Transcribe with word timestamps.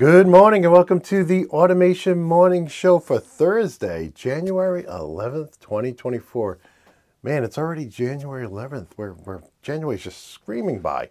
Good 0.00 0.26
morning 0.26 0.64
and 0.64 0.72
welcome 0.72 1.00
to 1.00 1.22
the 1.22 1.44
Automation 1.48 2.22
Morning 2.22 2.66
Show 2.66 3.00
for 3.00 3.18
Thursday, 3.18 4.10
January 4.14 4.84
11th, 4.84 5.60
2024. 5.60 6.58
Man, 7.22 7.44
it's 7.44 7.58
already 7.58 7.84
January 7.84 8.46
11th. 8.46 8.92
Where 8.96 9.12
where 9.12 9.42
January's 9.60 10.04
just 10.04 10.30
screaming 10.30 10.78
by. 10.78 11.10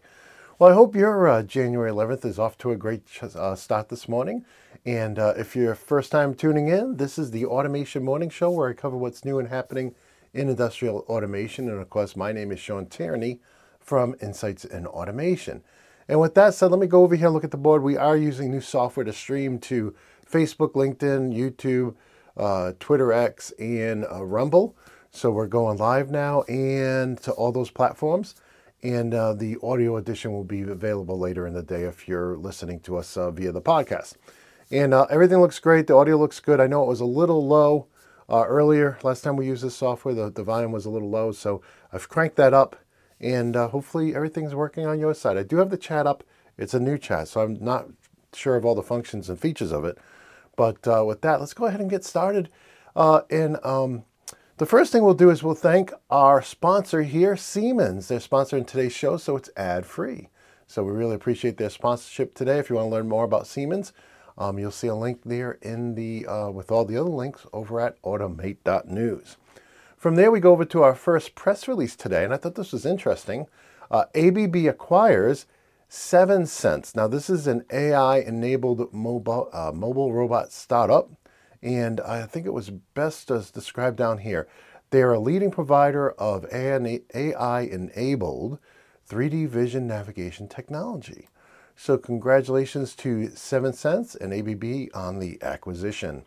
Well, 0.58 0.72
I 0.72 0.74
hope 0.74 0.96
your 0.96 1.28
uh, 1.28 1.44
January 1.44 1.92
11th 1.92 2.26
is 2.26 2.40
off 2.40 2.58
to 2.58 2.72
a 2.72 2.76
great 2.76 3.04
uh, 3.22 3.54
start 3.54 3.90
this 3.90 4.10
morning. 4.10 4.44
And 4.88 5.20
uh, 5.20 5.36
if 5.38 5.56
you're 5.56 5.76
first 5.76 6.12
time 6.12 6.34
tuning 6.34 6.68
in, 6.68 6.98
this 6.98 7.20
is 7.20 7.30
the 7.30 7.46
Automation 7.46 8.04
Morning 8.04 8.32
Show 8.32 8.50
where 8.50 8.70
I 8.70 8.74
cover 8.74 8.98
what's 8.98 9.24
new 9.24 9.38
and 9.38 9.50
happening 9.50 9.94
in 10.34 10.50
industrial 10.50 11.06
automation. 11.08 11.70
And 11.70 11.80
of 11.80 11.92
course, 11.92 12.16
my 12.16 12.32
name 12.32 12.52
is 12.52 12.60
Sean 12.60 12.88
Tierney 12.88 13.40
from 13.80 14.16
Insights 14.20 14.66
in 14.66 14.88
Automation. 14.88 15.62
And 16.10 16.20
with 16.20 16.34
that 16.34 16.56
said, 16.56 16.72
let 16.72 16.80
me 16.80 16.88
go 16.88 17.04
over 17.04 17.16
here 17.16 17.28
and 17.28 17.36
look 17.36 17.44
at 17.44 17.52
the 17.52 17.58
board. 17.58 17.84
We 17.84 17.96
are 17.96 18.18
using 18.18 18.50
new 18.50 18.62
software 18.62 19.04
to 19.04 19.14
stream 19.14 19.60
to 19.60 19.94
Facebook, 20.28 20.74
LinkedIn, 20.74 21.32
YouTube, 21.32 21.94
uh, 22.36 22.74
Twitter 22.80 23.14
X, 23.14 23.52
and 23.60 24.08
uh, 24.12 24.26
Rumble. 24.26 24.76
So 25.12 25.30
we're 25.30 25.46
going 25.46 25.78
live 25.78 26.10
now 26.10 26.42
and 26.44 27.22
to 27.22 27.32
all 27.34 27.52
those 27.52 27.70
platforms. 27.70 28.34
And 28.82 29.14
uh, 29.14 29.34
the 29.34 29.58
audio 29.62 29.98
edition 29.98 30.32
will 30.32 30.44
be 30.44 30.62
available 30.62 31.20
later 31.20 31.46
in 31.46 31.54
the 31.54 31.62
day 31.62 31.84
if 31.84 32.08
you're 32.08 32.36
listening 32.38 32.80
to 32.82 32.98
us 32.98 33.16
uh, 33.16 33.30
via 33.30 33.52
the 33.52 33.62
podcast. 33.62 34.16
And 34.72 34.96
uh, 34.96 35.06
everything 35.12 35.40
looks 35.40 35.60
great. 35.60 35.86
The 35.86 35.96
audio 35.96 36.18
looks 36.18 36.40
good. 36.40 36.60
I 36.60 36.66
know 36.66 36.82
it 36.82 36.88
was 36.88 37.02
a 37.02 37.06
little 37.06 37.46
low 37.46 37.86
uh, 38.28 38.46
earlier. 38.48 38.98
Last 39.04 39.22
time 39.22 39.36
we 39.36 39.46
used 39.46 39.64
this 39.64 39.76
software, 39.76 40.16
the, 40.16 40.32
the 40.32 40.44
volume 40.44 40.72
was 40.72 40.86
a 40.86 40.90
little 40.90 41.10
low. 41.10 41.32
So 41.34 41.62
I've 41.94 42.10
cranked 42.10 42.38
that 42.38 42.54
up 42.56 42.78
and 43.22 43.56
uh, 43.56 43.68
hopefully 43.68 44.16
everything's 44.16 44.56
working 44.56 44.86
on 44.86 45.00
your 45.00 45.14
side. 45.14 45.38
I 45.38 45.44
do 45.44 45.58
have 45.58 45.70
the 45.70 45.78
chat 45.78 46.08
up. 46.08 46.24
It's 46.58 46.74
a 46.74 46.80
new 46.80 46.98
chat, 46.98 47.28
so 47.28 47.42
I'm 47.42 47.58
not 47.64 47.88
sure 48.34 48.56
of 48.56 48.66
all 48.66 48.76
the 48.76 48.84
functions 48.84 49.30
and 49.30 49.40
features 49.40 49.72
of 49.72 49.86
it. 49.86 49.98
But 50.56 50.88
uh, 50.88 51.06
with 51.06 51.22
that, 51.22 51.40
let's 51.40 51.54
go 51.54 51.66
ahead 51.66 51.82
and 51.82 51.90
get 51.90 52.04
started. 52.04 52.50
Uh, 52.96 53.22
and 53.30 53.58
um, 53.64 54.04
the 54.58 54.66
first 54.66 54.92
thing 54.92 55.04
we'll 55.04 55.14
do 55.14 55.30
is 55.30 55.42
we'll 55.42 55.56
thank 55.56 55.94
our 56.10 56.42
sponsor 56.42 57.04
here, 57.04 57.38
Siemens. 57.38 58.10
They're 58.10 58.20
sponsoring 58.20 58.68
today's 58.68 58.92
show, 58.92 59.16
so 59.16 59.38
it's 59.38 59.50
ad 59.56 59.86
free. 59.86 60.28
So 60.68 60.84
we 60.84 60.92
really 60.92 61.16
appreciate 61.16 61.58
their 61.58 61.70
sponsorship 61.70 62.36
today. 62.36 62.60
If 62.60 62.70
you 62.70 62.76
want 62.76 62.88
to 62.88 62.92
learn 62.92 63.08
more 63.08 63.24
about 63.24 63.48
Siemens, 63.48 63.94
um, 64.38 64.60
you'll 64.60 64.72
see 64.72 64.88
a 64.88 64.96
link 64.96 65.22
there 65.26 65.58
in 65.62 65.96
the 65.96 66.28
uh, 66.28 66.50
with 66.50 66.72
all 66.72 66.86
the 66.86 66.98
other 66.98 67.10
links 67.10 67.46
over 67.54 67.80
at 67.80 68.02
automate.news. 68.02 69.38
From 70.00 70.16
there, 70.16 70.32
we 70.32 70.40
go 70.40 70.54
over 70.54 70.64
to 70.64 70.82
our 70.82 70.96
first 70.96 71.36
press 71.36 71.68
release 71.68 71.94
today, 71.98 72.24
and 72.24 72.34
I 72.34 72.38
thought 72.38 72.56
this 72.56 72.72
was 72.72 72.86
interesting. 72.86 73.48
Uh, 73.92 74.06
ABB 74.16 74.56
acquires 74.66 75.46
Seven 75.90 76.44
Sevensense. 76.44 76.96
Now, 76.96 77.10
this 77.10 77.30
is 77.30 77.48
an 77.48 77.66
AI-enabled 77.70 78.94
mobile 78.94 79.50
uh, 79.52 79.74
mobile 79.76 80.14
robot 80.14 80.54
startup, 80.54 81.10
and 81.62 82.00
I 82.00 82.26
think 82.28 82.46
it 82.46 82.54
was 82.54 82.70
best 82.70 83.30
as 83.30 83.52
described 83.52 83.98
down 83.98 84.20
here. 84.20 84.48
They 84.92 85.02
are 85.02 85.12
a 85.12 85.20
leading 85.20 85.52
provider 85.52 86.12
of 86.12 86.46
AI-enabled 86.54 87.10
3D 89.10 89.50
vision 89.50 89.86
navigation 89.86 90.48
technology. 90.48 91.28
So, 91.76 91.98
congratulations 91.98 92.96
to 92.96 93.32
Seven 93.32 93.74
Sevensense 93.74 94.16
and 94.16 94.34
ABB 94.34 94.96
on 94.96 95.20
the 95.20 95.40
acquisition. 95.42 96.24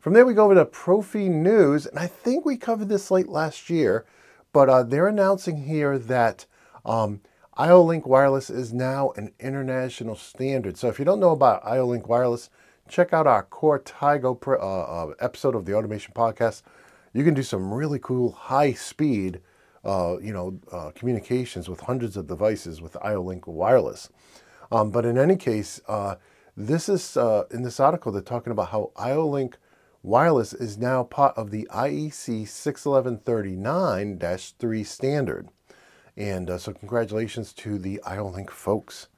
From 0.00 0.14
there, 0.14 0.24
we 0.24 0.32
go 0.32 0.46
over 0.46 0.54
to 0.54 0.64
Profi 0.64 1.28
News, 1.28 1.84
and 1.84 1.98
I 1.98 2.06
think 2.06 2.46
we 2.46 2.56
covered 2.56 2.88
this 2.88 3.10
late 3.10 3.28
last 3.28 3.68
year, 3.68 4.06
but 4.50 4.70
uh, 4.70 4.82
they're 4.82 5.08
announcing 5.08 5.64
here 5.64 5.98
that 5.98 6.46
um, 6.86 7.20
IO-Link 7.58 8.06
Wireless 8.06 8.48
is 8.48 8.72
now 8.72 9.12
an 9.16 9.30
international 9.38 10.16
standard. 10.16 10.78
So 10.78 10.88
if 10.88 10.98
you 10.98 11.04
don't 11.04 11.20
know 11.20 11.32
about 11.32 11.66
IO-Link 11.66 12.08
Wireless, 12.08 12.48
check 12.88 13.12
out 13.12 13.26
our 13.26 13.44
CoreTigo 13.44 14.40
uh, 14.48 14.60
uh, 14.60 15.14
episode 15.20 15.54
of 15.54 15.66
the 15.66 15.74
Automation 15.74 16.14
Podcast. 16.14 16.62
You 17.12 17.22
can 17.22 17.34
do 17.34 17.42
some 17.42 17.74
really 17.74 17.98
cool 17.98 18.32
high-speed, 18.32 19.42
uh, 19.84 20.16
you 20.22 20.32
know, 20.32 20.58
uh, 20.72 20.92
communications 20.94 21.68
with 21.68 21.80
hundreds 21.80 22.16
of 22.16 22.26
devices 22.26 22.80
with 22.80 22.96
IO-Link 23.02 23.46
Wireless. 23.46 24.08
Um, 24.72 24.90
but 24.90 25.04
in 25.04 25.18
any 25.18 25.36
case, 25.36 25.78
uh, 25.88 26.14
this 26.56 26.88
is 26.88 27.18
in 27.50 27.64
this 27.64 27.78
article 27.78 28.12
they're 28.12 28.22
talking 28.22 28.50
about 28.50 28.70
how 28.70 28.92
IO-Link 28.96 29.58
Wireless 30.02 30.54
is 30.54 30.78
now 30.78 31.02
part 31.02 31.36
of 31.36 31.50
the 31.50 31.68
IEC 31.70 32.44
61139-3 32.44 34.86
standard. 34.86 35.50
And 36.16 36.48
uh, 36.48 36.56
so 36.56 36.72
congratulations 36.72 37.52
to 37.54 37.78
the 37.78 38.00
IO-Link 38.06 38.50
folks. 38.50 39.08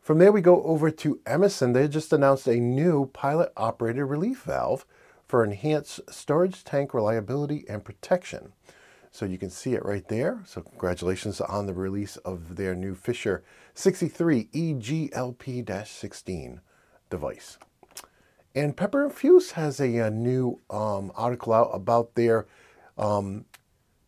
From 0.00 0.18
there 0.18 0.32
we 0.32 0.40
go 0.40 0.62
over 0.62 0.90
to 0.90 1.20
Emerson. 1.26 1.74
They 1.74 1.86
just 1.86 2.14
announced 2.14 2.46
a 2.46 2.56
new 2.56 3.10
pilot 3.12 3.52
operated 3.58 4.04
relief 4.04 4.44
valve 4.44 4.86
for 5.26 5.44
enhanced 5.44 6.00
storage 6.10 6.64
tank 6.64 6.94
reliability 6.94 7.66
and 7.68 7.84
protection. 7.84 8.54
So 9.10 9.26
you 9.26 9.36
can 9.36 9.50
see 9.50 9.74
it 9.74 9.84
right 9.84 10.08
there. 10.08 10.40
So 10.46 10.62
congratulations 10.62 11.42
on 11.42 11.66
the 11.66 11.74
release 11.74 12.16
of 12.18 12.54
their 12.56 12.74
new 12.74 12.94
Fisher 12.94 13.44
63 13.74 14.48
EGLP-16 14.54 16.60
device. 17.10 17.58
And 18.56 18.74
Pepperl+Fuchs 18.74 19.50
has 19.50 19.80
a, 19.80 19.98
a 19.98 20.10
new 20.10 20.60
um, 20.70 21.12
article 21.14 21.52
out 21.52 21.70
about 21.74 22.14
their 22.14 22.46
um, 22.96 23.44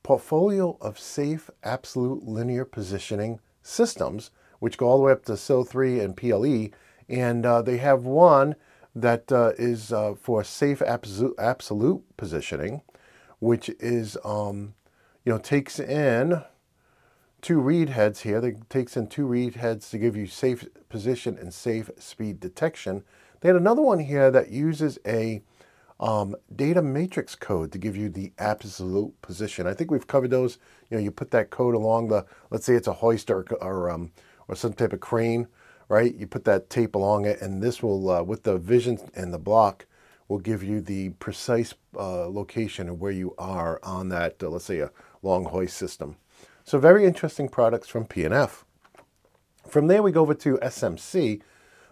portfolio 0.02 0.78
of 0.80 0.98
safe 0.98 1.50
absolute 1.62 2.24
linear 2.26 2.64
positioning 2.64 3.40
systems, 3.62 4.30
which 4.58 4.78
go 4.78 4.88
all 4.88 4.96
the 4.96 5.04
way 5.04 5.12
up 5.12 5.26
to 5.26 5.32
SIL3 5.32 6.02
and 6.02 6.16
PLE. 6.16 6.74
And 7.14 7.44
uh, 7.44 7.60
they 7.60 7.76
have 7.76 8.04
one 8.04 8.56
that 8.94 9.30
uh, 9.30 9.52
is 9.58 9.92
uh, 9.92 10.14
for 10.14 10.42
safe 10.42 10.80
absolute, 10.80 11.34
absolute 11.38 12.02
positioning, 12.16 12.80
which 13.40 13.68
is, 13.80 14.16
um, 14.24 14.72
you 15.26 15.32
know, 15.32 15.38
takes 15.38 15.78
in 15.78 16.42
two 17.42 17.60
read 17.60 17.90
heads 17.90 18.22
here. 18.22 18.56
Takes 18.70 18.96
in 18.96 19.08
two 19.08 19.26
read 19.26 19.56
heads 19.56 19.90
to 19.90 19.98
give 19.98 20.16
you 20.16 20.26
safe 20.26 20.66
position 20.88 21.36
and 21.38 21.52
safe 21.52 21.90
speed 21.98 22.40
detection. 22.40 23.04
They 23.40 23.48
had 23.48 23.56
another 23.56 23.82
one 23.82 24.00
here 24.00 24.30
that 24.30 24.50
uses 24.50 24.98
a 25.06 25.42
um, 26.00 26.36
data 26.54 26.82
matrix 26.82 27.34
code 27.34 27.72
to 27.72 27.78
give 27.78 27.96
you 27.96 28.08
the 28.08 28.32
absolute 28.38 29.20
position. 29.22 29.66
I 29.66 29.74
think 29.74 29.90
we've 29.90 30.06
covered 30.06 30.30
those. 30.30 30.58
You 30.90 30.96
know, 30.96 31.02
you 31.02 31.10
put 31.10 31.30
that 31.32 31.50
code 31.50 31.74
along 31.74 32.08
the, 32.08 32.24
let's 32.50 32.66
say 32.66 32.74
it's 32.74 32.88
a 32.88 32.92
hoist 32.92 33.30
or, 33.30 33.44
or, 33.60 33.90
um, 33.90 34.12
or 34.46 34.54
some 34.54 34.72
type 34.72 34.92
of 34.92 35.00
crane, 35.00 35.48
right? 35.88 36.14
You 36.14 36.26
put 36.26 36.44
that 36.44 36.70
tape 36.70 36.94
along 36.94 37.26
it, 37.26 37.40
and 37.40 37.62
this 37.62 37.82
will, 37.82 38.10
uh, 38.10 38.22
with 38.22 38.44
the 38.44 38.58
vision 38.58 38.98
and 39.14 39.32
the 39.32 39.38
block, 39.38 39.86
will 40.28 40.38
give 40.38 40.62
you 40.62 40.80
the 40.80 41.10
precise 41.10 41.74
uh, 41.96 42.28
location 42.28 42.88
of 42.88 43.00
where 43.00 43.12
you 43.12 43.34
are 43.38 43.80
on 43.82 44.10
that, 44.10 44.42
uh, 44.42 44.48
let's 44.48 44.66
say, 44.66 44.80
a 44.80 44.90
long 45.22 45.46
hoist 45.46 45.76
system. 45.76 46.16
So 46.64 46.78
very 46.78 47.06
interesting 47.06 47.48
products 47.48 47.88
from 47.88 48.06
P&F. 48.06 48.64
From 49.66 49.86
there, 49.86 50.02
we 50.02 50.12
go 50.12 50.20
over 50.20 50.34
to 50.34 50.58
SMC. 50.58 51.40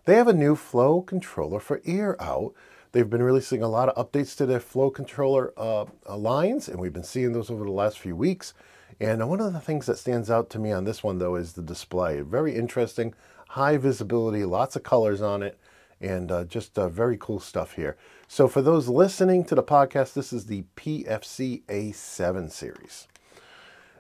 They 0.07 0.15
have 0.15 0.29
a 0.29 0.33
new 0.33 0.55
flow 0.55 1.03
controller 1.03 1.59
for 1.59 1.81
ear 1.85 2.17
out. 2.21 2.55
They've 2.93 3.11
been 3.11 3.25
releasing 3.25 3.61
a 3.61 3.69
lot 3.69 3.89
of 3.89 3.97
updates 3.97 4.37
to 4.37 4.47
their 4.47 4.61
flow 4.61 4.89
controller 4.89 5.53
uh, 5.57 5.87
uh, 6.09 6.17
lines, 6.17 6.69
and 6.69 6.79
we've 6.79 6.93
been 6.93 7.03
seeing 7.03 7.33
those 7.33 7.51
over 7.51 7.65
the 7.65 7.73
last 7.73 7.99
few 7.99 8.15
weeks. 8.15 8.55
And 9.01 9.29
one 9.29 9.41
of 9.41 9.53
the 9.53 9.59
things 9.59 9.87
that 9.87 9.99
stands 9.99 10.31
out 10.31 10.49
to 10.51 10.61
me 10.61 10.71
on 10.71 10.85
this 10.85 11.03
one, 11.03 11.19
though, 11.19 11.35
is 11.35 11.55
the 11.55 11.63
display. 11.63 12.21
Very 12.21 12.55
interesting, 12.55 13.15
high 13.49 13.79
visibility, 13.79 14.45
lots 14.45 14.77
of 14.77 14.85
colors 14.85 15.21
on 15.21 15.43
it, 15.43 15.59
and 16.01 16.31
uh, 16.31 16.45
just 16.45 16.79
uh, 16.79 16.89
very 16.89 17.19
cool 17.19 17.41
stuff 17.41 17.73
here. 17.73 17.97
So, 18.29 18.47
for 18.47 18.63
those 18.63 18.89
listening 18.89 19.45
to 19.47 19.57
the 19.57 19.63
podcast, 19.63 20.13
this 20.13 20.33
is 20.33 20.47
the 20.47 20.65
PFC 20.77 21.65
A7 21.65 22.53
series. 22.53 23.09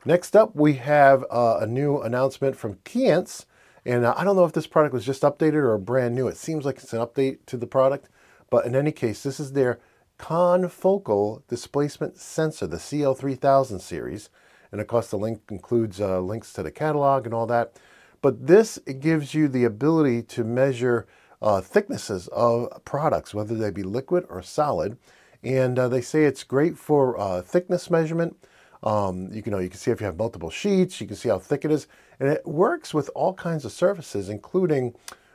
Next 0.04 0.36
up, 0.36 0.54
we 0.54 0.74
have 0.74 1.24
uh, 1.32 1.58
a 1.60 1.66
new 1.66 2.00
announcement 2.00 2.54
from 2.54 2.76
Keyence. 2.84 3.44
And 3.86 4.04
uh, 4.04 4.14
I 4.16 4.24
don't 4.24 4.34
know 4.34 4.44
if 4.44 4.52
this 4.52 4.66
product 4.66 4.92
was 4.92 5.06
just 5.06 5.22
updated 5.22 5.62
or 5.62 5.78
brand 5.78 6.16
new. 6.16 6.26
It 6.26 6.36
seems 6.36 6.64
like 6.64 6.78
it's 6.78 6.92
an 6.92 6.98
update 6.98 7.38
to 7.46 7.56
the 7.56 7.68
product. 7.68 8.08
But 8.50 8.66
in 8.66 8.74
any 8.74 8.90
case, 8.90 9.22
this 9.22 9.38
is 9.38 9.52
their 9.52 9.78
confocal 10.18 11.42
displacement 11.46 12.18
sensor, 12.18 12.66
the 12.66 12.78
CL3000 12.78 13.80
series. 13.80 14.28
And 14.72 14.80
of 14.80 14.88
course, 14.88 15.10
the 15.10 15.16
link 15.16 15.42
includes 15.50 16.00
uh, 16.00 16.20
links 16.20 16.52
to 16.54 16.64
the 16.64 16.72
catalog 16.72 17.26
and 17.26 17.34
all 17.34 17.46
that. 17.46 17.78
But 18.22 18.48
this 18.48 18.78
gives 18.78 19.34
you 19.34 19.46
the 19.46 19.62
ability 19.62 20.22
to 20.22 20.42
measure 20.42 21.06
uh, 21.40 21.60
thicknesses 21.60 22.26
of 22.28 22.84
products, 22.84 23.34
whether 23.34 23.54
they 23.54 23.70
be 23.70 23.84
liquid 23.84 24.26
or 24.28 24.42
solid. 24.42 24.98
And 25.44 25.78
uh, 25.78 25.88
they 25.88 26.00
say 26.00 26.24
it's 26.24 26.42
great 26.42 26.76
for 26.76 27.16
uh, 27.20 27.40
thickness 27.40 27.88
measurement. 27.88 28.36
Um, 28.82 29.32
you 29.32 29.42
can 29.42 29.52
know 29.52 29.58
you 29.60 29.68
can 29.68 29.78
see 29.78 29.92
if 29.92 30.00
you 30.00 30.06
have 30.06 30.16
multiple 30.16 30.50
sheets. 30.50 31.00
You 31.00 31.06
can 31.06 31.16
see 31.16 31.28
how 31.28 31.38
thick 31.38 31.64
it 31.64 31.70
is, 31.70 31.86
and 32.18 32.28
it 32.28 32.46
works 32.46 32.94
with 32.94 33.10
all 33.14 33.34
kinds 33.34 33.64
of 33.64 33.72
surfaces, 33.72 34.28
including 34.28 34.94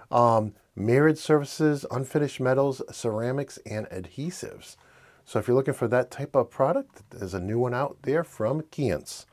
um, 0.09 0.53
mirrored 0.75 1.17
surfaces, 1.17 1.85
unfinished 1.91 2.39
metals, 2.39 2.81
ceramics, 2.91 3.59
and 3.65 3.87
adhesives. 3.87 4.75
So 5.25 5.39
if 5.39 5.47
you're 5.47 5.55
looking 5.55 5.73
for 5.73 5.87
that 5.87 6.11
type 6.11 6.35
of 6.35 6.49
product, 6.49 7.03
there's 7.11 7.33
a 7.33 7.39
new 7.39 7.59
one 7.59 7.73
out 7.73 7.97
there 8.01 8.23
from 8.23 8.61
Keyence. 8.63 9.25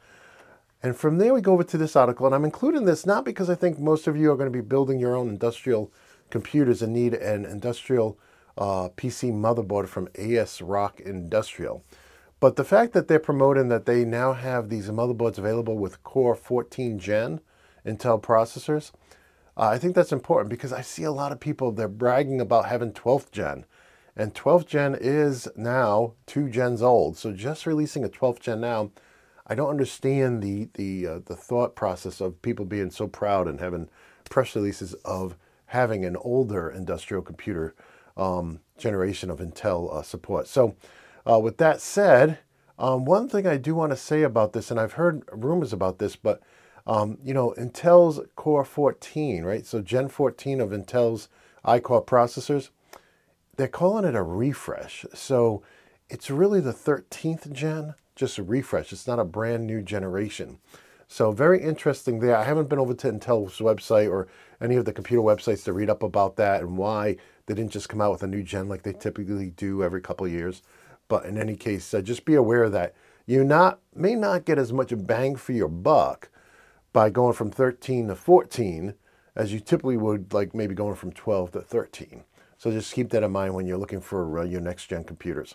And 0.82 0.96
from 0.96 1.18
there 1.18 1.34
we 1.34 1.40
go 1.40 1.54
over 1.54 1.64
to 1.64 1.78
this 1.78 1.96
article, 1.96 2.26
and 2.26 2.34
I'm 2.34 2.44
including 2.44 2.84
this 2.84 3.04
not 3.04 3.24
because 3.24 3.50
I 3.50 3.56
think 3.56 3.78
most 3.80 4.06
of 4.06 4.16
you 4.16 4.30
are 4.30 4.36
going 4.36 4.52
to 4.52 4.56
be 4.56 4.64
building 4.64 5.00
your 5.00 5.16
own 5.16 5.28
industrial 5.28 5.90
computers 6.30 6.82
and 6.82 6.92
need 6.92 7.14
an 7.14 7.44
industrial 7.44 8.18
uh, 8.56 8.88
PC 8.90 9.32
motherboard 9.32 9.88
from 9.88 10.08
ASRock 10.08 11.00
Industrial. 11.00 11.82
But 12.40 12.56
the 12.56 12.64
fact 12.64 12.92
that 12.92 13.08
they're 13.08 13.18
promoting 13.18 13.68
that 13.68 13.86
they 13.86 14.04
now 14.04 14.32
have 14.32 14.68
these 14.68 14.88
motherboards 14.88 15.38
available 15.38 15.76
with 15.76 16.02
Core 16.04 16.36
14 16.36 16.98
Gen 16.98 17.40
Intel 17.84 18.22
processors, 18.22 18.92
uh, 19.56 19.68
I 19.70 19.78
think 19.78 19.94
that's 19.94 20.12
important 20.12 20.50
because 20.50 20.72
I 20.72 20.82
see 20.82 21.02
a 21.02 21.10
lot 21.10 21.32
of 21.32 21.40
people, 21.40 21.72
they're 21.72 21.88
bragging 21.88 22.40
about 22.40 22.66
having 22.66 22.92
12th 22.92 23.32
gen. 23.32 23.64
And 24.16 24.34
12th 24.34 24.66
gen 24.66 24.96
is 24.98 25.48
now 25.56 26.14
two 26.26 26.48
gens 26.48 26.82
old. 26.82 27.16
So 27.16 27.32
just 27.32 27.66
releasing 27.66 28.04
a 28.04 28.08
12th 28.08 28.40
gen 28.40 28.60
now, 28.60 28.90
I 29.46 29.54
don't 29.54 29.70
understand 29.70 30.42
the 30.42 30.68
the 30.74 31.06
uh, 31.06 31.18
the 31.24 31.36
thought 31.36 31.74
process 31.74 32.20
of 32.20 32.42
people 32.42 32.66
being 32.66 32.90
so 32.90 33.08
proud 33.08 33.48
and 33.48 33.60
having 33.60 33.88
press 34.28 34.54
releases 34.54 34.92
of 35.04 35.36
having 35.66 36.04
an 36.04 36.16
older 36.16 36.68
industrial 36.68 37.22
computer 37.22 37.74
um, 38.16 38.60
generation 38.76 39.30
of 39.30 39.38
Intel 39.38 39.94
uh, 39.94 40.02
support. 40.02 40.48
So, 40.48 40.76
uh, 41.28 41.38
with 41.38 41.58
that 41.58 41.80
said, 41.80 42.38
um, 42.78 43.04
one 43.04 43.28
thing 43.28 43.46
I 43.46 43.56
do 43.56 43.74
want 43.74 43.90
to 43.90 43.96
say 43.96 44.22
about 44.22 44.52
this, 44.52 44.70
and 44.70 44.78
I've 44.78 44.92
heard 44.92 45.22
rumors 45.32 45.72
about 45.72 45.98
this, 45.98 46.16
but 46.16 46.40
um, 46.86 47.18
you 47.22 47.34
know, 47.34 47.54
Intel's 47.58 48.20
Core 48.34 48.64
14, 48.64 49.44
right? 49.44 49.66
So 49.66 49.82
Gen 49.82 50.08
14 50.08 50.60
of 50.60 50.70
Intel's 50.70 51.28
iCore 51.64 52.06
processors, 52.06 52.70
they're 53.56 53.68
calling 53.68 54.06
it 54.06 54.14
a 54.14 54.22
refresh. 54.22 55.04
So 55.12 55.62
it's 56.08 56.30
really 56.30 56.60
the 56.60 56.72
13th 56.72 57.52
gen, 57.52 57.94
just 58.16 58.38
a 58.38 58.42
refresh. 58.42 58.92
It's 58.92 59.06
not 59.06 59.18
a 59.18 59.24
brand 59.24 59.66
new 59.66 59.82
generation. 59.82 60.58
So 61.08 61.32
very 61.32 61.62
interesting 61.62 62.20
there. 62.20 62.36
I 62.36 62.44
haven't 62.44 62.68
been 62.68 62.78
over 62.78 62.94
to 62.94 63.12
Intel's 63.12 63.58
website 63.58 64.10
or 64.10 64.28
any 64.60 64.76
of 64.76 64.84
the 64.84 64.92
computer 64.92 65.22
websites 65.22 65.64
to 65.64 65.72
read 65.72 65.90
up 65.90 66.02
about 66.02 66.36
that 66.36 66.62
and 66.62 66.78
why 66.78 67.16
they 67.46 67.54
didn't 67.54 67.72
just 67.72 67.88
come 67.88 68.00
out 68.00 68.12
with 68.12 68.22
a 68.22 68.26
new 68.26 68.42
gen 68.42 68.68
like 68.68 68.82
they 68.82 68.92
typically 68.92 69.50
do 69.50 69.82
every 69.82 70.00
couple 70.00 70.26
years. 70.28 70.62
But 71.08 71.24
in 71.24 71.38
any 71.38 71.56
case, 71.56 71.92
uh, 71.92 72.02
just 72.02 72.24
be 72.24 72.34
aware 72.34 72.68
that 72.70 72.94
you 73.26 73.44
not 73.44 73.80
may 73.94 74.14
not 74.14 74.44
get 74.44 74.58
as 74.58 74.72
much 74.72 74.92
bang 74.96 75.36
for 75.36 75.52
your 75.52 75.68
buck 75.68 76.28
by 76.92 77.10
going 77.10 77.34
from 77.34 77.50
13 77.50 78.08
to 78.08 78.16
14 78.16 78.94
as 79.36 79.52
you 79.52 79.60
typically 79.60 79.96
would 79.96 80.32
like 80.32 80.54
maybe 80.54 80.74
going 80.74 80.96
from 80.96 81.12
12 81.12 81.52
to 81.52 81.60
13. 81.60 82.24
So 82.58 82.70
just 82.72 82.92
keep 82.92 83.10
that 83.10 83.22
in 83.22 83.30
mind 83.30 83.54
when 83.54 83.66
you're 83.66 83.78
looking 83.78 84.00
for 84.00 84.40
uh, 84.40 84.44
your 84.44 84.60
next 84.60 84.86
gen 84.86 85.04
computers. 85.04 85.54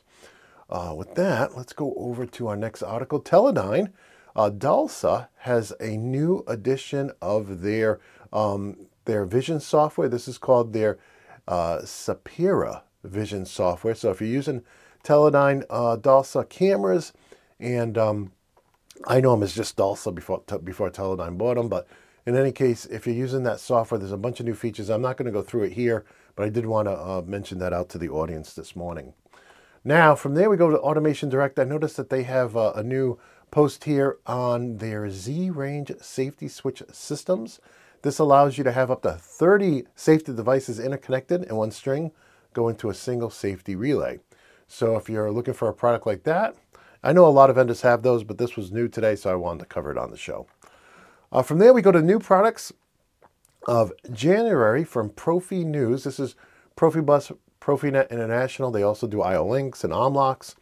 Uh, 0.70 0.94
with 0.96 1.16
that, 1.16 1.58
let's 1.58 1.74
go 1.74 1.94
over 1.98 2.26
to 2.26 2.48
our 2.48 2.56
next 2.56 2.82
article. 2.82 3.22
Teledyne, 3.22 3.92
uh, 4.36 4.50
DALSA 4.50 5.28
has 5.40 5.74
a 5.80 5.98
new 5.98 6.44
edition 6.48 7.12
of 7.22 7.62
their 7.62 8.00
um, 8.32 8.88
their 9.06 9.26
vision 9.26 9.60
software. 9.60 10.08
This 10.08 10.28
is 10.28 10.38
called 10.38 10.72
their 10.72 10.98
uh, 11.48 11.80
Sapera 11.80 12.84
vision 13.04 13.46
software. 13.46 13.96
So 13.96 14.12
if 14.12 14.22
you're 14.22 14.30
using 14.30 14.64
Teledyne 15.04 15.66
uh, 15.70 15.98
DALSA 15.98 16.48
cameras 16.50 17.14
and 17.60 17.98
um, 17.98 18.32
I 19.06 19.20
know 19.20 19.32
them 19.32 19.44
as 19.44 19.54
just 19.54 19.78
DALSA 19.78 20.14
before 20.14 20.44
before 20.64 20.90
Teledyne 20.90 21.38
bought 21.38 21.56
them, 21.56 21.70
but 21.70 21.88
in 22.26 22.36
any 22.36 22.52
case, 22.52 22.86
if 22.86 23.06
you're 23.06 23.16
using 23.16 23.44
that 23.44 23.60
software, 23.60 24.00
there's 24.00 24.12
a 24.12 24.18
bunch 24.18 24.40
of 24.40 24.46
new 24.46 24.54
features. 24.54 24.90
I'm 24.90 25.02
not 25.02 25.18
going 25.18 25.26
to 25.26 25.32
go 25.32 25.42
through 25.42 25.64
it 25.64 25.74
here, 25.74 26.06
but 26.36 26.46
I 26.46 26.50
did 26.50 26.66
want 26.66 26.88
to 26.88 26.94
uh, 26.94 27.22
mention 27.26 27.60
that 27.60 27.74
out 27.74 27.90
to 27.90 27.98
the 27.98 28.10
audience 28.10 28.54
this 28.54 28.76
morning. 28.76 29.14
Now, 29.84 30.16
from 30.16 30.36
there 30.36 30.50
we 30.50 30.56
go 30.56 30.70
to 30.70 30.80
Automation 30.80 31.28
Direct. 31.28 31.60
I 31.60 31.66
noticed 31.66 31.98
that 31.98 32.10
they 32.10 32.24
have 32.24 32.56
uh, 32.56 32.72
a 32.76 32.84
new 32.84 33.20
post 33.52 33.84
here 33.84 34.18
on 34.26 34.78
their 34.78 35.10
Z-Range 35.10 35.92
safety 36.00 36.48
switch 36.48 36.82
systems. 36.92 37.60
This 38.02 38.20
allows 38.20 38.58
you 38.58 38.64
to 38.64 38.72
have 38.72 38.90
up 38.90 39.02
to 39.02 39.12
30 39.14 39.84
safety 39.96 40.34
devices 40.34 40.80
interconnected 40.80 41.44
in 41.44 41.56
one 41.56 41.72
string 41.72 42.12
go 42.54 42.70
into 42.70 42.90
a 42.90 42.94
single 42.94 43.30
safety 43.30 43.76
relay. 43.76 44.20
So 44.68 44.96
if 44.96 45.10
you're 45.10 45.32
looking 45.32 45.54
for 45.54 45.68
a 45.68 45.74
product 45.74 46.06
like 46.06 46.24
that, 46.24 46.56
I 47.04 47.14
know 47.14 47.26
a 47.26 47.28
lot 47.28 47.50
of 47.50 47.58
vendors 47.58 47.82
have 47.82 48.02
those, 48.02 48.24
but 48.24 48.38
this 48.38 48.56
was 48.56 48.72
new 48.72 48.88
today, 48.88 49.16
so 49.16 49.32
I 49.32 49.36
wanted 49.36 49.60
to 49.60 49.66
cover 49.66 49.92
it 49.92 49.98
on 49.98 50.12
the 50.12 50.18
show. 50.18 50.48
Uh, 51.32 51.42
from 51.42 51.60
there, 51.60 51.74
we 51.74 51.82
go 51.82 51.92
to 51.92 52.02
new 52.02 52.20
products 52.20 52.72
of 53.68 53.92
January 54.12 54.84
from 54.84 55.10
Profi 55.10 55.66
News. 55.66 56.04
This 56.04 56.20
is 56.20 56.36
Profibus, 56.78 57.36
Profinet 57.60 58.10
International. 58.10 58.72
They 58.72 58.84
also 58.84 59.08
do 59.08 59.22
IO 59.22 59.46
links 59.46 59.84
and 59.84 59.92
omlox. 59.92 60.56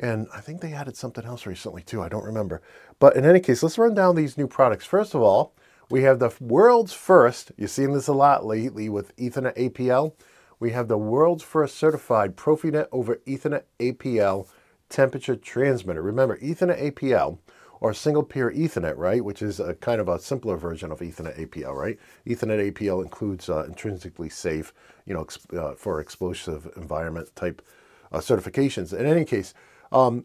And 0.00 0.28
I 0.34 0.40
think 0.40 0.60
they 0.60 0.72
added 0.72 0.96
something 0.96 1.24
else 1.24 1.46
recently 1.46 1.82
too. 1.82 2.02
I 2.02 2.08
don't 2.08 2.24
remember. 2.24 2.62
But 2.98 3.16
in 3.16 3.24
any 3.24 3.40
case, 3.40 3.62
let's 3.62 3.78
run 3.78 3.94
down 3.94 4.14
these 4.14 4.38
new 4.38 4.46
products. 4.46 4.86
First 4.86 5.14
of 5.14 5.22
all, 5.22 5.54
we 5.90 6.02
have 6.02 6.18
the 6.18 6.32
world's 6.40 6.92
first, 6.92 7.52
you've 7.56 7.70
seen 7.70 7.92
this 7.92 8.08
a 8.08 8.12
lot 8.12 8.44
lately 8.44 8.88
with 8.88 9.16
Ethernet 9.16 9.56
APL. 9.56 10.12
We 10.60 10.72
have 10.72 10.88
the 10.88 10.98
world's 10.98 11.44
first 11.44 11.76
certified 11.76 12.36
Profinet 12.36 12.88
over 12.90 13.16
Ethernet 13.26 13.64
APL 13.78 14.48
temperature 14.88 15.36
transmitter. 15.36 16.02
Remember, 16.02 16.38
Ethernet 16.38 16.92
APL 16.92 17.38
or 17.80 17.94
single 17.94 18.24
pair 18.24 18.50
Ethernet, 18.50 18.96
right, 18.96 19.24
which 19.24 19.40
is 19.40 19.60
a 19.60 19.74
kind 19.74 20.00
of 20.00 20.08
a 20.08 20.18
simpler 20.18 20.56
version 20.56 20.90
of 20.90 20.98
Ethernet 20.98 21.38
APL, 21.38 21.74
right? 21.74 21.98
Ethernet 22.26 22.72
APL 22.72 23.02
includes 23.02 23.48
uh, 23.48 23.64
intrinsically 23.64 24.28
safe, 24.28 24.72
you 25.06 25.14
know, 25.14 25.26
uh, 25.58 25.74
for 25.74 26.00
explosive 26.00 26.68
environment 26.76 27.30
type 27.36 27.62
uh, 28.10 28.18
certifications. 28.18 28.92
In 28.92 29.06
any 29.06 29.24
case, 29.24 29.54
um, 29.92 30.24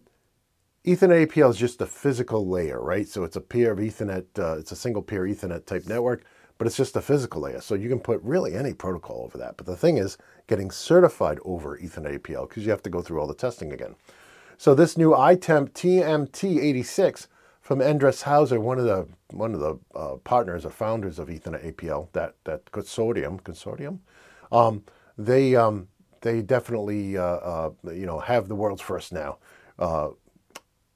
Ethernet 0.86 1.28
APL 1.28 1.52
is 1.52 1.58
just 1.58 1.82
a 1.82 1.86
physical 1.86 2.48
layer, 2.48 2.82
right? 2.82 3.08
So 3.08 3.24
it's 3.24 3.36
a 3.36 3.42
peer 3.42 3.72
of 3.72 3.80
Ethernet, 3.80 4.26
uh, 4.38 4.58
it's 4.58 4.72
a 4.72 4.76
single 4.76 5.04
pair 5.04 5.22
Ethernet 5.24 5.66
type 5.66 5.86
network, 5.86 6.26
but 6.58 6.68
it's 6.68 6.78
just 6.78 6.96
a 6.96 7.02
physical 7.02 7.42
layer. 7.42 7.62
So 7.62 7.76
you 7.76 7.90
can 7.90 8.00
put 8.00 8.22
really 8.24 8.56
any 8.56 8.74
protocol 8.74 9.24
over 9.24 9.38
that. 9.38 9.58
But 9.58 9.66
the 9.66 9.76
thing 9.76 9.98
is 9.98 10.18
getting 10.48 10.72
certified 10.72 11.40
over 11.44 11.78
Ethernet 11.78 12.20
APL 12.20 12.48
because 12.48 12.66
you 12.66 12.72
have 12.72 12.84
to 12.84 12.90
go 12.90 13.02
through 13.02 13.20
all 13.20 13.28
the 13.28 13.34
testing 13.34 13.72
again. 13.72 13.96
So 14.58 14.76
this 14.76 14.98
new 14.98 15.12
iTemp 15.12 15.72
TMT86 15.72 17.28
from 17.62 17.80
Endress 17.80 18.24
Hauser, 18.24 18.60
one 18.60 18.78
of 18.78 18.86
the 18.86 19.08
one 19.32 19.54
of 19.54 19.60
the 19.60 19.80
uh, 19.96 20.16
partners 20.18 20.66
or 20.66 20.70
founders 20.70 21.18
of 21.18 21.30
Ethernet 21.30 21.74
APL, 21.74 22.10
that 22.14 22.36
that 22.44 22.66
consortium 22.66 23.42
consortium, 23.42 24.00
um, 24.52 24.84
they 25.18 25.56
um, 25.56 25.88
they 26.22 26.42
definitely 26.42 27.18
uh, 27.18 27.24
uh, 27.24 27.72
you 27.86 28.06
know 28.06 28.20
have 28.20 28.48
the 28.48 28.56
world's 28.56 28.82
first 28.82 29.12
now. 29.12 29.38
Uh, 29.80 30.10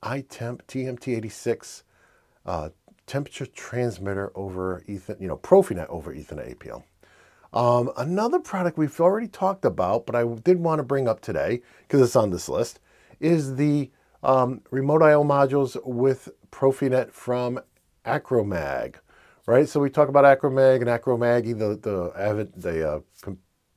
iTemp 0.03 0.61
TMT86 0.67 1.83
uh, 2.45 2.69
temperature 3.07 3.45
transmitter 3.45 4.31
over 4.35 4.83
Ethernet, 4.87 5.19
you 5.19 5.27
know 5.27 5.37
Profinet 5.37 5.87
over 5.87 6.13
Ethernet 6.13 6.55
APL. 6.55 6.83
Um, 7.53 7.91
another 7.97 8.39
product 8.39 8.77
we've 8.77 8.99
already 8.99 9.29
talked 9.29 9.65
about, 9.65 10.05
but 10.05 10.15
I 10.15 10.25
did 10.43 10.59
want 10.59 10.79
to 10.79 10.83
bring 10.83 11.07
up 11.07 11.21
today 11.21 11.61
because 11.81 12.01
it's 12.01 12.15
on 12.15 12.29
this 12.29 12.49
list 12.49 12.79
is 13.19 13.55
the 13.55 13.89
um, 14.21 14.61
remote 14.69 15.01
I/O 15.01 15.23
modules 15.23 15.77
with 15.85 16.29
Profinet 16.51 17.11
from 17.11 17.59
Acromag, 18.05 18.95
right? 19.45 19.67
So 19.67 19.79
we 19.79 19.89
talk 19.89 20.09
about 20.09 20.25
Acromag 20.25 20.81
and 20.81 20.87
Acromaggie, 20.87 21.57
the 21.57 21.77
the 21.77 22.11
avid 22.19 22.53
the 22.61 22.89
uh, 22.89 22.99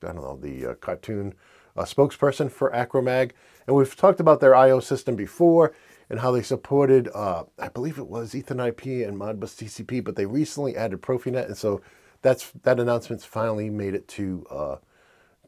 I 0.03 0.13
don't 0.13 0.17
know 0.17 0.37
the 0.37 0.73
uh, 0.73 0.75
cartoon 0.75 1.35
uh, 1.77 1.85
spokesperson 1.85 2.51
for 2.51 2.71
Acromag, 2.73 3.33
and 3.67 3.77
we've 3.77 3.95
talked 3.95 4.19
about 4.19 4.41
their 4.41 4.55
I/O 4.55 4.81
system 4.81 5.15
before 5.15 5.73
and 6.11 6.21
how 6.21 6.33
they 6.33 6.43
supported 6.43 7.09
uh, 7.15 7.45
I 7.59 7.69
believe 7.69 7.99
it 7.99 8.09
was 8.09 8.33
Ethernet 8.33 8.69
IP 8.69 9.09
and 9.09 9.17
Modbus 9.19 9.57
TCP, 9.57 10.05
but 10.05 10.17
they 10.17 10.27
recently 10.27 10.77
added 10.77 11.01
Profinet, 11.01 11.47
and 11.47 11.57
so 11.57 11.81
that's 12.21 12.51
that 12.63 12.79
announcement's 12.79 13.25
finally 13.25 13.71
made 13.71 13.95
it 13.95 14.07
to 14.09 14.47
uh, 14.51 14.77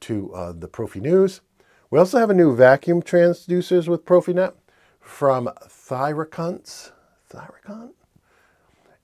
to 0.01 0.33
uh, 0.35 0.53
the 0.53 0.69
Profi 0.69 1.01
News. 1.01 1.41
We 1.91 1.99
also 1.99 2.19
have 2.19 2.31
a 2.31 2.35
new 2.35 2.57
vacuum 2.57 3.03
transducers 3.03 3.89
with 3.89 4.07
Profinet 4.07 4.55
from 5.01 5.51
Thyraconts. 5.67 6.93
Thyrakon? 7.31 7.91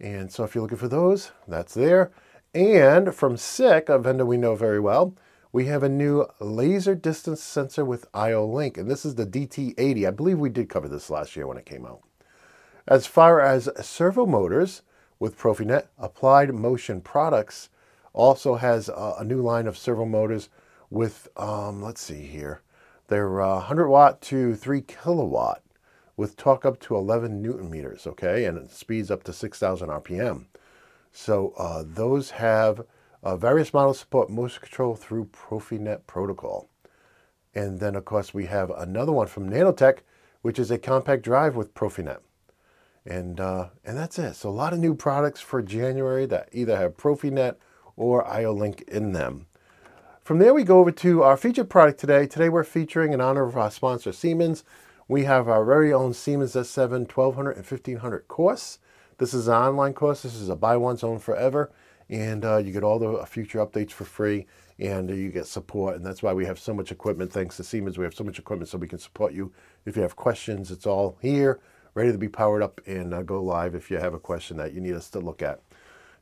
And 0.00 0.32
so 0.32 0.44
if 0.44 0.54
you're 0.54 0.62
looking 0.62 0.78
for 0.78 0.88
those, 0.88 1.32
that's 1.46 1.74
there. 1.74 2.10
And 2.54 3.14
from 3.14 3.36
SICK, 3.36 3.88
a 3.88 3.98
vendor 3.98 4.24
we 4.24 4.36
know 4.36 4.54
very 4.54 4.80
well, 4.80 5.14
we 5.52 5.66
have 5.66 5.82
a 5.82 5.88
new 5.88 6.26
laser 6.40 6.94
distance 6.94 7.42
sensor 7.42 7.84
with 7.84 8.06
IO 8.12 8.46
Link, 8.46 8.76
and 8.76 8.90
this 8.90 9.04
is 9.04 9.14
the 9.14 9.26
DT80. 9.26 10.06
I 10.06 10.10
believe 10.10 10.38
we 10.38 10.50
did 10.50 10.68
cover 10.68 10.88
this 10.88 11.10
last 11.10 11.36
year 11.36 11.46
when 11.46 11.56
it 11.56 11.66
came 11.66 11.86
out. 11.86 12.02
As 12.86 13.06
far 13.06 13.40
as 13.40 13.68
servo 13.80 14.26
motors 14.26 14.82
with 15.18 15.38
Profinet, 15.38 15.86
Applied 15.98 16.54
Motion 16.54 17.00
Products 17.00 17.70
also 18.12 18.56
has 18.56 18.88
a, 18.88 19.16
a 19.18 19.24
new 19.24 19.40
line 19.40 19.66
of 19.66 19.78
servo 19.78 20.04
motors 20.04 20.48
with, 20.90 21.28
um, 21.36 21.82
let's 21.82 22.00
see 22.00 22.22
here, 22.22 22.62
they're 23.08 23.40
uh, 23.40 23.56
100 23.56 23.88
watt 23.88 24.20
to 24.22 24.54
3 24.54 24.82
kilowatt 24.82 25.62
with 26.16 26.36
torque 26.36 26.66
up 26.66 26.80
to 26.80 26.96
11 26.96 27.40
newton 27.40 27.70
meters, 27.70 28.06
okay, 28.06 28.44
and 28.44 28.58
it 28.58 28.70
speeds 28.70 29.10
up 29.10 29.22
to 29.22 29.32
6,000 29.32 29.88
RPM. 29.88 30.46
So 31.12 31.54
uh, 31.56 31.84
those 31.86 32.32
have 32.32 32.82
uh, 33.22 33.36
various 33.36 33.72
models 33.72 33.98
support 33.98 34.30
motion 34.30 34.62
control 34.62 34.94
through 34.94 35.26
Profinet 35.26 36.06
protocol. 36.06 36.68
And 37.54 37.80
then, 37.80 37.96
of 37.96 38.04
course, 38.04 38.32
we 38.32 38.46
have 38.46 38.70
another 38.70 39.12
one 39.12 39.26
from 39.26 39.50
Nanotec, 39.50 39.98
which 40.42 40.58
is 40.58 40.70
a 40.70 40.78
compact 40.78 41.22
drive 41.22 41.56
with 41.56 41.74
Profinet. 41.74 42.18
And, 43.04 43.40
uh, 43.40 43.68
and 43.84 43.96
that's 43.96 44.18
it. 44.18 44.34
So 44.34 44.48
a 44.48 44.50
lot 44.50 44.72
of 44.72 44.78
new 44.78 44.94
products 44.94 45.40
for 45.40 45.62
January 45.62 46.26
that 46.26 46.48
either 46.52 46.76
have 46.76 46.96
Profinet 46.96 47.56
or 47.96 48.26
IO-Link 48.26 48.82
in 48.86 49.12
them. 49.12 49.46
From 50.22 50.38
there, 50.38 50.52
we 50.52 50.62
go 50.62 50.78
over 50.78 50.92
to 50.92 51.22
our 51.22 51.38
featured 51.38 51.70
product 51.70 51.98
today. 51.98 52.26
Today, 52.26 52.50
we're 52.50 52.62
featuring 52.62 53.14
in 53.14 53.20
honor 53.20 53.44
of 53.44 53.56
our 53.56 53.70
sponsor, 53.70 54.12
Siemens. 54.12 54.62
We 55.08 55.24
have 55.24 55.48
our 55.48 55.64
very 55.64 55.90
own 55.90 56.12
Siemens 56.12 56.52
S7 56.52 57.10
1200 57.10 57.52
and 57.52 57.64
1500 57.64 58.28
course. 58.28 58.78
This 59.16 59.32
is 59.32 59.48
an 59.48 59.54
online 59.54 59.94
course. 59.94 60.22
This 60.22 60.34
is 60.34 60.50
a 60.50 60.54
buy 60.54 60.76
once, 60.76 61.02
own 61.02 61.18
forever. 61.18 61.72
And 62.10 62.44
uh, 62.44 62.56
you 62.58 62.72
get 62.72 62.82
all 62.82 62.98
the 62.98 63.24
future 63.26 63.58
updates 63.58 63.90
for 63.90 64.04
free 64.04 64.46
and 64.78 65.10
you 65.10 65.30
get 65.30 65.46
support. 65.46 65.96
And 65.96 66.06
that's 66.06 66.22
why 66.22 66.32
we 66.32 66.46
have 66.46 66.58
so 66.58 66.72
much 66.72 66.90
equipment. 66.92 67.32
Thanks 67.32 67.56
to 67.56 67.64
Siemens, 67.64 67.98
we 67.98 68.04
have 68.04 68.14
so 68.14 68.24
much 68.24 68.38
equipment 68.38 68.68
so 68.68 68.78
we 68.78 68.88
can 68.88 68.98
support 68.98 69.32
you. 69.32 69.52
If 69.84 69.96
you 69.96 70.02
have 70.02 70.16
questions, 70.16 70.70
it's 70.70 70.86
all 70.86 71.18
here, 71.20 71.60
ready 71.94 72.12
to 72.12 72.18
be 72.18 72.28
powered 72.28 72.62
up 72.62 72.80
and 72.86 73.12
uh, 73.12 73.22
go 73.22 73.42
live 73.42 73.74
if 73.74 73.90
you 73.90 73.98
have 73.98 74.14
a 74.14 74.18
question 74.18 74.56
that 74.56 74.72
you 74.72 74.80
need 74.80 74.94
us 74.94 75.10
to 75.10 75.20
look 75.20 75.42
at. 75.42 75.60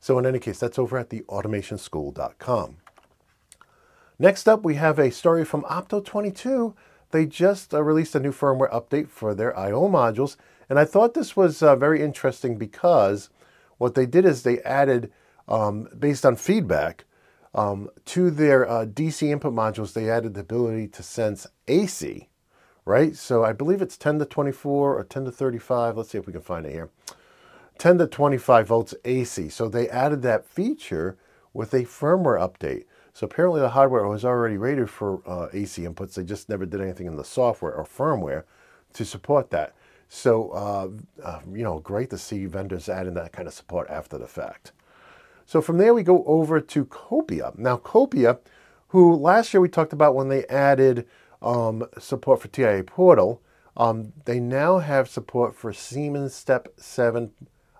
So, 0.00 0.18
in 0.18 0.26
any 0.26 0.38
case, 0.38 0.58
that's 0.58 0.78
over 0.78 0.98
at 0.98 1.10
theautomationschool.com. 1.10 2.76
Next 4.18 4.48
up, 4.48 4.64
we 4.64 4.76
have 4.76 4.98
a 4.98 5.10
story 5.10 5.44
from 5.44 5.62
Opto22. 5.62 6.74
They 7.10 7.26
just 7.26 7.74
uh, 7.74 7.82
released 7.82 8.14
a 8.14 8.20
new 8.20 8.32
firmware 8.32 8.72
update 8.72 9.08
for 9.08 9.34
their 9.34 9.56
I/O 9.58 9.88
modules, 9.88 10.36
and 10.68 10.78
I 10.78 10.84
thought 10.84 11.14
this 11.14 11.36
was 11.36 11.62
uh, 11.62 11.76
very 11.76 12.02
interesting 12.02 12.56
because 12.56 13.30
what 13.78 13.94
they 13.94 14.06
did 14.06 14.24
is 14.24 14.42
they 14.42 14.60
added, 14.60 15.12
um, 15.48 15.88
based 15.98 16.24
on 16.24 16.36
feedback, 16.36 17.04
um, 17.54 17.88
to 18.04 18.30
their 18.30 18.68
uh, 18.68 18.84
DC 18.84 19.30
input 19.30 19.54
modules, 19.54 19.94
they 19.94 20.10
added 20.10 20.34
the 20.34 20.40
ability 20.40 20.88
to 20.88 21.02
sense 21.02 21.46
AC, 21.66 22.28
right? 22.84 23.16
So 23.16 23.44
I 23.44 23.52
believe 23.52 23.80
it's 23.80 23.96
10 23.96 24.18
to 24.18 24.26
24 24.26 24.98
or 24.98 25.04
10 25.04 25.24
to 25.24 25.32
35. 25.32 25.96
Let's 25.96 26.10
see 26.10 26.18
if 26.18 26.26
we 26.26 26.34
can 26.34 26.42
find 26.42 26.66
it 26.66 26.72
here. 26.72 26.90
10 27.78 27.98
to 27.98 28.06
25 28.06 28.66
volts 28.68 28.94
AC. 29.04 29.48
So 29.48 29.68
they 29.68 29.88
added 29.88 30.22
that 30.22 30.46
feature 30.46 31.16
with 31.54 31.72
a 31.72 31.84
firmware 31.84 32.38
update. 32.38 32.84
So 33.14 33.24
apparently 33.24 33.62
the 33.62 33.70
hardware 33.70 34.06
was 34.06 34.24
already 34.26 34.58
rated 34.58 34.90
for 34.90 35.22
uh, 35.26 35.48
AC 35.54 35.82
inputs. 35.82 36.14
They 36.14 36.24
just 36.24 36.50
never 36.50 36.66
did 36.66 36.82
anything 36.82 37.06
in 37.06 37.16
the 37.16 37.24
software 37.24 37.72
or 37.72 37.84
firmware 37.84 38.44
to 38.92 39.04
support 39.06 39.50
that. 39.50 39.74
So, 40.08 40.50
uh, 40.50 40.88
uh, 41.22 41.40
you 41.50 41.64
know, 41.64 41.78
great 41.78 42.10
to 42.10 42.18
see 42.18 42.44
vendors 42.44 42.88
adding 42.90 43.14
that 43.14 43.32
kind 43.32 43.48
of 43.48 43.54
support 43.54 43.88
after 43.88 44.18
the 44.18 44.26
fact. 44.26 44.72
So 45.46 45.62
from 45.62 45.78
there, 45.78 45.94
we 45.94 46.02
go 46.02 46.24
over 46.24 46.60
to 46.60 46.84
Copia. 46.84 47.56
Now, 47.56 47.76
Copia, 47.76 48.40
who 48.88 49.14
last 49.14 49.54
year 49.54 49.60
we 49.60 49.68
talked 49.68 49.92
about 49.92 50.16
when 50.16 50.28
they 50.28 50.44
added 50.46 51.06
um, 51.40 51.86
support 51.98 52.42
for 52.42 52.48
TIA 52.48 52.82
Portal, 52.82 53.40
um, 53.76 54.12
they 54.24 54.40
now 54.40 54.78
have 54.78 55.08
support 55.08 55.54
for 55.54 55.72
Siemens 55.72 56.34
Step 56.34 56.68
7 56.78 57.30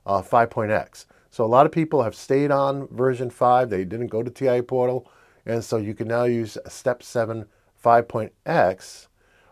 uh, 0.07 0.23
5.x. 0.23 1.07
So 1.31 1.45
a 1.45 1.47
lot 1.47 1.67
of 1.67 1.73
people 1.73 2.05
have 2.05 2.15
stayed 2.15 2.53
on 2.53 2.87
version 2.89 3.31
5. 3.31 3.69
They 3.69 3.85
didn't 3.85 4.07
go 4.09 4.23
to 4.23 4.31
TIA 4.31 4.63
Portal. 4.63 5.11
And 5.45 5.65
so 5.65 5.77
you 5.77 5.95
can 5.95 6.07
now 6.07 6.25
use 6.25 6.57
Step 6.69 7.03
7 7.03 7.47
5.x 7.85 9.09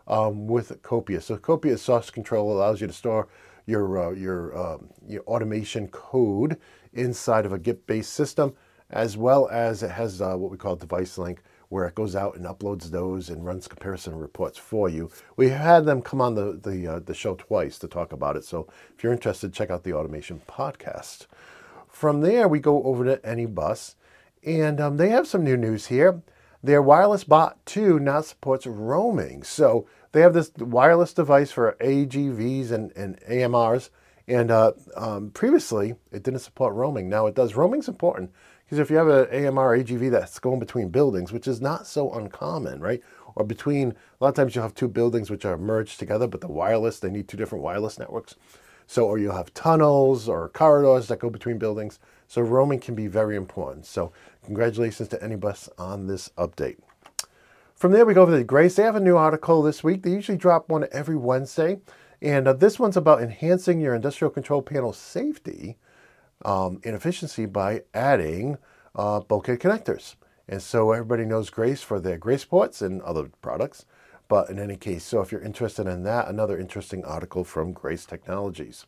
um, 0.07 0.47
with 0.47 0.81
Copia. 0.81 1.21
So 1.21 1.37
Copia 1.37 1.77
source 1.77 2.09
control 2.09 2.53
allows 2.53 2.79
you 2.79 2.87
to 2.87 2.93
store 2.93 3.27
your, 3.65 3.97
uh, 3.97 4.11
your, 4.11 4.57
um, 4.57 4.89
your 5.05 5.23
automation 5.23 5.89
code 5.89 6.57
inside 6.95 7.45
of 7.45 7.53
a 7.53 7.59
Git-based 7.59 8.11
system, 8.11 8.55
as 8.89 9.17
well 9.17 9.47
as 9.49 9.83
it 9.83 9.91
has 9.91 10.21
uh, 10.21 10.35
what 10.35 10.51
we 10.51 10.57
call 10.57 10.75
device 10.75 11.17
link, 11.17 11.41
where 11.69 11.85
it 11.87 11.95
goes 11.95 12.15
out 12.15 12.35
and 12.35 12.45
uploads 12.45 12.89
those 12.89 13.29
and 13.29 13.45
runs 13.45 13.67
comparison 13.67 14.17
reports 14.17 14.57
for 14.57 14.87
you. 14.87 15.09
We 15.35 15.49
had 15.49 15.85
them 15.85 16.01
come 16.01 16.21
on 16.21 16.35
the 16.35 16.59
the, 16.61 16.87
uh, 16.87 16.99
the 16.99 17.13
show 17.13 17.35
twice 17.35 17.77
to 17.79 17.87
talk 17.87 18.13
about 18.13 18.35
it. 18.35 18.45
So 18.45 18.67
if 18.95 19.03
you're 19.03 19.13
interested, 19.13 19.53
check 19.53 19.69
out 19.69 19.83
the 19.83 19.93
automation 19.93 20.41
podcast. 20.47 21.27
From 21.89 22.21
there, 22.21 22.47
we 22.47 22.59
go 22.59 22.83
over 22.83 23.05
to 23.05 23.17
AnyBus. 23.17 23.95
And 24.45 24.79
um, 24.79 24.97
they 24.97 25.09
have 25.09 25.27
some 25.27 25.43
new 25.43 25.57
news 25.57 25.87
here. 25.87 26.21
Their 26.61 26.81
wireless 26.81 27.23
Bolt 27.23 27.53
2 27.65 27.99
now 27.99 28.21
supports 28.21 28.67
roaming. 28.67 29.43
So 29.43 29.87
they 30.11 30.21
have 30.21 30.33
this 30.33 30.51
wireless 30.57 31.13
device 31.13 31.51
for 31.51 31.75
AGVs 31.79 32.71
and, 32.71 32.91
and 32.95 33.19
AMRs. 33.21 33.89
And 34.27 34.49
uh, 34.49 34.71
um, 34.95 35.29
previously, 35.31 35.95
it 36.11 36.23
didn't 36.23 36.39
support 36.39 36.73
roaming. 36.73 37.09
Now 37.09 37.27
it 37.27 37.35
does. 37.35 37.55
Roaming's 37.55 37.87
important 37.87 38.31
because 38.65 38.79
if 38.79 38.89
you 38.89 38.97
have 38.97 39.07
an 39.07 39.27
AMR 39.27 39.77
AGV 39.77 40.09
that's 40.09 40.39
going 40.39 40.59
between 40.59 40.89
buildings, 40.89 41.31
which 41.31 41.47
is 41.47 41.61
not 41.61 41.85
so 41.85 42.11
uncommon, 42.11 42.79
right? 42.79 43.01
Or 43.35 43.45
between, 43.45 43.91
a 43.91 44.23
lot 44.23 44.29
of 44.29 44.35
times 44.35 44.55
you'll 44.55 44.63
have 44.63 44.73
two 44.73 44.87
buildings 44.87 45.29
which 45.29 45.45
are 45.45 45.57
merged 45.57 45.99
together, 45.99 46.25
but 46.25 46.41
the 46.41 46.47
wireless, 46.47 46.99
they 46.99 47.09
need 47.09 47.27
two 47.27 47.37
different 47.37 47.63
wireless 47.63 47.99
networks. 47.99 48.35
So, 48.87 49.05
or 49.05 49.17
you'll 49.19 49.35
have 49.35 49.53
tunnels 49.53 50.27
or 50.27 50.49
corridors 50.49 51.07
that 51.07 51.19
go 51.19 51.29
between 51.29 51.57
buildings. 51.57 51.99
So 52.27 52.41
roaming 52.41 52.79
can 52.79 52.95
be 52.95 53.07
very 53.07 53.35
important. 53.35 53.85
So 53.85 54.11
congratulations 54.43 55.09
to 55.09 55.17
Anybus 55.17 55.69
on 55.77 56.07
this 56.07 56.29
update. 56.37 56.77
From 57.75 57.91
there, 57.91 58.05
we 58.05 58.13
go 58.13 58.21
over 58.23 58.35
to 58.35 58.43
Grace. 58.43 58.75
They 58.75 58.83
have 58.83 58.95
a 58.95 59.01
new 59.01 59.17
article 59.17 59.61
this 59.61 59.83
week. 59.83 60.03
They 60.03 60.11
usually 60.11 60.37
drop 60.37 60.69
one 60.69 60.87
every 60.91 61.15
Wednesday. 61.17 61.79
And 62.21 62.47
uh, 62.47 62.53
this 62.53 62.79
one's 62.79 62.97
about 62.97 63.21
enhancing 63.21 63.79
your 63.79 63.95
industrial 63.95 64.31
control 64.31 64.61
panel 64.61 64.93
safety 64.93 65.77
um, 66.43 66.79
and 66.83 66.95
efficiency 66.95 67.45
by 67.45 67.83
adding 67.93 68.57
uh, 68.95 69.19
bulkhead 69.21 69.59
connectors. 69.59 70.15
And 70.47 70.61
so 70.61 70.91
everybody 70.91 71.25
knows 71.25 71.49
Grace 71.49 71.81
for 71.81 71.99
their 71.99 72.17
Grace 72.17 72.45
ports 72.45 72.81
and 72.81 73.01
other 73.01 73.29
products. 73.41 73.85
But 74.27 74.49
in 74.49 74.59
any 74.59 74.75
case, 74.75 75.03
so 75.03 75.21
if 75.21 75.31
you're 75.31 75.41
interested 75.41 75.87
in 75.87 76.03
that, 76.03 76.27
another 76.27 76.57
interesting 76.57 77.03
article 77.05 77.43
from 77.43 77.73
Grace 77.73 78.05
Technologies. 78.05 78.85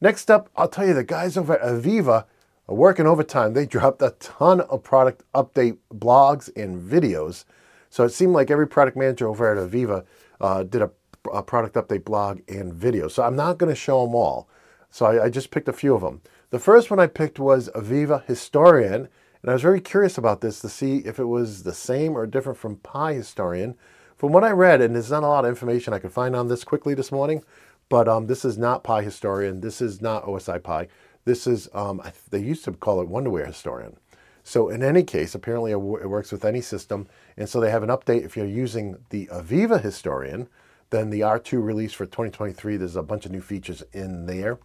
Next 0.00 0.30
up, 0.30 0.50
I'll 0.56 0.68
tell 0.68 0.86
you 0.86 0.92
the 0.92 1.04
guys 1.04 1.36
over 1.36 1.58
at 1.58 1.62
AVEVA 1.62 2.24
are 2.68 2.74
working 2.74 3.06
overtime. 3.06 3.54
They 3.54 3.64
dropped 3.64 4.02
a 4.02 4.14
ton 4.18 4.60
of 4.62 4.82
product 4.82 5.22
update 5.34 5.78
blogs 5.94 6.54
and 6.54 6.80
videos. 6.80 7.44
So 7.88 8.04
it 8.04 8.10
seemed 8.10 8.34
like 8.34 8.50
every 8.50 8.68
product 8.68 8.96
manager 8.96 9.26
over 9.26 9.50
at 9.56 9.70
AVEVA 9.70 10.04
uh, 10.40 10.62
did 10.64 10.82
a, 10.82 10.90
a, 11.32 11.42
product 11.42 11.74
update 11.76 12.04
blog 12.04 12.40
and 12.48 12.72
video. 12.72 13.08
So 13.08 13.22
I'm 13.22 13.36
not 13.36 13.58
going 13.58 13.70
to 13.70 13.76
show 13.76 14.04
them 14.04 14.14
all. 14.14 14.48
So 14.90 15.06
I, 15.06 15.24
I 15.24 15.30
just 15.30 15.50
picked 15.50 15.68
a 15.68 15.72
few 15.72 15.94
of 15.94 16.00
them. 16.00 16.22
The 16.50 16.58
first 16.58 16.90
one 16.90 17.00
I 17.00 17.06
picked 17.06 17.38
was 17.38 17.68
AVEVA 17.74 18.24
Historian. 18.26 19.08
And 19.42 19.50
I 19.50 19.54
was 19.54 19.62
very 19.62 19.80
curious 19.80 20.18
about 20.18 20.40
this 20.40 20.60
to 20.60 20.68
see 20.68 20.98
if 20.98 21.18
it 21.18 21.24
was 21.24 21.62
the 21.62 21.72
same 21.74 22.16
or 22.16 22.26
different 22.26 22.58
from 22.58 22.76
Pi 22.76 23.14
Historian. 23.14 23.76
From 24.16 24.32
what 24.32 24.44
I 24.44 24.50
read, 24.50 24.80
and 24.80 24.94
there's 24.94 25.10
not 25.10 25.22
a 25.22 25.28
lot 25.28 25.44
of 25.44 25.50
information 25.50 25.92
I 25.92 25.98
could 25.98 26.12
find 26.12 26.34
on 26.34 26.48
this 26.48 26.64
quickly 26.64 26.94
this 26.94 27.12
morning, 27.12 27.44
but 27.88 28.08
um, 28.08 28.26
this 28.26 28.44
is 28.44 28.58
not 28.58 28.82
Pi 28.82 29.02
Historian. 29.02 29.60
This 29.60 29.80
is 29.80 30.00
not 30.00 30.24
OSI 30.24 30.62
Pi. 30.62 30.88
This 31.26 31.46
is, 31.46 31.68
um, 31.74 32.02
they 32.30 32.40
used 32.40 32.64
to 32.64 32.72
call 32.72 33.00
it 33.00 33.08
Wonderware 33.08 33.46
Historian. 33.46 33.96
So 34.42 34.68
in 34.68 34.82
any 34.82 35.02
case, 35.02 35.34
apparently 35.34 35.72
it, 35.72 35.76
works 35.76 36.32
with 36.32 36.44
any 36.44 36.60
system. 36.60 37.08
And 37.36 37.48
so 37.48 37.60
they 37.60 37.70
have 37.70 37.82
an 37.82 37.88
update. 37.88 38.24
If 38.24 38.36
you're 38.36 38.46
using 38.46 38.96
the 39.10 39.26
AVEVA 39.26 39.80
Historian, 39.80 40.48
then 40.90 41.10
the 41.10 41.20
R2 41.20 41.62
release 41.62 41.92
for 41.92 42.06
2023, 42.06 42.76
there's 42.76 42.96
a 42.96 43.02
bunch 43.02 43.26
of 43.26 43.32
new 43.32 43.40
features 43.40 43.82
in 43.92 44.26
there. 44.26 44.58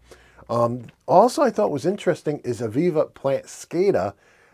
Um, 0.50 0.88
also, 1.08 1.42
I 1.42 1.50
thought 1.50 1.72
was 1.72 1.86
interesting 1.86 2.40
is 2.40 2.62
AVEVA 2.62 3.14
Plant 3.14 3.46
SCADA. 3.46 4.14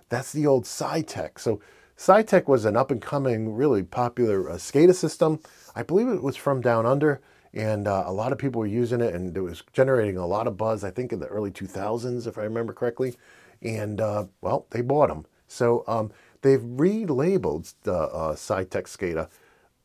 That's 0.10 0.32
the 0.32 0.46
old 0.46 0.66
Citect. 0.66 1.40
So 1.42 1.60
Citect 1.96 2.48
was 2.48 2.66
an 2.66 2.78
up 2.78 2.92
and 2.92 3.02
coming, 3.02 3.56
really 3.56 3.84
popular 3.84 4.50
uh, 4.50 4.56
SCADA 4.56 4.96
system. 4.96 5.40
I 5.76 5.84
believe 5.84 6.08
it 6.08 6.24
was 6.24 6.36
from 6.36 6.62
down 6.62 6.86
under 6.86 7.22
and 7.54 7.88
uh, 7.88 8.04
a 8.06 8.14
lot 8.14 8.32
of 8.32 8.38
people 8.38 8.60
were 8.60 8.68
using 8.68 9.02
it, 9.02 9.16
and 9.16 9.36
it 9.36 9.42
was 9.42 9.64
generating 9.74 10.18
a 10.18 10.28
lot 10.28 10.48
of 10.48 10.58
buzz. 10.58 10.84
I 10.84 10.92
think 10.92 11.12
in 11.12 11.20
the 11.20 11.28
early 11.28 11.50
2000s, 11.50 12.28
if 12.28 12.38
I 12.38 12.44
remember 12.44 12.72
correctly. 12.72 13.16
And 13.62 14.00
uh, 14.00 14.26
well, 14.42 14.68
they 14.70 14.82
bought 14.82 15.10
them. 15.10 15.26
So 15.48 15.84
um, 15.88 16.12
they've 16.42 16.62
relabeled 16.62 17.74
the 17.82 17.96
uh, 17.96 18.36
Citect 18.36 18.88
SCADA 18.88 19.30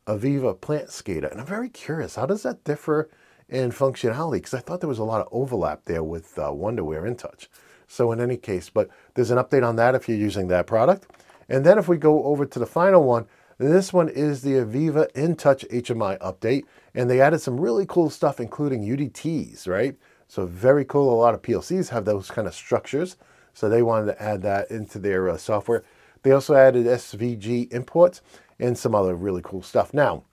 AVEVA 0.07 0.59
Plant 0.59 0.89
SCADA, 0.89 1.31
and 1.31 1.39
I'm 1.39 1.47
very 1.47 1.69
curious. 1.69 2.15
How 2.15 2.25
does 2.25 2.43
that 2.43 2.63
differ 2.63 3.09
in 3.47 3.71
functionality? 3.71 4.33
Because 4.33 4.53
I 4.53 4.59
thought 4.59 4.81
there 4.81 4.89
was 4.89 4.99
a 4.99 5.03
lot 5.03 5.21
of 5.21 5.29
overlap 5.31 5.85
there 5.85 6.03
with 6.03 6.37
uh, 6.37 6.49
Wonderware 6.49 7.03
InTouch. 7.03 7.47
So 7.87 8.11
in 8.11 8.19
any 8.19 8.37
case, 8.37 8.69
but 8.69 8.89
there's 9.13 9.31
an 9.31 9.37
update 9.37 9.65
on 9.67 9.75
that 9.77 9.95
if 9.95 10.09
you're 10.09 10.17
using 10.17 10.47
that 10.47 10.67
product. 10.67 11.07
And 11.47 11.65
then 11.65 11.77
if 11.77 11.87
we 11.87 11.97
go 11.97 12.23
over 12.25 12.45
to 12.45 12.59
the 12.59 12.65
final 12.65 13.03
one, 13.03 13.27
this 13.57 13.93
one 13.93 14.09
is 14.09 14.41
the 14.41 14.53
AVEVA 14.53 15.13
InTouch 15.13 15.69
HMI 15.69 16.17
update, 16.19 16.63
and 16.93 17.09
they 17.09 17.21
added 17.21 17.39
some 17.39 17.59
really 17.59 17.85
cool 17.85 18.09
stuff, 18.09 18.39
including 18.39 18.83
UDTs, 18.83 19.67
right? 19.67 19.95
So 20.27 20.45
very 20.45 20.83
cool. 20.83 21.13
A 21.13 21.15
lot 21.15 21.33
of 21.33 21.41
PLCs 21.41 21.89
have 21.89 22.05
those 22.05 22.31
kind 22.31 22.47
of 22.47 22.55
structures, 22.55 23.15
so 23.53 23.69
they 23.69 23.83
wanted 23.83 24.07
to 24.07 24.21
add 24.21 24.41
that 24.41 24.71
into 24.71 24.99
their 24.99 25.29
uh, 25.29 25.37
software. 25.37 25.83
They 26.23 26.31
also 26.31 26.55
added 26.55 26.85
SVG 26.85 27.71
imports 27.71 28.21
and 28.59 28.77
some 28.77 28.95
other 28.95 29.15
really 29.15 29.41
cool 29.43 29.61
stuff. 29.61 29.93
Now, 29.93 30.23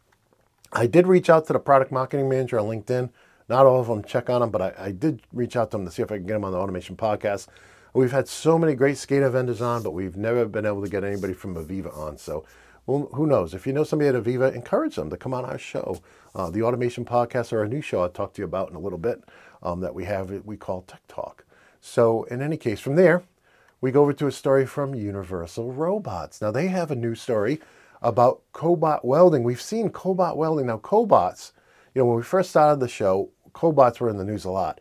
I 0.73 0.87
did 0.87 1.07
reach 1.07 1.29
out 1.29 1.47
to 1.47 1.53
the 1.53 1.59
product 1.59 1.91
marketing 1.91 2.29
manager 2.29 2.59
on 2.59 2.67
LinkedIn. 2.67 3.11
Not 3.49 3.67
all 3.67 3.81
of 3.81 3.89
them 3.89 4.05
check 4.05 4.31
on 4.31 4.41
them, 4.41 4.50
but 4.50 4.62
I, 4.62 4.75
I 4.79 4.93
did 4.93 5.23
reach 5.33 5.57
out 5.57 5.71
to 5.71 5.77
them 5.77 5.87
to 5.87 5.93
see 5.93 6.03
if 6.03 6.12
I 6.12 6.17
can 6.17 6.27
get 6.27 6.35
them 6.35 6.45
on 6.45 6.53
the 6.53 6.59
automation 6.59 6.97
podcast. 6.97 7.49
We've 7.93 8.12
had 8.12 8.29
so 8.29 8.57
many 8.57 8.75
great 8.75 8.97
SCADA 8.97 9.33
vendors 9.33 9.61
on, 9.61 9.83
but 9.83 9.91
we've 9.91 10.17
never 10.17 10.45
been 10.45 10.65
able 10.65 10.83
to 10.83 10.89
get 10.89 11.03
anybody 11.03 11.35
from 11.35 11.57
AVEVA 11.57 11.97
on. 11.97 12.19
So 12.19 12.45
well, 12.87 13.09
who 13.12 13.27
knows? 13.27 13.55
If 13.55 13.67
you 13.67 13.73
know 13.73 13.85
somebody 13.85 14.09
at 14.09 14.15
AVEVA, 14.17 14.55
encourage 14.55 14.97
them 14.97 15.11
to 15.11 15.17
come 15.17 15.35
on 15.35 15.45
our 15.45 15.59
show. 15.59 16.00
Uh, 16.35 16.50
the 16.50 16.62
Automation 16.62 17.05
Podcast 17.05 17.53
or 17.53 17.62
a 17.62 17.69
new 17.69 17.81
show 17.81 18.03
I'll 18.03 18.09
talk 18.09 18.33
to 18.35 18.43
you 18.43 18.47
about 18.47 18.71
in 18.71 18.77
a 18.77 18.81
little 18.81 18.99
bit 18.99 19.23
um, 19.62 19.81
that 19.81 19.95
we 19.95 20.05
have, 20.07 20.31
we 20.45 20.57
call 20.57 20.83
Tech 20.83 21.03
Talk. 21.07 21.45
So, 21.81 22.25
in 22.25 22.43
any 22.43 22.57
case, 22.57 22.81
from 22.81 22.97
there, 22.97 23.23
we 23.81 23.91
go 23.91 24.03
over 24.03 24.12
to 24.12 24.27
a 24.27 24.33
story 24.33 24.67
from 24.67 24.95
Universal 24.95 25.73
Robots. 25.73 26.41
Now, 26.41 26.50
they 26.50 26.69
have 26.69 26.91
a 26.91 26.97
new 26.97 27.15
story 27.15 27.61
about 28.02 28.42
cobot 28.52 29.04
welding. 29.04 29.42
We've 29.42 29.61
seen 29.61 29.90
cobot 29.90 30.37
welding. 30.37 30.66
Now, 30.66 30.78
cobots, 30.78 31.52
you 31.95 32.00
know, 32.00 32.07
when 32.07 32.16
we 32.16 32.23
first 32.23 32.50
started 32.50 32.80
the 32.80 32.88
show, 32.88 33.30
cobots 33.52 34.00
were 34.00 34.09
in 34.09 34.16
the 34.16 34.25
news 34.25 34.45
a 34.45 34.50
lot. 34.50 34.80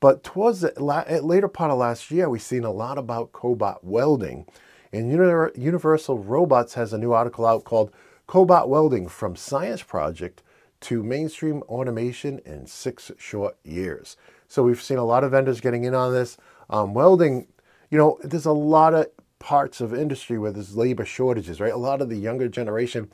But 0.00 0.22
towards 0.22 0.60
the 0.60 0.72
later 0.78 1.48
part 1.48 1.70
of 1.70 1.78
last 1.78 2.10
year, 2.10 2.28
we've 2.28 2.40
seen 2.40 2.64
a 2.64 2.70
lot 2.70 2.96
about 2.96 3.32
cobot 3.32 3.78
welding. 3.82 4.46
And 4.92 5.10
Universal 5.10 6.18
Robots 6.18 6.74
has 6.74 6.92
a 6.92 6.98
new 6.98 7.12
article 7.12 7.46
out 7.46 7.64
called 7.64 7.92
Cobot 8.26 8.68
Welding 8.68 9.08
from 9.08 9.36
Science 9.36 9.82
Project 9.82 10.42
to 10.80 11.02
Mainstream 11.02 11.62
Automation 11.62 12.40
in 12.44 12.66
Six 12.66 13.12
Short 13.18 13.56
Years. 13.62 14.16
So 14.48 14.62
we've 14.62 14.82
seen 14.82 14.98
a 14.98 15.04
lot 15.04 15.22
of 15.22 15.30
vendors 15.30 15.60
getting 15.60 15.84
in 15.84 15.94
on 15.94 16.12
this. 16.12 16.36
Um, 16.70 16.94
welding, 16.94 17.46
you 17.90 17.98
know, 17.98 18.18
there's 18.24 18.46
a 18.46 18.52
lot 18.52 18.94
of 18.94 19.06
parts 19.40 19.80
of 19.80 19.92
industry 19.92 20.38
where 20.38 20.52
there's 20.52 20.76
labor 20.76 21.04
shortages, 21.04 21.60
right? 21.60 21.72
A 21.72 21.76
lot 21.76 22.00
of 22.00 22.08
the 22.08 22.16
younger 22.16 22.48
generation, 22.48 23.10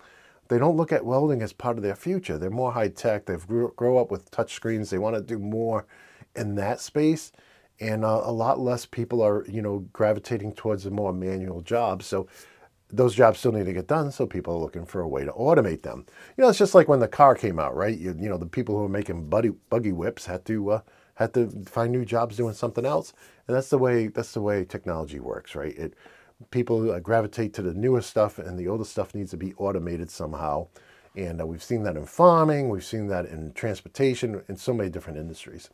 they 0.49 0.59
don't 0.59 0.77
look 0.77 0.93
at 0.93 1.07
welding 1.07 1.43
as 1.43 1.55
part 1.55 1.79
of 1.79 1.83
their 1.83 1.97
future. 1.97 2.37
They're 2.39 2.51
more 2.51 2.73
high 2.73 2.89
tech. 2.89 3.27
They've 3.27 3.47
grew, 3.47 3.73
grow 3.77 3.99
up 3.99 4.11
with 4.11 4.31
touch 4.31 4.53
screens. 4.53 4.91
They 4.91 4.99
want 4.99 5.17
to 5.17 5.23
do 5.23 5.39
more 5.39 5.87
in 6.35 6.57
that 6.57 6.81
space 6.81 7.33
and 7.81 8.05
uh, 8.05 8.23
a 8.25 8.33
lot 8.33 8.59
less 8.59 8.87
people 8.87 9.23
are 9.23 9.45
you 9.49 9.63
know 9.63 9.81
gravitating 9.93 10.53
towards 10.53 10.85
the 10.85 10.91
more 10.91 11.13
manual 11.13 11.61
jobs 11.61 12.07
so 12.07 12.27
those 12.91 13.15
jobs 13.15 13.39
still 13.39 13.53
need 13.53 13.67
to 13.67 13.73
get 13.73 13.89
done 13.89 14.11
so 14.11 14.27
people 14.27 14.55
are 14.55 14.61
looking 14.61 14.87
for 14.87 15.01
a 15.01 15.09
way 15.09 15.25
to 15.25 15.33
automate 15.33 15.83
them 15.83 16.05
you 16.37 16.43
know 16.43 16.49
it's 16.49 16.59
just 16.59 16.75
like 16.75 16.89
when 16.89 17.01
the 17.01 17.09
car 17.09 17.35
came 17.35 17.59
out 17.59 17.75
right 17.77 17.99
you, 17.99 18.15
you 18.19 18.29
know 18.29 18.39
the 18.39 18.47
people 18.47 18.77
who 18.77 18.83
were 18.83 18.89
making 18.89 19.29
buddy, 19.29 19.51
buggy 19.71 19.93
whips 19.93 20.27
had 20.27 20.45
to 20.45 20.71
uh, 20.71 20.81
had 21.15 21.35
to 21.35 21.51
find 21.67 21.93
new 21.93 22.05
jobs 22.05 22.37
doing 22.37 22.55
something 22.55 22.87
else 22.87 23.13
and 23.47 23.57
that's 23.57 23.71
the 23.71 23.79
way 23.79 24.07
that's 24.09 24.33
the 24.33 24.41
way 24.41 24.65
technology 24.65 25.21
works 25.21 25.55
right 25.55 25.77
it 25.77 25.95
people 26.51 26.91
uh, 26.91 27.01
gravitate 27.01 27.55
to 27.55 27.63
the 27.63 27.75
newer 27.75 28.03
stuff 28.03 28.39
and 28.39 28.59
the 28.59 28.69
older 28.69 28.85
stuff 28.85 29.15
needs 29.15 29.31
to 29.31 29.37
be 29.37 29.55
automated 29.55 30.11
somehow 30.11 30.67
and 31.15 31.41
uh, 31.41 31.47
we've 31.47 31.63
seen 31.63 31.83
that 31.83 31.97
in 31.97 32.05
farming 32.05 32.69
we've 32.69 32.85
seen 32.85 33.07
that 33.07 33.27
in 33.27 33.53
transportation 33.53 34.43
in 34.49 34.57
so 34.57 34.73
many 34.73 34.91
different 34.91 35.19
industries 35.19 35.71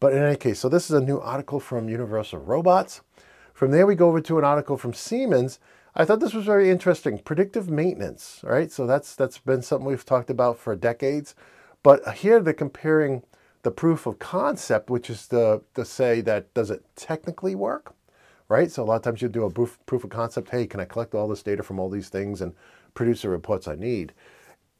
but 0.00 0.14
in 0.14 0.22
any 0.22 0.36
case, 0.36 0.58
so 0.58 0.70
this 0.70 0.90
is 0.90 0.96
a 0.96 1.00
new 1.00 1.20
article 1.20 1.60
from 1.60 1.90
Universal 1.90 2.38
Robots. 2.40 3.02
From 3.52 3.70
there, 3.70 3.86
we 3.86 3.94
go 3.94 4.08
over 4.08 4.22
to 4.22 4.38
an 4.38 4.44
article 4.44 4.78
from 4.78 4.94
Siemens. 4.94 5.60
I 5.94 6.06
thought 6.06 6.20
this 6.20 6.32
was 6.32 6.46
very 6.46 6.70
interesting. 6.70 7.18
Predictive 7.18 7.68
maintenance, 7.68 8.40
right? 8.42 8.72
So 8.72 8.86
that's 8.86 9.14
that's 9.14 9.36
been 9.36 9.60
something 9.60 9.86
we've 9.86 10.06
talked 10.06 10.30
about 10.30 10.58
for 10.58 10.74
decades. 10.74 11.34
But 11.82 12.14
here 12.14 12.40
they're 12.40 12.54
comparing 12.54 13.22
the 13.62 13.70
proof 13.70 14.06
of 14.06 14.18
concept, 14.18 14.88
which 14.88 15.10
is 15.10 15.26
the 15.26 15.62
to 15.74 15.84
say 15.84 16.22
that 16.22 16.54
does 16.54 16.70
it 16.70 16.82
technically 16.96 17.54
work, 17.54 17.94
right? 18.50 18.70
So 18.70 18.82
a 18.82 18.84
lot 18.84 18.96
of 18.96 19.02
times 19.02 19.22
you 19.22 19.28
do 19.30 19.46
a 19.46 19.50
proof, 19.50 19.78
proof 19.86 20.04
of 20.04 20.10
concept. 20.10 20.50
Hey, 20.50 20.66
can 20.66 20.80
I 20.80 20.84
collect 20.84 21.14
all 21.14 21.28
this 21.28 21.42
data 21.42 21.62
from 21.62 21.80
all 21.80 21.88
these 21.88 22.10
things 22.10 22.42
and 22.42 22.54
produce 22.92 23.22
the 23.22 23.30
reports 23.30 23.66
I 23.68 23.76
need? 23.76 24.12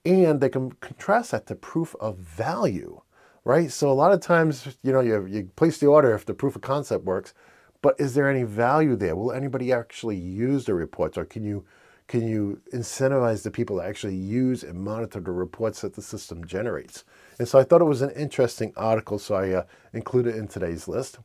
And 0.05 0.43
they 0.43 0.51
can 0.51 0.73
contrast 0.73 1.31
that 1.31 1.47
to 1.47 1.55
proof 1.55 1.97
of 2.01 2.19
value 2.19 3.01
right? 3.45 3.71
So 3.73 3.91
a 3.91 3.95
lot 3.95 4.13
of 4.13 4.21
times, 4.21 4.77
you 4.83 4.93
know, 4.93 5.01
you, 5.01 5.27
you 5.27 5.51
place 5.57 5.79
the 5.79 5.87
order 5.87 6.15
if 6.15 6.27
the 6.27 6.35
proof 6.35 6.57
of 6.57 6.63
concept 6.63 7.05
works, 7.05 7.35
but 7.83 7.99
is 7.99 8.15
there 8.15 8.29
any 8.29 8.43
value 8.43 8.97
there? 8.97 9.17
Will 9.17 9.33
anybody 9.33 9.73
actually 9.73 10.17
use 10.17 10.67
the 10.67 10.75
reports, 10.75 11.17
or 11.17 11.25
can 11.25 11.45
you 11.45 11.65
can 12.09 12.27
you 12.27 12.61
incentivize 12.75 13.43
the 13.45 13.53
people 13.53 13.79
to 13.79 13.85
actually 13.85 14.17
use 14.17 14.65
and 14.65 14.79
monitor 14.79 15.21
the 15.21 15.31
reports 15.31 15.83
that 15.83 15.95
the 15.95 16.03
system 16.03 16.45
generates? 16.45 17.05
And 17.39 17.47
so 17.47 17.59
I 17.59 17.63
thought 17.63 17.81
it 17.81 17.85
was 17.85 18.03
an 18.03 18.11
interesting 18.11 18.73
article, 18.77 19.19
so 19.19 19.37
I 19.37 19.51
uh, 19.51 19.63
included 19.93 20.35
it 20.35 20.39
in 20.39 20.49
today's 20.49 20.89
list. 20.89 21.21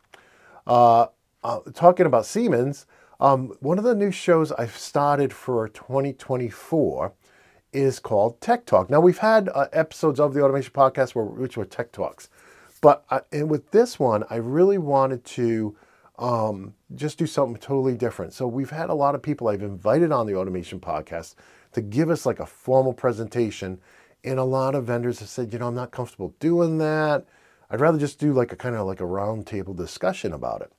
Uh, 0.68 1.08
uh, 1.46 1.60
talking 1.76 2.08
about 2.08 2.26
Siemens, 2.26 2.88
um, 3.20 3.56
one 3.60 3.78
of 3.78 3.84
the 3.84 3.94
new 3.94 4.10
shows 4.10 4.52
I've 4.54 4.76
started 4.76 5.32
for 5.32 5.70
2024 5.70 7.14
is 7.72 8.00
called 8.00 8.42
Tech 8.42 8.66
Talk. 8.66 8.90
Now, 8.90 9.00
we've 9.00 9.20
had 9.20 9.50
uh, 9.50 9.68
episodes 9.72 10.20
of 10.20 10.34
the 10.34 10.42
Automation 10.42 10.74
Podcast 10.74 11.14
where, 11.14 11.24
which 11.24 11.56
were 11.56 11.66
Tech 11.66 11.92
Talks, 11.92 12.30
but 12.82 13.06
I, 13.12 13.22
and 13.32 13.48
with 13.48 13.70
this 13.70 14.00
one, 14.00 14.24
I 14.32 14.38
really 14.38 14.80
wanted 14.80 15.24
to 15.26 15.78
um, 16.18 16.74
just 16.96 17.20
do 17.20 17.28
something 17.28 17.62
totally 17.62 17.94
different. 17.94 18.34
So 18.34 18.48
we've 18.48 18.72
had 18.72 18.90
a 18.90 18.96
lot 18.96 19.14
of 19.14 19.22
people 19.22 19.48
I've 19.48 19.62
invited 19.62 20.12
on 20.12 20.26
the 20.26 20.36
Automation 20.36 20.80
Podcast 20.80 21.36
to 21.74 21.82
give 21.82 22.10
us 22.10 22.26
like 22.26 22.40
a 22.40 22.46
formal 22.48 22.94
presentation, 22.94 23.80
and 24.24 24.40
a 24.40 24.44
lot 24.44 24.74
of 24.74 24.86
vendors 24.86 25.20
have 25.20 25.30
said, 25.30 25.54
you 25.54 25.60
know, 25.60 25.68
I'm 25.68 25.76
not 25.76 25.92
comfortable 25.92 26.34
doing 26.40 26.80
that. 26.80 27.24
I'd 27.70 27.82
rather 27.82 28.00
just 28.00 28.18
do 28.18 28.34
like 28.34 28.52
a 28.52 28.56
kind 28.56 28.76
of 28.76 28.88
like 28.88 29.00
a 29.00 29.04
roundtable 29.04 29.76
discussion 29.76 30.34
about 30.34 30.62
it. 30.62 30.72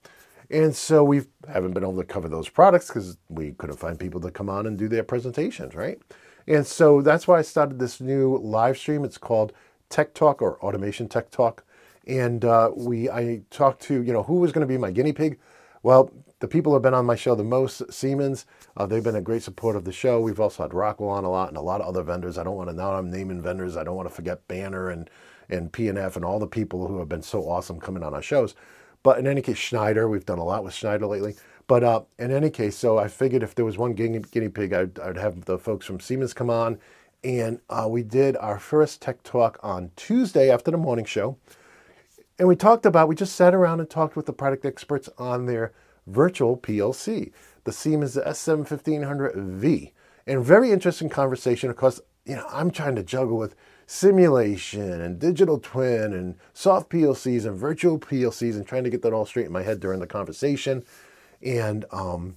And 0.51 0.75
so 0.75 1.03
we 1.03 1.23
haven't 1.49 1.73
been 1.73 1.83
able 1.83 1.97
to 1.97 2.05
cover 2.05 2.29
those 2.29 2.49
products 2.49 2.89
because 2.89 3.17
we 3.29 3.53
couldn't 3.53 3.79
find 3.79 3.99
people 3.99 4.21
to 4.21 4.31
come 4.31 4.49
on 4.49 4.67
and 4.67 4.79
do 4.79 4.89
their 4.89 5.03
presentations, 5.03 5.75
right? 5.75 6.01
And 6.47 6.67
so 6.67 7.03
that's 7.03 7.27
why 7.27 7.39
I 7.39 7.43
started 7.43 7.79
this 7.79 8.01
new 8.01 8.39
live 8.39 8.79
stream. 8.79 9.05
It's 9.05 9.19
called 9.19 9.53
Tech 9.89 10.15
Talk 10.15 10.41
or 10.41 10.61
Automation 10.61 11.09
Tech 11.09 11.31
Talk. 11.31 11.65
And 12.07 12.45
uh, 12.45 12.71
we, 12.77 13.11
I 13.11 13.43
talked 13.51 13.83
to, 13.83 14.01
you 14.03 14.13
know, 14.13 14.23
who 14.23 14.37
was 14.37 14.53
going 14.53 14.67
to 14.67 14.73
be 14.73 14.79
my 14.79 14.93
guinea 14.93 15.13
pig? 15.13 15.39
Well, 15.83 16.13
the 16.39 16.47
people 16.47 16.71
who 16.71 16.75
have 16.75 16.83
been 16.83 16.95
on 16.95 17.07
my 17.07 17.17
show 17.17 17.35
the 17.35 17.43
most, 17.43 17.83
Siemens, 17.93 18.47
uh, 18.77 18.87
they've 18.87 19.03
been 19.03 19.17
a 19.17 19.23
great 19.23 19.43
support 19.43 19.75
of 19.75 19.85
the 19.85 19.93
show. 19.93 20.21
We've 20.21 20.39
also 20.39 20.63
had 20.63 20.75
Rockwell 20.75 21.11
on 21.11 21.25
a 21.25 21.31
lot 21.31 21.49
and 21.49 21.57
a 21.57 21.63
lot 21.63 21.81
of 21.81 21.89
other 21.89 22.03
vendors. 22.03 22.39
I 22.39 22.45
don't 22.45 22.57
want 22.57 22.69
to, 22.69 22.77
now 22.77 22.93
I'm 22.93 23.11
naming 23.11 23.43
vendors. 23.43 23.77
I 23.77 23.83
don't 23.83 23.97
want 23.97 24.09
to 24.09 24.15
forget 24.15 24.47
Banner 24.47 24.91
and, 24.91 25.11
and 25.49 25.73
PNF 25.73 26.15
and 26.15 26.25
all 26.25 26.39
the 26.39 26.47
people 26.47 26.87
who 26.87 26.99
have 26.99 27.09
been 27.09 27.23
so 27.23 27.49
awesome 27.49 27.81
coming 27.81 28.03
on 28.03 28.15
our 28.15 28.23
shows. 28.23 28.55
But 29.03 29.19
in 29.19 29.27
any 29.27 29.43
case, 29.43 29.59
Schneider, 29.59 30.09
we've 30.09 30.27
done 30.27 30.39
a 30.39 30.45
lot 30.45 30.65
with 30.65 30.75
Schneider 30.75 31.07
lately. 31.07 31.35
But 31.67 31.83
uh, 31.83 32.03
in 32.19 32.31
any 32.31 32.51
case, 32.51 32.77
so 32.77 32.99
I 32.99 33.09
figured 33.09 33.43
if 33.43 33.55
there 33.55 33.65
was 33.65 33.77
one 33.77 33.93
guinea, 33.93 34.21
guinea 34.21 34.49
pig, 34.49 34.73
I'd, 34.73 34.99
I'd, 35.01 35.17
have 35.17 35.47
the 35.47 35.59
folks 35.59 35.85
from 35.85 35.99
Siemens 35.99 36.33
come 36.33 36.51
on. 36.51 36.79
And 37.25 37.61
uh, 37.69 37.87
we 37.91 38.03
did 38.03 38.37
our 38.37 38.59
first 38.59 39.03
tech 39.03 39.23
talk 39.23 39.59
on 39.63 39.91
Tuesday 39.97 40.51
after 40.51 40.71
the 40.71 40.77
morning 40.77 41.05
show. 41.05 41.37
And 42.39 42.47
we 42.47 42.55
talked 42.55 42.87
about, 42.87 43.09
we 43.09 43.15
just 43.15 43.35
sat 43.35 43.55
around 43.55 43.81
and 43.81 43.89
talked 43.89 44.15
with 44.15 44.27
the 44.27 44.33
product 44.33 44.65
experts 44.65 45.09
on 45.19 45.47
their 45.47 45.73
virtual 46.07 46.57
PLC, 46.57 47.33
the 47.65 47.73
Siemens 47.73 48.17
S7-1500V. 48.17 49.93
And 50.27 50.45
very 50.45 50.71
interesting 50.71 51.09
conversation. 51.09 51.71
Of 51.71 51.77
course, 51.77 52.01
you 52.25 52.37
know, 52.37 52.47
I'm 52.51 52.71
trying 52.71 52.97
to 52.97 53.03
juggle 53.03 53.39
with 53.39 53.57
simulation 53.87 55.01
and 55.01 55.19
digital 55.19 55.59
twin 55.59 56.13
and 56.13 56.35
soft 56.53 56.91
PLCs 56.91 57.47
and 57.47 57.57
virtual 57.57 57.99
PLCs 57.99 58.55
and 58.55 58.67
trying 58.67 58.85
to 58.85 58.91
get 58.91 59.03
that 59.03 59.13
all 59.13 59.25
straight 59.25 59.47
in 59.47 59.53
my 59.53 59.63
head 59.63 59.81
during 59.81 60.01
the 60.01 60.07
conversation. 60.07 60.85
And 61.41 61.85
um, 61.93 62.37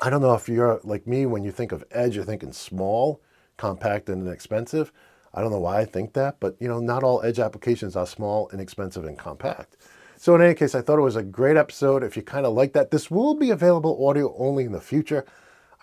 I 0.00 0.10
don't 0.10 0.20
know 0.20 0.34
if 0.34 0.48
you're 0.48 0.80
like 0.82 1.06
me, 1.06 1.26
when 1.26 1.44
you 1.44 1.52
think 1.52 1.70
of 1.70 1.84
edge, 1.92 2.16
you're 2.16 2.24
thinking 2.24 2.52
small, 2.52 3.20
compact, 3.56 4.08
and 4.08 4.26
inexpensive. 4.26 4.92
I 5.32 5.40
don't 5.40 5.52
know 5.52 5.60
why 5.60 5.78
I 5.78 5.84
think 5.84 6.12
that, 6.14 6.40
but 6.40 6.56
you 6.58 6.68
know, 6.68 6.80
not 6.80 7.04
all 7.04 7.22
edge 7.22 7.38
applications 7.38 7.96
are 7.96 8.06
small, 8.06 8.50
inexpensive, 8.52 9.04
and 9.04 9.16
compact. 9.16 9.76
So 10.16 10.34
in 10.34 10.42
any 10.42 10.54
case, 10.54 10.74
I 10.74 10.82
thought 10.82 10.98
it 10.98 11.02
was 11.02 11.16
a 11.16 11.22
great 11.22 11.56
episode. 11.56 12.02
If 12.02 12.16
you 12.16 12.22
kind 12.22 12.44
of 12.44 12.52
like 12.52 12.74
that, 12.74 12.90
this 12.90 13.10
will 13.10 13.34
be 13.34 13.50
available 13.50 14.06
audio 14.06 14.34
only 14.36 14.64
in 14.64 14.72
the 14.72 14.80
future. 14.80 15.24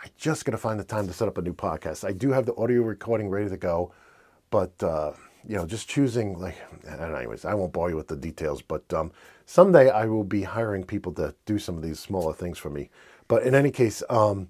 I 0.02 0.08
just 0.18 0.46
got 0.46 0.52
to 0.52 0.58
find 0.58 0.80
the 0.80 0.86
time 0.86 1.08
to 1.08 1.14
set 1.14 1.28
up 1.28 1.38
a 1.38 1.42
new 1.42 1.54
podcast. 1.54 2.08
I 2.08 2.14
do 2.14 2.32
have 2.32 2.46
the 2.46 2.56
audio 2.56 2.82
recording 2.84 3.30
ready 3.30 3.50
to 3.50 3.58
go, 3.58 3.92
but 4.50 4.82
uh, 4.84 5.14
you 5.48 5.56
know, 5.56 5.66
just 5.66 5.88
choosing 5.88 6.40
like, 6.40 6.58
anyways, 6.88 7.46
I 7.46 7.54
won't 7.54 7.74
bore 7.74 7.90
you 7.90 7.96
with 7.96 8.08
the 8.08 8.16
details, 8.16 8.62
but 8.62 8.92
um, 8.94 9.12
someday 9.46 9.90
I 9.90 10.06
will 10.06 10.24
be 10.24 10.44
hiring 10.44 10.84
people 10.84 11.14
to 11.14 11.34
do 11.46 11.60
some 11.60 11.76
of 11.76 11.84
these 11.84 12.00
smaller 12.00 12.34
things 12.34 12.58
for 12.58 12.70
me. 12.70 12.90
But 13.28 13.44
in 13.44 13.56
any 13.56 13.72
case, 13.72 14.04
um, 14.10 14.50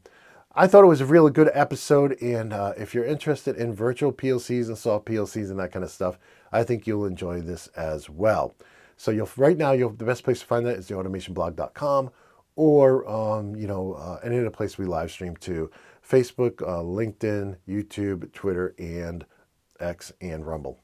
I 0.56 0.68
thought 0.68 0.84
it 0.84 0.88
was 0.88 1.02
a 1.02 1.06
really 1.06 1.32
good 1.32 1.52
episode, 1.54 2.20
and 2.22 2.52
uh, 2.52 2.74
if 2.76 2.94
you're 2.94 3.06
interested 3.06 3.56
in 3.56 3.74
virtual 3.74 4.12
PLCs 4.12 4.68
and 4.68 4.78
soft 4.78 5.06
PLCs 5.06 5.52
and 5.52 5.60
that 5.60 5.72
kind 5.72 5.86
of 5.86 5.92
stuff, 5.92 6.18
I 6.52 6.64
think 6.64 6.88
you'll 6.88 7.06
enjoy 7.06 7.42
this 7.42 7.68
as 7.78 8.10
well. 8.10 8.56
So 8.98 9.12
you'll 9.12 9.30
right 9.38 9.58
now, 9.58 9.72
you'll 9.72 9.92
the 9.92 10.06
best 10.06 10.24
place 10.24 10.42
to 10.42 10.46
find 10.46 10.66
that 10.66 10.78
is 10.78 10.90
theautomationblog.com 10.90 12.10
or 12.56 13.10
um, 13.10 13.56
you 13.56 13.68
know 13.68 13.94
uh, 13.94 14.20
any 14.22 14.38
other 14.38 14.50
place 14.50 14.78
we 14.78 14.86
live 14.86 15.12
stream 15.12 15.38
to 15.38 15.72
Facebook, 16.06 16.62
uh, 16.62 16.82
LinkedIn, 16.82 17.56
YouTube, 17.68 18.34
Twitter, 18.34 18.76
and 18.78 19.26
X, 19.80 20.12
and 20.22 20.46
Rumble. 20.46 20.80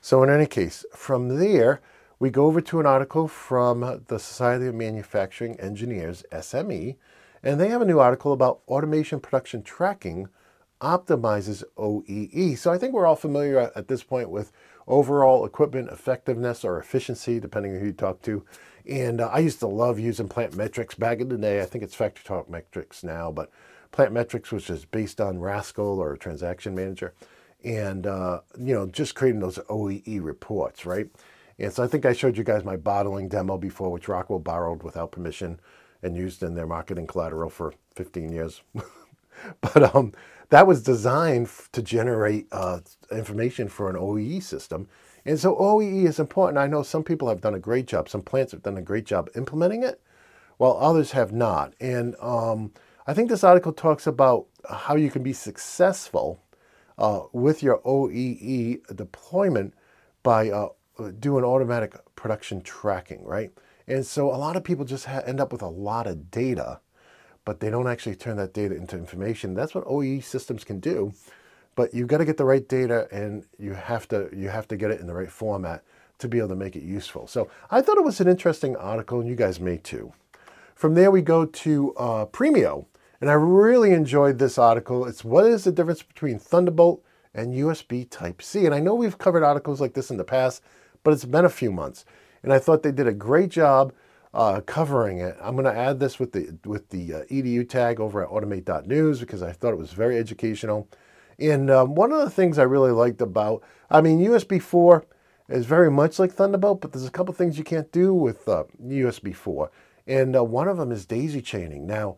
So, 0.00 0.22
in 0.22 0.30
any 0.30 0.46
case, 0.46 0.84
from 0.92 1.38
there, 1.38 1.80
we 2.18 2.30
go 2.30 2.46
over 2.46 2.60
to 2.60 2.80
an 2.80 2.86
article 2.86 3.28
from 3.28 4.04
the 4.06 4.18
Society 4.18 4.66
of 4.66 4.74
Manufacturing 4.74 5.58
Engineers, 5.60 6.24
SME, 6.32 6.96
and 7.42 7.60
they 7.60 7.68
have 7.68 7.82
a 7.82 7.86
new 7.86 7.98
article 7.98 8.32
about 8.32 8.60
automation 8.68 9.20
production 9.20 9.62
tracking 9.62 10.28
optimizes 10.80 11.64
OEE. 11.76 12.56
So, 12.56 12.72
I 12.72 12.78
think 12.78 12.92
we're 12.92 13.06
all 13.06 13.16
familiar 13.16 13.72
at 13.74 13.88
this 13.88 14.02
point 14.02 14.30
with 14.30 14.52
overall 14.86 15.44
equipment 15.44 15.90
effectiveness 15.90 16.64
or 16.64 16.78
efficiency, 16.78 17.40
depending 17.40 17.74
on 17.74 17.80
who 17.80 17.86
you 17.86 17.92
talk 17.92 18.22
to. 18.22 18.44
And 18.88 19.20
uh, 19.20 19.28
I 19.28 19.40
used 19.40 19.58
to 19.60 19.66
love 19.66 19.98
using 19.98 20.28
plant 20.28 20.54
metrics 20.54 20.94
back 20.94 21.20
in 21.20 21.28
the 21.28 21.36
day. 21.36 21.60
I 21.60 21.64
think 21.64 21.82
it's 21.82 21.94
Factory 21.94 22.24
Talk 22.24 22.48
Metrics 22.48 23.02
now, 23.02 23.32
but 23.32 23.50
plant 23.90 24.12
metrics, 24.12 24.52
which 24.52 24.70
is 24.70 24.84
based 24.84 25.20
on 25.20 25.40
Rascal 25.40 25.98
or 25.98 26.16
Transaction 26.16 26.74
Manager 26.74 27.12
and 27.66 28.06
uh, 28.06 28.40
you 28.58 28.72
know 28.72 28.86
just 28.86 29.14
creating 29.14 29.40
those 29.40 29.58
OEE 29.58 30.22
reports, 30.22 30.86
right? 30.86 31.08
And 31.58 31.72
so 31.72 31.82
I 31.82 31.88
think 31.88 32.06
I 32.06 32.12
showed 32.12 32.38
you 32.38 32.44
guys 32.44 32.64
my 32.64 32.76
bottling 32.76 33.28
demo 33.28 33.58
before, 33.58 33.90
which 33.90 34.08
Rockwell 34.08 34.38
borrowed 34.38 34.82
without 34.82 35.12
permission, 35.12 35.60
and 36.02 36.16
used 36.16 36.42
in 36.42 36.54
their 36.54 36.66
marketing 36.66 37.06
collateral 37.06 37.50
for 37.50 37.74
15 37.96 38.30
years. 38.30 38.62
but 39.60 39.94
um, 39.94 40.12
that 40.50 40.66
was 40.66 40.82
designed 40.82 41.50
to 41.72 41.82
generate 41.82 42.46
uh, 42.52 42.80
information 43.10 43.68
for 43.68 43.90
an 43.90 43.96
OEE 43.96 44.42
system. 44.42 44.88
And 45.24 45.40
so 45.40 45.56
OEE 45.56 46.06
is 46.06 46.20
important. 46.20 46.58
I 46.58 46.68
know 46.68 46.82
some 46.82 47.02
people 47.02 47.28
have 47.28 47.40
done 47.40 47.54
a 47.54 47.58
great 47.58 47.86
job. 47.86 48.08
Some 48.08 48.22
plants 48.22 48.52
have 48.52 48.62
done 48.62 48.76
a 48.76 48.82
great 48.82 49.06
job 49.06 49.28
implementing 49.34 49.82
it, 49.82 50.00
while 50.58 50.76
others 50.78 51.12
have 51.12 51.32
not. 51.32 51.74
And 51.80 52.14
um, 52.20 52.72
I 53.06 53.14
think 53.14 53.28
this 53.28 53.42
article 53.42 53.72
talks 53.72 54.06
about 54.06 54.46
how 54.70 54.94
you 54.94 55.10
can 55.10 55.22
be 55.22 55.32
successful 55.32 56.40
uh, 56.98 57.22
with 57.32 57.62
your 57.62 57.80
OEE 57.80 58.96
deployment 58.96 59.74
by 60.22 60.50
uh, 60.50 60.68
doing 61.18 61.44
automatic 61.44 61.94
production 62.16 62.62
tracking, 62.62 63.24
right? 63.24 63.50
And 63.86 64.04
so 64.04 64.34
a 64.34 64.36
lot 64.36 64.56
of 64.56 64.64
people 64.64 64.84
just 64.84 65.06
ha- 65.06 65.22
end 65.26 65.40
up 65.40 65.52
with 65.52 65.62
a 65.62 65.68
lot 65.68 66.06
of 66.06 66.30
data, 66.30 66.80
but 67.44 67.60
they 67.60 67.70
don't 67.70 67.86
actually 67.86 68.16
turn 68.16 68.36
that 68.38 68.52
data 68.52 68.74
into 68.74 68.96
information. 68.96 69.54
That's 69.54 69.74
what 69.74 69.84
OEE 69.84 70.24
systems 70.24 70.64
can 70.64 70.80
do. 70.80 71.12
But 71.76 71.92
you've 71.92 72.08
got 72.08 72.18
to 72.18 72.24
get 72.24 72.38
the 72.38 72.44
right 72.44 72.66
data 72.66 73.06
and 73.12 73.44
you 73.58 73.74
have 73.74 74.08
to 74.08 74.30
you 74.34 74.48
have 74.48 74.66
to 74.68 74.76
get 74.76 74.90
it 74.90 74.98
in 74.98 75.06
the 75.06 75.14
right 75.14 75.30
format 75.30 75.84
to 76.18 76.28
be 76.28 76.38
able 76.38 76.48
to 76.48 76.56
make 76.56 76.74
it 76.74 76.82
useful. 76.82 77.26
So 77.26 77.50
I 77.70 77.82
thought 77.82 77.98
it 77.98 78.04
was 78.04 78.20
an 78.20 78.28
interesting 78.28 78.74
article, 78.76 79.20
and 79.20 79.28
you 79.28 79.36
guys 79.36 79.60
may 79.60 79.76
too. 79.76 80.14
From 80.74 80.94
there, 80.94 81.10
we 81.10 81.20
go 81.20 81.44
to 81.44 81.94
uh, 81.96 82.26
Premio. 82.26 82.86
And 83.20 83.30
I 83.30 83.34
really 83.34 83.92
enjoyed 83.92 84.38
this 84.38 84.58
article. 84.58 85.06
It's 85.06 85.24
what 85.24 85.46
is 85.46 85.64
the 85.64 85.72
difference 85.72 86.02
between 86.02 86.38
Thunderbolt 86.38 87.02
and 87.34 87.54
USB 87.54 88.08
Type 88.08 88.42
C? 88.42 88.66
And 88.66 88.74
I 88.74 88.80
know 88.80 88.94
we've 88.94 89.18
covered 89.18 89.42
articles 89.42 89.80
like 89.80 89.94
this 89.94 90.10
in 90.10 90.16
the 90.16 90.24
past, 90.24 90.62
but 91.02 91.12
it's 91.12 91.24
been 91.24 91.44
a 91.44 91.50
few 91.50 91.72
months. 91.72 92.04
And 92.42 92.52
I 92.52 92.58
thought 92.58 92.82
they 92.82 92.92
did 92.92 93.06
a 93.06 93.12
great 93.12 93.50
job 93.50 93.92
uh, 94.34 94.60
covering 94.60 95.18
it. 95.18 95.36
I'm 95.40 95.56
going 95.56 95.64
to 95.64 95.78
add 95.78 95.98
this 95.98 96.18
with 96.18 96.32
the 96.32 96.58
with 96.66 96.90
the 96.90 97.14
uh, 97.14 97.24
edu 97.24 97.66
tag 97.66 98.00
over 98.00 98.22
at 98.22 98.28
automate.news 98.28 99.20
because 99.20 99.42
I 99.42 99.52
thought 99.52 99.72
it 99.72 99.78
was 99.78 99.92
very 99.92 100.18
educational. 100.18 100.88
And 101.38 101.70
um, 101.70 101.94
one 101.94 102.12
of 102.12 102.20
the 102.20 102.30
things 102.30 102.58
I 102.58 102.64
really 102.64 102.92
liked 102.92 103.20
about, 103.20 103.62
I 103.90 104.00
mean, 104.00 104.18
USB 104.20 104.60
4 104.60 105.04
is 105.48 105.66
very 105.66 105.90
much 105.90 106.18
like 106.18 106.32
Thunderbolt, 106.32 106.80
but 106.80 106.92
there's 106.92 107.06
a 107.06 107.10
couple 107.10 107.32
things 107.34 107.58
you 107.58 107.64
can't 107.64 107.90
do 107.92 108.12
with 108.12 108.48
uh, 108.48 108.64
USB 108.84 109.34
4. 109.34 109.70
And 110.06 110.36
uh, 110.36 110.44
one 110.44 110.68
of 110.68 110.76
them 110.76 110.92
is 110.92 111.06
daisy 111.06 111.42
chaining. 111.42 111.86
Now, 111.86 112.16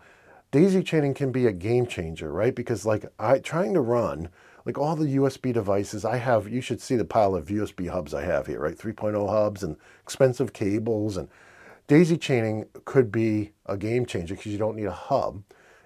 daisy 0.50 0.82
chaining 0.82 1.14
can 1.14 1.32
be 1.32 1.46
a 1.46 1.52
game 1.52 1.86
changer, 1.86 2.32
right? 2.32 2.54
Because 2.54 2.86
like 2.86 3.06
I 3.18 3.38
trying 3.38 3.74
to 3.74 3.80
run 3.80 4.28
like 4.64 4.78
all 4.78 4.96
the 4.96 5.16
USB 5.16 5.52
devices 5.52 6.04
I 6.04 6.18
have, 6.18 6.48
you 6.48 6.60
should 6.60 6.80
see 6.80 6.96
the 6.96 7.04
pile 7.04 7.34
of 7.34 7.46
USB 7.46 7.88
hubs 7.88 8.12
I 8.12 8.22
have 8.24 8.46
here, 8.46 8.60
right? 8.60 8.76
3.0 8.76 9.28
hubs 9.28 9.62
and 9.62 9.76
expensive 10.02 10.52
cables 10.52 11.16
and 11.16 11.28
daisy 11.86 12.16
chaining 12.16 12.66
could 12.84 13.10
be 13.10 13.52
a 13.66 13.76
game 13.76 14.06
changer 14.06 14.34
because 14.34 14.52
you 14.52 14.58
don't 14.58 14.76
need 14.76 14.84
a 14.84 14.92
hub. 14.92 15.42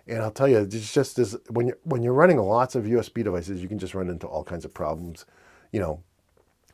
And 0.07 0.19
I'll 0.19 0.33
tell 0.33 0.49
you, 0.49 0.59
it's 0.59 0.93
just 0.93 1.19
as 1.19 1.37
when 1.49 1.69
you're 1.69 1.79
when 1.85 2.03
you're 2.03 2.13
running 2.13 2.39
lots 2.39 2.75
of 2.75 2.85
USB 2.85 3.23
devices, 3.23 3.63
you 3.63 3.69
can 3.69 3.79
just 3.79 3.95
run 3.95 4.11
into 4.11 4.27
all 4.27 4.43
kinds 4.43 4.65
of 4.65 4.75
problems, 4.75 5.25
you 5.71 5.79
know, 5.79 6.03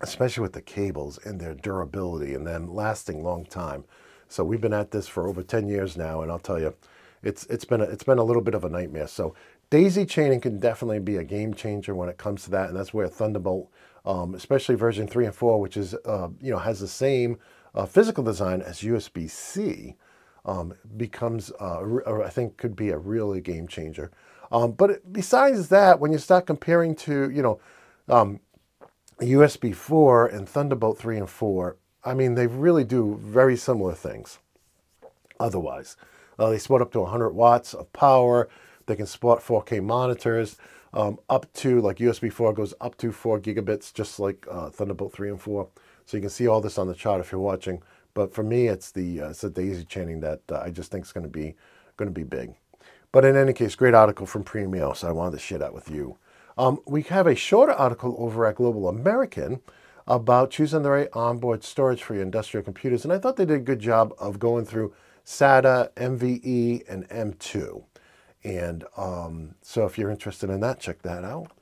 especially 0.01 0.43
with 0.43 0.55
the 0.55 0.63
cables 0.63 1.19
and 1.25 1.39
their 1.39 1.55
durability 1.55 2.35
and 2.35 2.47
them 2.47 2.73
lasting 2.75 3.23
long 3.23 3.45
time. 3.45 3.85
So 4.29 4.45
we've 4.45 4.61
been 4.61 4.73
at 4.73 4.91
this 4.91 5.09
for 5.09 5.27
over 5.27 5.43
10 5.43 5.69
years 5.69 5.97
now, 5.97 6.23
and 6.23 6.31
I'll 6.31 6.39
tell 6.39 6.61
you, 6.61 6.75
it's 7.23 7.45
it's 7.47 7.65
been 7.65 7.81
a, 7.81 7.85
it's 7.85 8.05
been 8.05 8.19
a 8.19 8.25
little 8.25 8.43
bit 8.43 8.55
of 8.55 8.65
a 8.65 8.69
nightmare. 8.69 9.09
So 9.09 9.35
daisy 9.71 10.07
chaining 10.07 10.41
can 10.41 10.59
definitely 10.59 11.01
be 11.01 11.17
a 11.17 11.25
game 11.25 11.55
changer 11.55 11.95
when 11.95 12.09
it 12.09 12.19
comes 12.19 12.45
to 12.45 12.51
that, 12.51 12.69
and 12.69 12.79
that's 12.79 12.95
where 12.95 13.09
Thunderbolt, 13.09 13.71
um, 14.05 14.35
especially 14.35 14.75
version 14.75 15.07
three 15.07 15.27
and 15.27 15.35
four, 15.35 15.61
which 15.61 15.77
is 15.77 15.95
uh, 16.05 16.29
you 16.41 16.51
know 16.51 16.59
has 16.59 16.81
the 16.81 16.89
same 16.89 17.39
uh, 17.75 17.87
physical 17.87 18.25
design 18.25 18.63
as 18.63 18.81
USB 18.81 19.29
C, 19.29 19.97
um, 20.45 20.75
becomes 20.97 21.53
uh, 21.61 21.83
I 22.25 22.31
think 22.31 22.57
could 22.57 22.77
be 22.77 22.91
a 22.91 22.99
really 22.99 23.41
game 23.41 23.69
changer. 23.69 24.11
Um, 24.51 24.73
but 24.73 25.13
besides 25.13 25.69
that, 25.69 26.01
when 26.01 26.13
you 26.13 26.19
start 26.19 26.47
comparing 26.47 26.95
to 26.97 27.31
you 27.31 27.43
know 27.43 27.61
USB 29.21 29.67
um, 29.69 29.73
4 29.73 30.27
and 30.29 30.49
Thunderbolt 30.49 30.99
3 30.99 31.19
and 31.19 31.29
4, 31.29 31.77
I 32.05 32.15
mean, 32.15 32.35
they 32.35 32.47
really 32.47 32.85
do 32.85 33.19
very 33.23 33.57
similar 33.57 33.95
things 33.95 34.39
otherwise. 35.41 35.97
Uh, 36.39 36.51
they 36.51 36.59
support 36.59 36.83
up 36.83 36.93
to 36.93 37.01
100 37.01 37.31
watts 37.31 37.75
of 37.75 37.93
power. 37.93 38.49
They 38.87 38.97
can 38.97 39.07
support 39.07 39.41
4K 39.41 39.83
monitors 39.83 40.57
um, 40.95 41.19
up 41.29 41.53
to, 41.55 41.81
like 41.81 41.99
USB 41.99 42.33
4 42.33 42.53
goes 42.53 42.75
up 42.81 42.97
to 42.99 43.13
4 43.13 43.41
gigabits, 43.41 43.93
just 43.93 44.19
like 44.19 44.47
uh, 44.51 44.71
Thunderbolt 44.71 45.13
3 45.13 45.31
and 45.31 45.41
4. 45.41 45.69
So 46.07 46.17
you 46.17 46.21
can 46.23 46.31
see 46.31 46.47
all 46.47 46.61
this 46.61 46.79
on 46.79 46.87
the 46.87 46.95
chart 46.95 47.21
if 47.21 47.33
you're 47.33 47.41
watching. 47.41 47.83
But 48.15 48.35
for 48.35 48.43
me, 48.43 48.67
it's 48.69 48.91
the 48.91 49.21
uh, 49.21 49.31
it's 49.31 49.43
the 49.43 49.51
daisy 49.51 49.85
chaining 49.85 50.21
that 50.21 50.41
uh, 50.51 50.61
I 50.65 50.71
just 50.71 50.91
think 50.91 51.05
is 51.05 51.13
going 51.13 51.25
to 51.25 51.31
be 51.31 51.55
going 51.97 52.09
to 52.09 52.15
be 52.15 52.25
big. 52.25 52.55
But 53.13 53.25
in 53.25 53.37
any 53.37 53.53
case, 53.53 53.75
great 53.75 53.95
article 53.95 54.27
from 54.27 54.45
Premio, 54.45 54.97
so 54.97 55.09
I 55.09 55.13
wanted 55.13 55.33
to 55.33 55.39
share 55.39 55.59
that 55.59 55.75
with 55.75 55.91
you. 55.91 56.17
Um, 56.57 56.81
we 56.87 57.03
have 57.03 57.27
a 57.27 57.35
shorter 57.35 57.73
article 57.73 58.17
over 58.19 58.47
at 58.47 58.57
Global 58.57 58.89
American 58.89 59.61
about 60.07 60.51
choosing 60.51 60.83
the 60.83 60.91
right 60.91 61.09
onboard 61.13 61.63
storage 61.63 62.03
for 62.03 62.15
your 62.15 62.23
industrial 62.23 62.65
computers, 62.65 63.05
and 63.05 63.13
I 63.13 63.19
thought 63.19 63.37
they 63.37 63.45
did 63.45 63.57
a 63.57 63.61
good 63.61 63.79
job 63.79 64.13
of 64.19 64.39
going 64.39 64.65
through 64.65 64.93
SATA, 65.29 65.91
MVE, 65.93 66.85
and 66.89 67.07
M2. 67.11 67.85
And 68.45 68.85
um, 68.97 69.57
so 69.61 69.85
if 69.85 69.99
you're 69.99 70.11
interested 70.11 70.49
in 70.49 70.61
that, 70.61 70.81
check 70.81 71.03
that 71.03 71.23
out. 71.23 71.53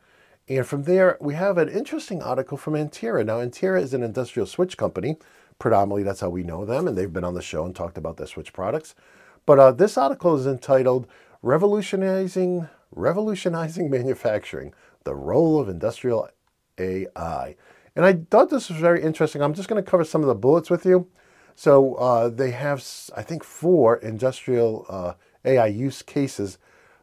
And 0.49 0.65
from 0.65 0.85
there, 0.85 1.19
we 1.21 1.35
have 1.35 1.59
an 1.59 1.69
interesting 1.69 2.23
article 2.23 2.57
from 2.57 2.75
Antaira. 2.75 3.27
Now, 3.27 3.39
Antaira 3.39 3.83
is 3.83 3.93
an 3.93 4.05
industrial 4.05 4.47
switch 4.47 4.77
company. 4.77 5.17
Predominantly, 5.59 6.05
that's 6.05 6.21
how 6.21 6.29
we 6.29 6.45
know 6.45 6.65
them, 6.65 6.87
and 6.87 6.97
they've 6.97 7.13
been 7.13 7.25
on 7.25 7.35
the 7.35 7.43
show 7.43 7.65
and 7.65 7.75
talked 7.75 7.99
about 7.99 8.19
their 8.19 8.29
switch 8.29 8.53
products. 8.53 8.95
But 9.47 9.59
uh, 9.59 9.73
this 9.73 9.99
article 9.99 10.37
is 10.37 10.47
entitled 10.47 11.09
"Revolutionizing 11.43 12.69
Revolutionizing 12.93 13.91
Manufacturing: 13.91 14.75
The 15.03 15.17
Role 15.17 15.59
of 15.59 15.69
Industrial 15.69 16.29
AI." 16.79 17.57
And 17.97 18.05
I 18.05 18.13
thought 18.31 18.51
this 18.51 18.71
was 18.71 18.79
very 18.79 19.03
interesting. 19.03 19.43
I'm 19.43 19.55
just 19.55 19.69
going 19.69 19.83
to 19.83 19.91
cover 19.91 20.05
some 20.05 20.21
of 20.21 20.29
the 20.29 20.35
bullets 20.37 20.71
with 20.71 20.87
you. 20.87 21.09
So 21.57 21.95
uh, 21.95 22.29
they 22.29 22.51
have, 22.53 22.87
I 23.17 23.23
think, 23.23 23.43
four 23.43 23.97
industrial 23.97 24.85
uh, 24.89 25.15
AI 25.45 25.67
use 25.67 26.03
cases. 26.03 26.59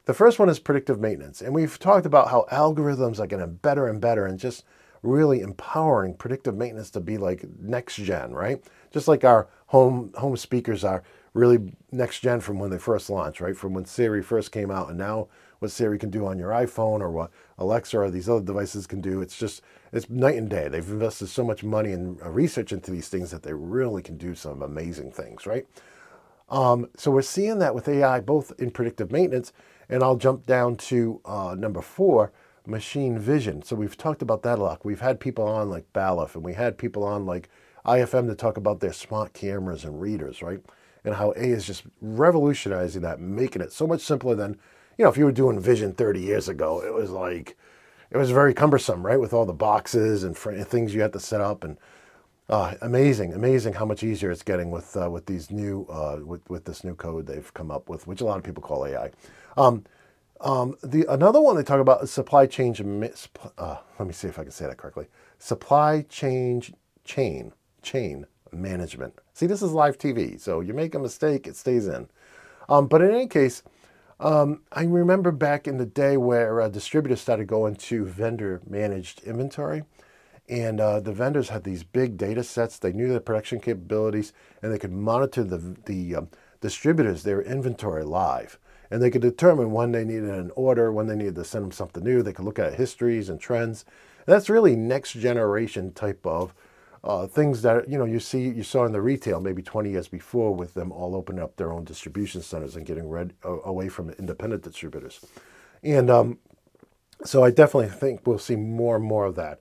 The 0.06 0.14
first 0.14 0.38
one 0.38 0.48
is 0.48 0.60
predictive 0.60 1.00
maintenance. 1.00 1.42
And 1.42 1.56
we've 1.56 1.80
talked 1.80 2.06
about 2.06 2.30
how 2.30 2.46
algorithms 2.52 3.20
are 3.20 3.26
getting 3.26 3.56
better 3.56 3.88
and 3.88 4.00
better 4.00 4.28
and 4.28 4.40
just 4.40 4.64
really 5.02 5.42
empowering 5.42 6.14
predictive 6.14 6.56
maintenance 6.56 6.92
to 6.92 7.00
be 7.00 7.18
like 7.18 7.46
next 7.60 7.96
gen, 7.96 8.32
right? 8.32 8.64
Just 8.92 9.08
like 9.08 9.24
our 9.24 9.48
home 9.68 10.14
home 10.16 10.38
speakers 10.38 10.84
are 10.84 11.04
really 11.34 11.74
next 11.92 12.20
gen 12.20 12.40
from 12.40 12.60
when 12.60 12.70
they 12.70 12.78
first 12.78 13.10
launched, 13.10 13.42
right? 13.42 13.58
From 13.58 13.74
when 13.74 13.86
Siri 13.86 14.22
first 14.22 14.52
came 14.52 14.70
out 14.70 14.90
and 14.90 14.98
now 15.00 15.30
what 15.60 15.72
Siri 15.72 15.98
can 15.98 16.12
do 16.12 16.28
on 16.28 16.38
your 16.38 16.52
iPhone 16.52 17.00
or 17.00 17.10
what 17.10 17.32
Alexa 17.58 17.98
or 17.98 18.12
these 18.12 18.30
other 18.30 18.44
devices 18.44 18.86
can 18.86 19.02
do. 19.02 19.22
It's 19.22 19.38
just 19.38 19.64
it's 19.94 20.10
night 20.10 20.38
and 20.38 20.50
day. 20.50 20.68
They've 20.68 20.90
invested 20.90 21.28
so 21.28 21.44
much 21.44 21.64
money 21.64 21.92
and 21.92 22.20
research 22.26 22.72
into 22.72 22.92
these 22.92 23.10
things 23.10 23.32
that 23.32 23.44
they 23.44 23.54
really 23.54 24.02
can 24.02 24.18
do 24.18 24.34
some 24.34 24.62
amazing 24.62 25.12
things, 25.12 25.46
right? 25.46 25.66
Um, 26.50 26.90
so 26.98 27.12
we're 27.12 27.22
seeing 27.22 27.60
that 27.60 27.76
with 27.76 27.88
AI, 27.88 28.20
both 28.20 28.52
in 28.60 28.72
predictive 28.72 29.12
maintenance, 29.12 29.54
and 29.90 30.04
I'll 30.04 30.18
jump 30.18 30.46
down 30.46 30.76
to 30.78 31.22
uh, 31.26 31.56
number 31.58 31.82
four, 31.82 32.32
machine 32.66 33.20
vision. 33.20 33.62
So 33.64 33.76
we've 33.76 33.98
talked 33.98 34.22
about 34.22 34.42
that 34.44 34.60
a 34.60 34.64
lot. 34.64 34.86
We've 34.86 35.02
had 35.02 35.20
people 35.20 35.46
on 35.46 35.70
like 35.70 35.92
Balluff, 35.94 36.36
and 36.36 36.44
we 36.44 36.54
had 36.54 36.78
people 36.78 37.04
on 37.04 37.26
like 37.26 37.50
IFM 37.86 38.28
to 38.28 38.36
talk 38.36 38.58
about 38.58 38.80
their 38.80 38.94
smart 38.94 39.34
cameras 39.34 39.84
and 39.84 40.02
readers, 40.02 40.42
right? 40.42 40.60
And 41.04 41.16
how 41.16 41.32
A 41.32 41.44
is 41.44 41.68
just 41.68 41.84
revolutionizing 42.02 43.02
that, 43.02 43.20
making 43.20 43.62
it 43.62 43.74
so 43.74 43.86
much 43.86 44.02
simpler 44.02 44.36
than, 44.36 44.58
you 44.98 45.04
know, 45.04 45.10
if 45.10 45.18
you 45.18 45.26
were 45.26 45.32
doing 45.32 45.60
vision 45.60 45.94
30 45.94 46.22
years 46.22 46.48
ago, 46.48 46.82
it 46.84 46.94
was 46.94 47.10
like, 47.10 47.58
it 48.14 48.18
was 48.18 48.30
very 48.32 48.54
cumbersome, 48.54 49.06
right? 49.06 49.20
With 49.20 49.34
all 49.34 49.46
the 49.46 49.54
boxes 49.54 50.24
and 50.24 50.38
fr- 50.38 50.54
things 50.62 50.94
you 50.94 51.02
had 51.02 51.14
to 51.14 51.20
set 51.20 51.42
up, 51.42 51.64
and 51.64 51.78
uh, 52.48 52.76
amazing, 52.82 53.34
amazing 53.34 53.74
how 53.74 53.86
much 53.86 54.04
easier 54.04 54.30
it's 54.30 54.44
getting 54.44 54.70
with 54.70 54.96
uh, 54.96 55.10
with 55.10 55.26
these 55.26 55.50
new 55.50 55.86
uh, 55.90 56.20
with 56.24 56.48
with 56.50 56.66
this 56.66 56.84
new 56.84 56.94
code 56.94 57.26
they've 57.26 57.54
come 57.56 57.72
up 57.72 57.90
with, 57.90 58.06
which 58.06 58.22
a 58.22 58.26
lot 58.26 58.38
of 58.38 58.44
people 58.44 58.62
call 58.62 58.86
AI. 58.86 59.10
Um, 59.58 59.84
um, 60.42 60.76
the 60.84 61.06
another 61.10 61.42
one 61.42 61.56
they 61.56 61.64
talk 61.64 61.80
about 61.80 62.04
is 62.04 62.12
supply 62.12 62.46
chain. 62.46 62.76
Uh, 63.58 63.78
let 63.98 64.08
me 64.08 64.14
see 64.14 64.28
if 64.28 64.38
I 64.38 64.44
can 64.44 64.52
say 64.52 64.68
that 64.68 64.78
correctly. 64.78 65.08
Supply 65.40 66.06
chain 66.08 66.62
chain 67.04 67.52
chain 67.82 68.28
management. 68.52 69.18
See, 69.34 69.48
this 69.48 69.64
is 69.64 69.72
live 69.72 69.98
TV, 69.98 70.40
so 70.40 70.60
you 70.60 70.76
make 70.76 70.94
a 70.94 71.00
mistake, 71.00 71.48
it 71.48 71.56
stays 71.56 71.88
in. 71.88 72.08
Um, 72.70 72.88
but 72.88 73.02
in 73.02 73.12
any 73.12 73.28
case, 73.28 73.64
um, 74.24 74.62
I 74.72 74.86
remember 74.86 75.32
back 75.32 75.68
in 75.68 75.78
the 75.78 75.86
day 75.86 76.16
where 76.16 76.62
uh, 76.62 76.70
distributors 76.70 77.20
started 77.20 77.48
going 77.48 77.76
to 77.76 78.06
vendor 78.06 78.62
managed 78.68 79.22
inventory. 79.24 79.84
And 80.50 80.80
uh, 80.80 81.00
the 81.00 81.14
vendors 81.14 81.50
had 81.50 81.64
these 81.64 81.84
big 81.84 82.18
data 82.18 82.44
sets. 82.44 82.78
They 82.78 82.94
knew 82.94 83.10
their 83.10 83.20
production 83.20 83.60
capabilities, 83.60 84.34
and 84.62 84.74
they 84.74 84.80
could 84.80 84.92
monitor 84.92 85.44
the, 85.44 85.76
the 85.86 86.16
um, 86.16 86.30
distributors, 86.62 87.24
their 87.24 87.42
inventory 87.42 88.04
live. 88.04 88.58
And 88.90 89.02
they 89.02 89.10
could 89.10 89.22
determine 89.22 89.72
when 89.72 89.92
they 89.92 90.06
needed 90.06 90.30
an 90.30 90.52
order, 90.56 90.92
when 90.92 91.08
they 91.08 91.16
needed 91.16 91.36
to 91.36 91.44
send 91.44 91.66
them 91.66 91.72
something 91.72 92.04
new. 92.04 92.22
They 92.22 92.34
could 92.34 92.46
look 92.46 92.60
at 92.60 92.76
histories 92.76 93.30
and 93.30 93.40
trends. 93.40 93.86
And 94.26 94.34
that's 94.34 94.50
really 94.50 94.76
next 94.76 95.14
generation 95.14 95.92
type 95.94 96.26
of 96.26 96.54
uh, 97.04 97.28
things 97.28 97.62
that 97.62 97.90
you 97.90 97.98
know 97.98 98.06
you 98.06 98.20
see 98.20 98.42
you 98.50 98.64
saw 98.64 98.86
in 98.86 98.94
the 98.94 99.02
retail 99.02 99.40
maybe 99.42 99.62
20 99.62 99.92
years 99.92 100.08
before 100.08 100.56
with 100.56 100.74
them 100.74 100.92
all 100.92 101.16
opening 101.16 101.42
up 101.42 101.56
their 101.58 101.72
own 101.72 101.84
distribution 101.84 102.42
centers 102.42 102.76
and 102.76 102.86
getting 102.86 103.10
red 103.10 103.34
uh, 103.46 103.60
away 103.64 103.90
from 103.90 104.10
independent 104.12 104.64
distributors. 104.64 105.20
And 105.84 106.10
um, 106.10 106.40
so 107.26 107.44
i 107.44 107.52
definitely 107.52 107.90
think 107.90 108.26
we'll 108.26 108.40
see 108.40 108.56
more 108.56 108.96
and 108.96 109.06
more 109.06 109.26
of 109.26 109.36
that 109.36 109.60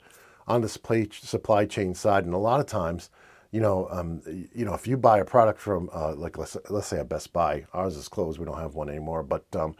on 0.48 0.60
the 0.60 0.68
supply, 0.68 1.64
chain 1.66 1.94
side. 1.94 2.24
And 2.24 2.34
a 2.34 2.38
lot 2.38 2.60
of 2.60 2.66
times 2.66 3.10
you 3.52 3.60
know 3.60 3.86
um, 3.90 4.20
you 4.26 4.64
know 4.64 4.74
if 4.74 4.86
you 4.86 4.96
buy 4.96 5.18
a 5.18 5.24
product 5.24 5.60
from 5.60 5.88
uh, 5.92 6.14
like 6.14 6.38
let's, 6.38 6.56
let's 6.70 6.88
say 6.88 6.98
a 6.98 7.04
best 7.04 7.32
buy 7.32 7.64
ours 7.72 7.96
is 7.96 8.08
closed 8.08 8.38
we 8.38 8.46
don't 8.46 8.58
have 8.58 8.74
one 8.74 8.88
anymore 8.88 9.22
but 9.22 9.44
um, 9.54 9.76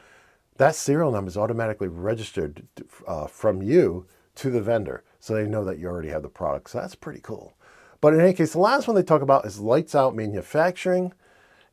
that 0.59 0.77
serial 0.77 1.11
number 1.11 1.29
is 1.29 1.37
automatically 1.37 1.89
registered 1.89 2.67
uh, 3.07 3.27
from 3.27 3.63
you 3.63 4.07
to 4.37 4.51
the 4.51 4.61
vendor 4.61 5.03
so 5.23 5.35
they 5.35 5.47
know 5.47 5.65
that 5.65 5.79
you 5.79 5.87
already 5.87 6.09
have 6.09 6.23
the 6.23 6.29
product. 6.29 6.69
So 6.69 6.81
that's 6.81 6.97
pretty 6.97 7.21
cool. 7.21 7.55
But 8.01 8.13
in 8.13 8.21
any 8.21 8.33
case, 8.33 8.55
the 8.55 8.59
last 8.59 8.89
one 8.89 8.97
they 8.97 9.05
talk 9.05 9.23
about 9.23 9.47
is 9.47 9.61
lights 9.61 9.95
out 9.95 10.17
manufacturing. 10.17 11.13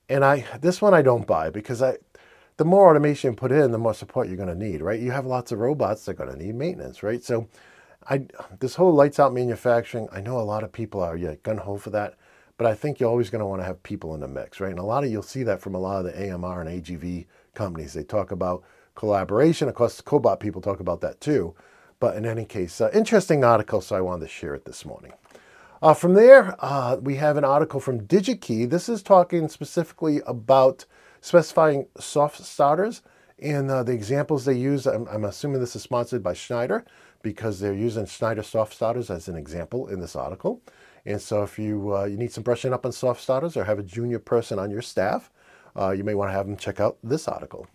And 0.08 0.24
I 0.24 0.46
this 0.62 0.84
one 0.84 0.94
I 0.94 1.02
don't 1.02 1.26
buy 1.26 1.50
because 1.50 1.82
I 1.82 1.98
the 2.58 2.66
more 2.66 2.88
automation 2.88 3.36
put 3.36 3.52
in, 3.52 3.72
the 3.72 3.80
more 3.80 3.96
support 3.96 4.28
you're 4.28 4.38
going 4.38 4.50
to 4.50 4.56
need, 4.56 4.82
right? 4.82 5.00
You 5.00 5.10
have 5.10 5.26
lots 5.26 5.52
of 5.52 5.58
robots 5.58 6.06
that 6.06 6.12
are 6.12 6.26
going 6.26 6.38
to 6.38 6.46
need 6.46 6.54
maintenance, 6.54 7.02
right? 7.02 7.24
So 7.24 7.48
I 8.08 8.28
this 8.60 8.76
whole 8.76 8.94
lights 8.94 9.20
out 9.20 9.34
manufacturing, 9.34 10.08
I 10.12 10.22
know 10.22 10.40
a 10.40 10.42
lot 10.42 10.64
of 10.64 10.72
people 10.72 11.02
are 11.02 11.18
yeah, 11.18 11.34
gun 11.42 11.58
ho 11.58 11.78
for 11.78 11.90
that, 11.90 12.14
but 12.56 12.68
I 12.68 12.76
think 12.76 13.00
you're 13.00 13.10
always 13.10 13.32
going 13.32 13.40
to 13.40 13.48
want 13.48 13.64
to 13.64 13.66
have 13.66 13.82
people 13.82 14.14
in 14.14 14.22
the 14.22 14.28
mix, 14.28 14.60
right? 14.60 14.70
And 14.70 14.80
a 14.80 14.84
lot 14.84 15.04
of 15.04 15.10
you'll 15.10 15.24
see 15.24 15.42
that 15.44 15.60
from 15.60 15.74
a 15.74 15.80
lot 15.80 16.06
of 16.06 16.14
the 16.14 16.32
AMR 16.32 16.62
and 16.62 16.70
AGV 16.70 17.26
companies. 17.56 17.94
They 17.94 18.04
talk 18.04 18.32
about 18.32 18.64
collaboration. 18.94 19.68
Of 19.68 19.74
course, 19.74 20.00
Cobot 20.02 20.40
people 20.40 20.62
talk 20.62 20.80
about 20.80 21.02
that 21.02 21.20
too. 21.20 21.56
But 22.00 22.16
in 22.16 22.26
any 22.26 22.46
case, 22.46 22.80
uh, 22.80 22.90
interesting 22.94 23.44
article, 23.44 23.82
so 23.82 23.96
I 23.96 24.02
wanted 24.02 24.26
to 24.26 24.32
share 24.32 24.56
it 24.56 24.66
this 24.66 24.86
morning. 24.86 25.14
Uh, 25.82 25.94
from 25.94 26.14
there, 26.14 26.56
uh, 26.60 26.98
we 27.02 27.16
have 27.16 27.38
an 27.38 27.46
article 27.46 27.80
from 27.80 28.02
DigiKey. 28.02 28.70
This 28.70 28.90
is 28.90 29.02
talking 29.02 29.48
specifically 29.48 30.22
about 30.26 30.86
specifying 31.22 31.88
soft 32.00 32.44
starters 32.44 33.02
and 33.42 33.72
uh, 33.72 33.84
the 33.84 33.94
examples 33.94 34.46
they 34.46 34.56
use. 34.56 34.86
I'm, 34.86 35.08
I'm, 35.08 35.24
assuming 35.24 35.62
this 35.62 35.76
is 35.76 35.84
sponsored 35.84 36.22
by 36.22 36.34
Schneider 36.34 36.86
because 37.22 37.60
they're 37.60 37.74
using 37.74 38.06
Schneider 38.06 38.44
soft 38.44 38.74
starters 38.74 39.10
as 39.10 39.30
an 39.30 39.36
example 39.36 39.88
in 39.88 40.02
this 40.02 40.16
article. 40.16 40.62
And 41.06 41.22
so, 41.22 41.44
if 41.44 41.58
you 41.58 41.96
uh, 41.96 42.06
you 42.06 42.18
need 42.18 42.34
some 42.34 42.44
brushing 42.44 42.74
up 42.74 42.86
on 42.86 42.92
soft 42.92 43.22
starters 43.22 43.56
or 43.56 43.64
have 43.64 43.80
a 43.80 43.84
junior 43.84 44.20
person 44.20 44.60
on 44.60 44.70
your 44.70 44.82
staff, 44.82 45.32
uh, 45.78 45.92
you 45.92 46.04
may 46.04 46.14
want 46.14 46.30
to 46.30 46.34
have 46.34 46.46
them 46.46 46.58
check 46.58 46.82
out 46.82 46.98
this 47.04 47.28
article. 47.28 47.68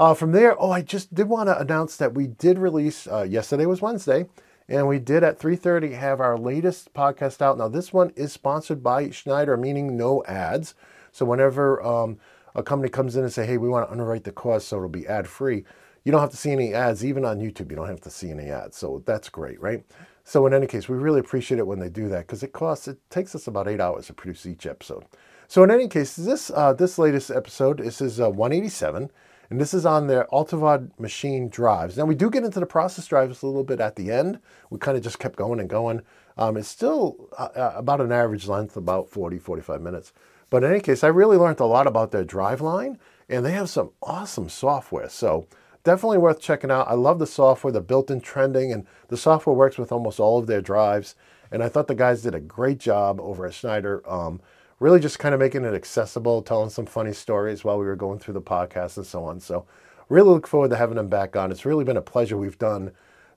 Uh, 0.00 0.14
from 0.14 0.32
there, 0.32 0.58
oh, 0.58 0.70
I 0.70 0.80
just 0.80 1.14
did 1.14 1.28
want 1.28 1.50
to 1.50 1.60
announce 1.60 1.96
that 1.98 2.14
we 2.14 2.26
did 2.26 2.58
release, 2.58 3.06
uh, 3.06 3.20
yesterday 3.20 3.66
was 3.66 3.82
Wednesday, 3.82 4.24
and 4.66 4.88
we 4.88 4.98
did 4.98 5.22
at 5.22 5.38
3.30 5.38 5.92
have 5.92 6.20
our 6.20 6.38
latest 6.38 6.94
podcast 6.94 7.42
out. 7.42 7.58
Now, 7.58 7.68
this 7.68 7.92
one 7.92 8.10
is 8.16 8.32
sponsored 8.32 8.82
by 8.82 9.10
Schneider, 9.10 9.58
meaning 9.58 9.98
no 9.98 10.24
ads. 10.24 10.74
So 11.12 11.26
whenever 11.26 11.82
um, 11.82 12.18
a 12.54 12.62
company 12.62 12.88
comes 12.88 13.14
in 13.14 13.24
and 13.24 13.32
say, 13.32 13.44
hey, 13.44 13.58
we 13.58 13.68
want 13.68 13.86
to 13.86 13.92
underwrite 13.92 14.24
the 14.24 14.32
cost 14.32 14.68
so 14.68 14.76
it'll 14.78 14.88
be 14.88 15.06
ad-free, 15.06 15.64
you 16.04 16.12
don't 16.12 16.22
have 16.22 16.30
to 16.30 16.36
see 16.38 16.52
any 16.52 16.72
ads. 16.72 17.04
Even 17.04 17.26
on 17.26 17.38
YouTube, 17.38 17.68
you 17.68 17.76
don't 17.76 17.86
have 17.86 18.00
to 18.00 18.10
see 18.10 18.30
any 18.30 18.48
ads. 18.48 18.78
So 18.78 19.02
that's 19.04 19.28
great, 19.28 19.60
right? 19.60 19.84
So 20.24 20.46
in 20.46 20.54
any 20.54 20.66
case, 20.66 20.88
we 20.88 20.96
really 20.96 21.20
appreciate 21.20 21.58
it 21.58 21.66
when 21.66 21.78
they 21.78 21.90
do 21.90 22.08
that 22.08 22.26
because 22.26 22.42
it 22.42 22.54
costs, 22.54 22.88
it 22.88 22.96
takes 23.10 23.34
us 23.34 23.46
about 23.46 23.68
eight 23.68 23.82
hours 23.82 24.06
to 24.06 24.14
produce 24.14 24.46
each 24.46 24.64
episode. 24.64 25.04
So 25.46 25.62
in 25.62 25.70
any 25.70 25.88
case, 25.88 26.16
this 26.16 26.50
uh, 26.54 26.72
this 26.72 26.96
latest 26.96 27.30
episode, 27.30 27.80
this 27.80 28.00
is 28.00 28.18
uh, 28.18 28.30
187. 28.30 29.10
And 29.50 29.60
this 29.60 29.74
is 29.74 29.84
on 29.84 30.06
their 30.06 30.26
Altivar 30.32 30.96
machine 30.98 31.48
drives. 31.48 31.98
Now, 31.98 32.04
we 32.04 32.14
do 32.14 32.30
get 32.30 32.44
into 32.44 32.60
the 32.60 32.66
process 32.66 33.06
drives 33.06 33.42
a 33.42 33.46
little 33.46 33.64
bit 33.64 33.80
at 33.80 33.96
the 33.96 34.12
end. 34.12 34.38
We 34.70 34.78
kind 34.78 34.96
of 34.96 35.02
just 35.02 35.18
kept 35.18 35.36
going 35.36 35.58
and 35.58 35.68
going. 35.68 36.02
Um, 36.38 36.56
it's 36.56 36.68
still 36.68 37.28
uh, 37.36 37.48
uh 37.56 37.72
about 37.74 38.00
an 38.00 38.12
average 38.12 38.46
length, 38.46 38.76
about 38.76 39.10
40, 39.10 39.38
45 39.38 39.82
minutes. 39.82 40.12
But 40.50 40.62
in 40.62 40.70
any 40.70 40.80
case, 40.80 41.02
I 41.02 41.08
really 41.08 41.36
learned 41.36 41.60
a 41.60 41.66
lot 41.66 41.88
about 41.88 42.12
their 42.12 42.24
drive 42.24 42.60
line, 42.60 42.98
and 43.28 43.44
they 43.44 43.52
have 43.52 43.68
some 43.68 43.90
awesome 44.02 44.48
software. 44.48 45.08
So 45.08 45.46
definitely 45.82 46.18
worth 46.18 46.40
checking 46.40 46.70
out. 46.70 46.88
I 46.88 46.94
love 46.94 47.18
the 47.18 47.26
software, 47.26 47.72
the 47.72 47.80
built-in 47.80 48.20
trending, 48.20 48.72
and 48.72 48.86
the 49.08 49.16
software 49.16 49.54
works 49.54 49.78
with 49.78 49.92
almost 49.92 50.20
all 50.20 50.38
of 50.38 50.46
their 50.46 50.60
drives. 50.60 51.16
And 51.52 51.62
I 51.62 51.68
thought 51.68 51.88
the 51.88 51.94
guys 51.94 52.22
did 52.22 52.34
a 52.34 52.40
great 52.40 52.78
job 52.78 53.20
over 53.20 53.46
at 53.46 53.54
Schneider. 53.54 54.02
Um, 54.08 54.40
really 54.80 54.98
just 54.98 55.18
kind 55.18 55.34
of 55.34 55.40
making 55.40 55.64
it 55.64 55.74
accessible, 55.74 56.42
telling 56.42 56.70
some 56.70 56.86
funny 56.86 57.12
stories 57.12 57.62
while 57.62 57.78
we 57.78 57.86
were 57.86 57.94
going 57.94 58.18
through 58.18 58.34
the 58.34 58.42
podcast 58.42 58.96
and 58.96 59.06
so 59.06 59.22
on. 59.24 59.38
So, 59.38 59.66
really 60.08 60.30
look 60.30 60.46
forward 60.46 60.70
to 60.70 60.76
having 60.76 60.96
them 60.96 61.08
back 61.08 61.36
on. 61.36 61.52
It's 61.52 61.64
really 61.64 61.84
been 61.84 61.96
a 61.96 62.02
pleasure. 62.02 62.36
We've 62.36 62.58
done 62.58 62.90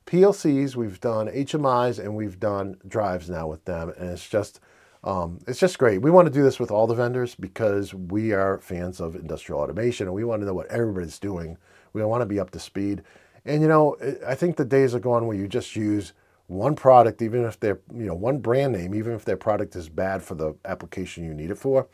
PLCs, 0.06 0.76
we've 0.76 1.00
done 1.00 1.28
HMIs, 1.28 2.00
and 2.00 2.16
we've 2.16 2.40
done 2.40 2.78
drives 2.88 3.30
now 3.30 3.48
with 3.48 3.64
them, 3.66 3.94
and 3.98 4.10
it's 4.10 4.28
just 4.28 4.60
um, 5.04 5.40
it's 5.48 5.60
just 5.60 5.78
great. 5.78 6.02
We 6.02 6.12
want 6.12 6.28
to 6.28 6.34
do 6.34 6.44
this 6.44 6.60
with 6.60 6.72
all 6.72 6.88
the 6.88 6.96
vendors 6.96 7.36
because 7.36 7.94
we 7.94 8.32
are 8.32 8.60
fans 8.60 9.02
of 9.02 9.16
industrial 9.16 9.60
automation, 9.60 10.08
and 10.08 10.16
we 10.16 10.24
want 10.24 10.42
to 10.42 10.46
know 10.46 10.54
what 10.54 10.68
everybody's 10.68 11.20
doing. 11.20 11.58
We 11.92 12.04
want 12.04 12.22
to 12.22 12.26
be 12.26 12.40
up 12.40 12.52
to 12.52 12.60
speed. 12.60 13.04
And 13.46 13.62
you 13.62 13.68
know, 13.68 13.98
I 14.26 14.36
think 14.36 14.56
the 14.56 14.66
days 14.66 14.96
are 14.96 15.00
gone 15.00 15.28
where 15.28 15.36
you 15.36 15.48
just 15.48 15.76
use 15.76 16.14
one 16.48 16.76
product, 16.76 17.22
even 17.22 17.46
if 17.46 17.60
they're, 17.60 17.80
you 17.94 18.06
know, 18.06 18.14
one 18.14 18.40
brand 18.40 18.74
name, 18.74 18.94
even 18.94 19.14
if 19.14 19.26
their 19.26 19.38
product 19.38 19.76
is 19.76 19.90
bad 19.90 20.22
for 20.22 20.36
the 20.36 20.56
application 20.66 21.24
you 21.24 21.34
need 21.34 21.52
it 21.52 21.58
for, 21.58 21.88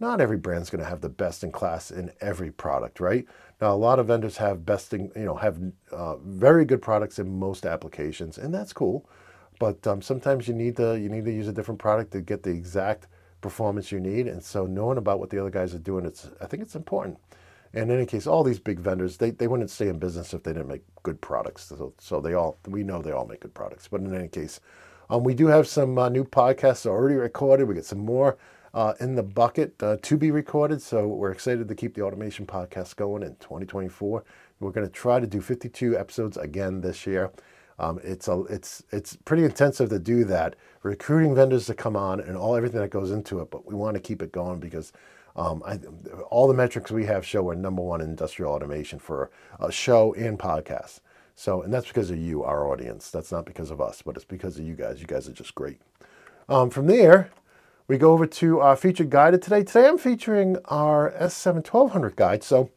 not 0.00 0.20
every 0.20 0.36
brand's 0.36 0.70
going 0.70 0.82
to 0.82 0.88
have 0.88 1.00
the 1.00 1.08
best 1.08 1.42
in 1.42 1.50
class 1.50 1.90
in 1.90 2.12
every 2.20 2.50
product, 2.50 3.00
right? 3.00 3.26
Now, 3.60 3.74
a 3.74 3.76
lot 3.76 3.98
of 3.98 4.06
vendors 4.06 4.36
have 4.36 4.64
best 4.64 4.94
in, 4.94 5.10
you 5.16 5.24
know, 5.24 5.34
have 5.34 5.58
uh, 5.90 6.16
very 6.18 6.64
good 6.64 6.80
products 6.80 7.18
in 7.18 7.38
most 7.38 7.66
applications, 7.66 8.38
and 8.38 8.54
that's 8.54 8.72
cool. 8.72 9.08
But 9.58 9.84
um, 9.88 10.00
sometimes 10.00 10.46
you 10.46 10.54
need 10.54 10.76
to 10.76 10.98
you 10.98 11.08
need 11.08 11.24
to 11.24 11.32
use 11.32 11.48
a 11.48 11.52
different 11.52 11.80
product 11.80 12.12
to 12.12 12.20
get 12.20 12.44
the 12.44 12.50
exact 12.50 13.08
performance 13.40 13.90
you 13.90 13.98
need. 13.98 14.28
And 14.28 14.40
so, 14.40 14.66
knowing 14.66 14.98
about 14.98 15.18
what 15.18 15.30
the 15.30 15.40
other 15.40 15.50
guys 15.50 15.74
are 15.74 15.80
doing, 15.80 16.06
it's 16.06 16.30
I 16.40 16.46
think 16.46 16.62
it's 16.62 16.76
important. 16.76 17.18
And 17.74 17.90
in 17.90 17.96
any 17.96 18.06
case, 18.06 18.26
all 18.26 18.42
these 18.42 18.58
big 18.58 18.80
vendors, 18.80 19.18
they, 19.18 19.30
they 19.30 19.46
wouldn't 19.46 19.70
stay 19.70 19.88
in 19.88 19.98
business 19.98 20.32
if 20.32 20.42
they 20.42 20.52
didn't 20.52 20.68
make 20.68 20.82
good 21.02 21.20
products. 21.20 21.64
So, 21.64 21.92
so 21.98 22.20
they 22.20 22.34
all, 22.34 22.58
we 22.66 22.82
know 22.82 23.02
they 23.02 23.12
all 23.12 23.26
make 23.26 23.40
good 23.40 23.54
products. 23.54 23.88
But 23.88 24.00
in 24.00 24.14
any 24.14 24.28
case, 24.28 24.60
um, 25.10 25.24
we 25.24 25.34
do 25.34 25.46
have 25.46 25.66
some 25.66 25.98
uh, 25.98 26.08
new 26.08 26.24
podcasts 26.24 26.86
already 26.86 27.16
recorded. 27.16 27.66
We 27.66 27.74
get 27.74 27.84
some 27.84 28.04
more 28.04 28.36
uh, 28.74 28.94
in 29.00 29.14
the 29.14 29.22
bucket 29.22 29.82
uh, 29.82 29.96
to 30.02 30.16
be 30.16 30.30
recorded. 30.30 30.82
So 30.82 31.06
we're 31.06 31.32
excited 31.32 31.68
to 31.68 31.74
keep 31.74 31.94
the 31.94 32.02
automation 32.02 32.46
podcast 32.46 32.96
going 32.96 33.22
in 33.22 33.34
2024. 33.36 34.24
We're 34.60 34.70
going 34.70 34.86
to 34.86 34.92
try 34.92 35.20
to 35.20 35.26
do 35.26 35.40
52 35.40 35.98
episodes 35.98 36.36
again 36.36 36.80
this 36.80 37.06
year. 37.06 37.30
Um, 37.78 38.00
it's 38.02 38.26
a, 38.26 38.42
it's 38.50 38.82
it's 38.90 39.16
pretty 39.24 39.44
intensive 39.44 39.88
to 39.90 40.00
do 40.00 40.24
that, 40.24 40.56
recruiting 40.82 41.34
vendors 41.34 41.66
to 41.66 41.74
come 41.74 41.94
on 41.94 42.18
and 42.20 42.36
all 42.36 42.56
everything 42.56 42.80
that 42.80 42.90
goes 42.90 43.12
into 43.12 43.40
it. 43.40 43.50
But 43.52 43.66
we 43.66 43.74
want 43.74 43.94
to 43.94 44.00
keep 44.00 44.20
it 44.20 44.32
going 44.32 44.58
because 44.58 44.92
um, 45.38 45.62
I, 45.64 45.78
all 46.30 46.48
the 46.48 46.54
metrics 46.54 46.90
we 46.90 47.04
have 47.06 47.24
show 47.24 47.44
we're 47.44 47.54
number 47.54 47.80
one 47.80 48.00
in 48.00 48.10
industrial 48.10 48.52
automation 48.52 48.98
for 48.98 49.30
a 49.60 49.70
show 49.70 50.12
and 50.14 50.36
podcast. 50.36 50.98
So, 51.36 51.62
and 51.62 51.72
that's 51.72 51.86
because 51.86 52.10
of 52.10 52.18
you, 52.18 52.42
our 52.42 52.66
audience. 52.66 53.12
That's 53.12 53.30
not 53.30 53.46
because 53.46 53.70
of 53.70 53.80
us, 53.80 54.02
but 54.02 54.16
it's 54.16 54.24
because 54.24 54.58
of 54.58 54.66
you 54.66 54.74
guys. 54.74 55.00
You 55.00 55.06
guys 55.06 55.28
are 55.28 55.32
just 55.32 55.54
great. 55.54 55.78
Um, 56.48 56.70
from 56.70 56.88
there, 56.88 57.30
we 57.86 57.98
go 57.98 58.12
over 58.12 58.26
to 58.26 58.58
our 58.58 58.74
featured 58.74 59.10
guide 59.10 59.40
today. 59.40 59.62
Today 59.62 59.86
I'm 59.86 59.96
featuring 59.96 60.56
our 60.64 61.12
S7 61.12 61.54
1200 61.56 62.16
guide. 62.16 62.42
So, 62.42 62.70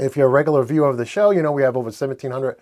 if 0.00 0.16
you're 0.16 0.26
a 0.28 0.30
regular 0.30 0.64
viewer 0.64 0.88
of 0.88 0.96
the 0.96 1.04
show, 1.04 1.30
you 1.32 1.42
know 1.42 1.52
we 1.52 1.62
have 1.62 1.76
over 1.76 1.86
1,700 1.86 2.56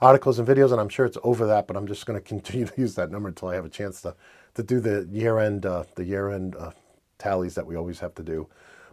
articles 0.00 0.38
and 0.38 0.46
videos, 0.46 0.70
and 0.70 0.80
I'm 0.80 0.88
sure 0.88 1.04
it's 1.04 1.18
over 1.24 1.48
that, 1.48 1.66
but 1.66 1.76
I'm 1.76 1.88
just 1.88 2.06
going 2.06 2.18
to 2.22 2.24
continue 2.24 2.66
to 2.66 2.80
use 2.80 2.94
that 2.94 3.10
number 3.10 3.28
until 3.28 3.48
I 3.48 3.56
have 3.56 3.64
a 3.64 3.70
chance 3.70 4.00
to, 4.02 4.14
to 4.54 4.62
do 4.62 4.78
the 4.78 5.08
year 5.10 5.40
end, 5.40 5.66
uh, 5.66 5.82
the 5.96 6.04
year 6.04 6.30
end 6.30 6.54
uh, 6.54 6.70
tallies 7.18 7.56
that 7.56 7.66
we 7.66 7.74
always 7.74 7.98
have 7.98 8.14
to 8.14 8.22
do. 8.22 8.46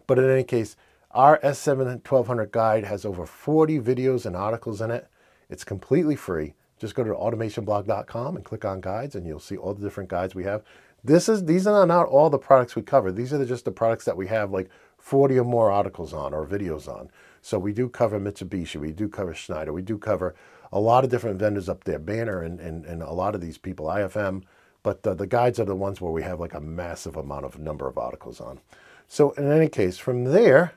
But 0.06 0.18
in 0.18 0.30
any 0.30 0.44
case, 0.44 0.76
our 1.10 1.38
S7 1.40 1.78
1200 1.78 2.52
guide 2.52 2.84
has 2.84 3.04
over 3.04 3.26
40 3.26 3.80
videos 3.80 4.26
and 4.26 4.36
articles 4.36 4.80
in 4.80 4.90
it. 4.90 5.08
It's 5.48 5.64
completely 5.64 6.16
free. 6.16 6.54
Just 6.78 6.94
go 6.94 7.04
to 7.04 7.14
automationblog.com 7.14 8.36
and 8.36 8.44
click 8.44 8.64
on 8.64 8.80
guides 8.80 9.14
and 9.14 9.26
you'll 9.26 9.40
see 9.40 9.56
all 9.56 9.72
the 9.72 9.82
different 9.82 10.10
guides 10.10 10.34
we 10.34 10.44
have. 10.44 10.62
This 11.02 11.28
is 11.28 11.44
these 11.44 11.66
are 11.66 11.86
not 11.86 12.08
all 12.08 12.30
the 12.30 12.38
products 12.38 12.76
we 12.76 12.82
cover. 12.82 13.12
These 13.12 13.32
are 13.32 13.44
just 13.44 13.64
the 13.64 13.70
products 13.70 14.04
that 14.04 14.16
we 14.16 14.26
have 14.26 14.50
like 14.50 14.68
40 14.98 15.38
or 15.38 15.44
more 15.44 15.70
articles 15.70 16.12
on 16.12 16.34
or 16.34 16.46
videos 16.46 16.88
on. 16.88 17.10
So 17.40 17.58
we 17.58 17.72
do 17.72 17.88
cover 17.88 18.18
Mitsubishi, 18.18 18.76
we 18.76 18.92
do 18.92 19.08
cover 19.08 19.32
Schneider, 19.32 19.72
we 19.72 19.82
do 19.82 19.98
cover 19.98 20.34
a 20.72 20.80
lot 20.80 21.04
of 21.04 21.10
different 21.10 21.38
vendors 21.38 21.68
up 21.68 21.84
there, 21.84 22.00
Banner 22.00 22.42
and, 22.42 22.58
and, 22.58 22.84
and 22.84 23.02
a 23.02 23.12
lot 23.12 23.34
of 23.34 23.40
these 23.40 23.56
people, 23.56 23.86
IFM. 23.86 24.42
But 24.82 25.02
the, 25.02 25.14
the 25.14 25.26
guides 25.26 25.60
are 25.60 25.64
the 25.64 25.76
ones 25.76 26.00
where 26.00 26.12
we 26.12 26.22
have 26.24 26.40
like 26.40 26.54
a 26.54 26.60
massive 26.60 27.16
amount 27.16 27.44
of 27.44 27.58
number 27.58 27.86
of 27.86 27.98
articles 27.98 28.40
on. 28.40 28.60
So 29.08 29.30
in 29.32 29.50
any 29.50 29.68
case, 29.68 29.98
from 29.98 30.24
there, 30.24 30.72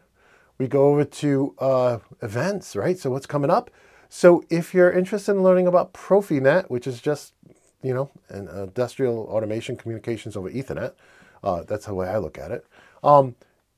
we 0.58 0.68
go 0.68 0.90
over 0.90 1.06
to 1.06 1.56
uh, 1.60 2.00
events, 2.22 2.76
right? 2.76 2.98
So 2.98 3.10
what's 3.10 3.26
coming 3.26 3.50
up? 3.50 3.72
So 4.10 4.44
if 4.50 4.74
you're 4.74 4.92
interested 4.92 5.32
in 5.34 5.44
learning 5.44 5.68
about 5.68 5.94
Profinet, 5.94 6.70
which 6.70 6.88
is 6.88 7.02
just, 7.02 7.34
you 7.82 7.94
know, 7.94 8.12
an 8.30 8.48
industrial 8.48 9.28
automation 9.30 9.78
communications 9.78 10.36
over 10.36 10.50
Ethernet, 10.50 10.94
uh, 11.44 11.64
that's 11.64 11.86
the 11.86 11.94
way 11.94 12.08
I 12.08 12.18
look 12.18 12.38
at 12.38 12.52
it. 12.52 12.66
Um, 13.04 13.36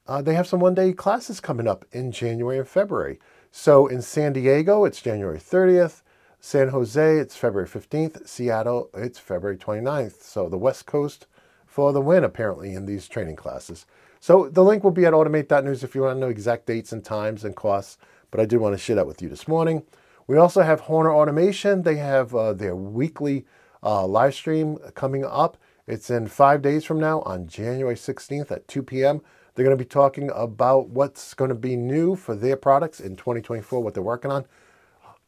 uh, 0.07 0.21
they 0.21 0.33
have 0.33 0.47
some 0.47 0.59
one-day 0.59 0.93
classes 0.93 1.39
coming 1.39 1.67
up 1.67 1.85
in 1.91 2.11
January 2.11 2.57
and 2.57 2.67
February. 2.67 3.19
So 3.51 3.87
in 3.87 4.01
San 4.01 4.33
Diego, 4.33 4.85
it's 4.85 5.01
January 5.01 5.37
30th. 5.37 6.01
San 6.39 6.69
Jose, 6.69 7.17
it's 7.17 7.35
February 7.35 7.67
15th. 7.67 8.27
Seattle, 8.27 8.89
it's 8.95 9.19
February 9.19 9.57
29th. 9.57 10.23
So 10.23 10.49
the 10.49 10.57
West 10.57 10.85
Coast 10.85 11.27
for 11.67 11.93
the 11.93 12.01
win, 12.01 12.23
apparently, 12.23 12.73
in 12.73 12.85
these 12.85 13.07
training 13.07 13.35
classes. 13.35 13.85
So 14.21 14.47
the 14.49 14.63
link 14.63 14.83
will 14.83 14.91
be 14.91 15.05
at 15.05 15.13
automate.news 15.13 15.83
if 15.83 15.95
you 15.95 16.01
want 16.01 16.15
to 16.15 16.19
know 16.19 16.29
exact 16.29 16.67
dates 16.67 16.91
and 16.91 17.03
times 17.03 17.43
and 17.43 17.55
costs. 17.55 17.97
But 18.29 18.39
I 18.39 18.45
did 18.45 18.59
want 18.59 18.75
to 18.75 18.77
share 18.77 18.95
that 18.95 19.07
with 19.07 19.19
you 19.19 19.27
this 19.27 19.47
morning. 19.47 19.81
We 20.27 20.37
also 20.37 20.61
have 20.61 20.81
Horner 20.81 21.11
Automation. 21.11 21.81
They 21.81 21.95
have 21.95 22.35
uh, 22.35 22.53
their 22.53 22.75
weekly 22.75 23.47
uh, 23.81 24.05
live 24.05 24.35
stream 24.35 24.77
coming 24.93 25.25
up. 25.25 25.57
It's 25.87 26.11
in 26.11 26.27
five 26.27 26.61
days 26.61 26.85
from 26.85 26.99
now 26.99 27.21
on 27.21 27.47
January 27.47 27.95
16th 27.95 28.51
at 28.51 28.67
2 28.67 28.83
p.m. 28.83 29.21
They're 29.55 29.65
going 29.65 29.75
to 29.75 29.83
be 29.83 29.89
talking 29.89 30.29
about 30.35 30.89
what's 30.89 31.33
going 31.33 31.49
to 31.49 31.55
be 31.55 31.75
new 31.75 32.15
for 32.15 32.35
their 32.35 32.55
products 32.55 32.99
in 32.99 33.15
2024, 33.15 33.81
what 33.81 33.95
they're 33.95 34.03
working 34.03 34.29
on. 34.29 34.45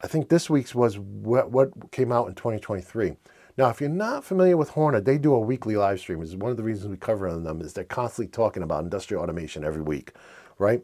I 0.04 0.08
think 0.08 0.30
this 0.30 0.52
week's 0.52 0.76
was 0.76 1.00
what, 1.00 1.50
what 1.50 1.92
came 1.92 2.12
out 2.12 2.28
in 2.28 2.36
2023. 2.36 3.16
Now, 3.56 3.70
if 3.70 3.80
you're 3.80 3.90
not 3.90 4.26
familiar 4.26 4.58
with 4.58 4.70
Horner, 4.70 5.00
they 5.00 5.20
do 5.20 5.36
a 5.36 5.40
weekly 5.40 5.76
live 5.76 6.00
stream. 6.00 6.22
Is 6.24 6.36
one 6.36 6.50
of 6.50 6.58
the 6.58 6.64
reasons 6.64 6.90
we 6.90 6.98
cover 6.98 7.32
them 7.32 7.62
is 7.62 7.74
they're 7.74 7.84
constantly 7.84 8.32
talking 8.32 8.64
about 8.64 8.84
industrial 8.84 9.22
automation 9.22 9.64
every 9.64 9.84
week, 9.84 10.14
right? 10.58 10.82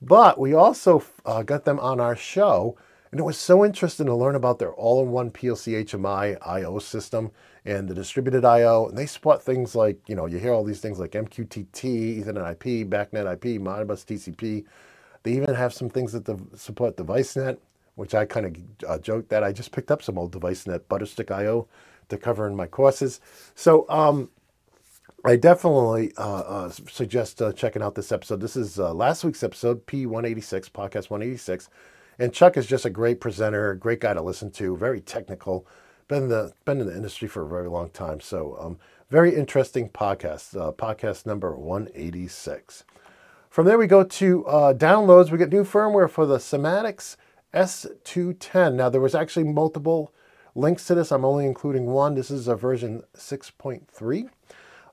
But 0.00 0.38
we 0.38 0.54
also 0.54 1.02
uh, 1.26 1.42
got 1.42 1.64
them 1.64 1.80
on 1.80 1.98
our 1.98 2.14
show, 2.14 2.76
and 3.10 3.18
it 3.18 3.24
was 3.24 3.38
so 3.38 3.64
interesting 3.64 4.06
to 4.06 4.14
learn 4.14 4.36
about 4.36 4.60
their 4.60 4.72
all-in-one 4.72 5.32
PLC 5.32 5.84
HMI 5.84 6.38
I/O 6.40 6.78
system 6.78 7.32
and 7.64 7.88
the 7.88 7.94
distributed 7.94 8.44
I/O. 8.44 8.86
And 8.88 8.96
they 8.96 9.06
support 9.06 9.42
things 9.42 9.74
like, 9.74 9.98
you 10.08 10.14
know, 10.14 10.26
you 10.26 10.38
hear 10.38 10.52
all 10.52 10.64
these 10.64 10.80
things 10.80 11.00
like 11.00 11.12
MQTT, 11.12 12.24
Ethernet 12.24 12.52
IP, 12.52 12.88
BACnet 12.88 13.32
IP, 13.32 13.60
Modbus 13.60 14.04
TCP. 14.06 14.64
They 15.24 15.32
even 15.32 15.54
have 15.54 15.74
some 15.74 15.90
things 15.90 16.12
that 16.12 16.40
support 16.54 16.96
DeviceNet, 16.96 17.58
which 17.96 18.14
I 18.14 18.24
kind 18.26 18.46
of 18.46 18.90
uh, 18.90 18.98
joked 18.98 19.28
that 19.30 19.42
I 19.42 19.52
just 19.52 19.72
picked 19.72 19.90
up 19.90 20.02
some 20.02 20.18
old 20.18 20.32
DeviceNet 20.32 20.80
Butterstick 20.88 21.32
I/O 21.32 21.66
to 22.12 22.18
cover 22.18 22.46
in 22.46 22.54
my 22.54 22.66
courses. 22.66 23.20
So 23.54 23.86
um, 23.88 24.30
I 25.24 25.36
definitely 25.36 26.12
uh, 26.16 26.40
uh, 26.40 26.70
suggest 26.70 27.42
uh, 27.42 27.52
checking 27.52 27.82
out 27.82 27.94
this 27.94 28.12
episode. 28.12 28.40
This 28.40 28.56
is 28.56 28.78
uh, 28.78 28.94
last 28.94 29.24
week's 29.24 29.42
episode, 29.42 29.86
P186, 29.86 30.70
podcast 30.70 31.10
186. 31.10 31.68
And 32.18 32.32
Chuck 32.32 32.56
is 32.56 32.66
just 32.66 32.84
a 32.84 32.90
great 32.90 33.20
presenter, 33.20 33.74
great 33.74 34.00
guy 34.00 34.14
to 34.14 34.22
listen 34.22 34.50
to, 34.52 34.76
very 34.76 35.00
technical. 35.00 35.66
Been 36.08 36.28
the 36.28 36.52
been 36.64 36.80
in 36.80 36.86
the 36.86 36.94
industry 36.94 37.26
for 37.26 37.42
a 37.42 37.48
very 37.48 37.68
long 37.68 37.88
time, 37.90 38.20
so 38.20 38.56
um, 38.60 38.78
very 39.08 39.34
interesting 39.34 39.88
podcast. 39.88 40.60
Uh, 40.60 40.72
podcast 40.72 41.24
number 41.24 41.56
186. 41.56 42.84
From 43.48 43.66
there, 43.66 43.78
we 43.78 43.86
go 43.86 44.02
to 44.02 44.46
uh, 44.46 44.74
downloads. 44.74 45.30
We 45.30 45.38
get 45.38 45.52
new 45.52 45.64
firmware 45.64 46.10
for 46.10 46.26
the 46.26 46.38
Sinamics 46.38 47.16
S210. 47.54 48.74
Now, 48.74 48.88
there 48.88 49.00
was 49.00 49.14
actually 49.14 49.44
multiple 49.44 50.12
links 50.54 50.86
to 50.86 50.94
this. 50.94 51.10
I'm 51.10 51.24
only 51.24 51.46
including 51.46 51.86
one. 51.86 52.14
This 52.14 52.30
is 52.30 52.48
a 52.48 52.56
version 52.56 53.02
6.3. 53.16 54.28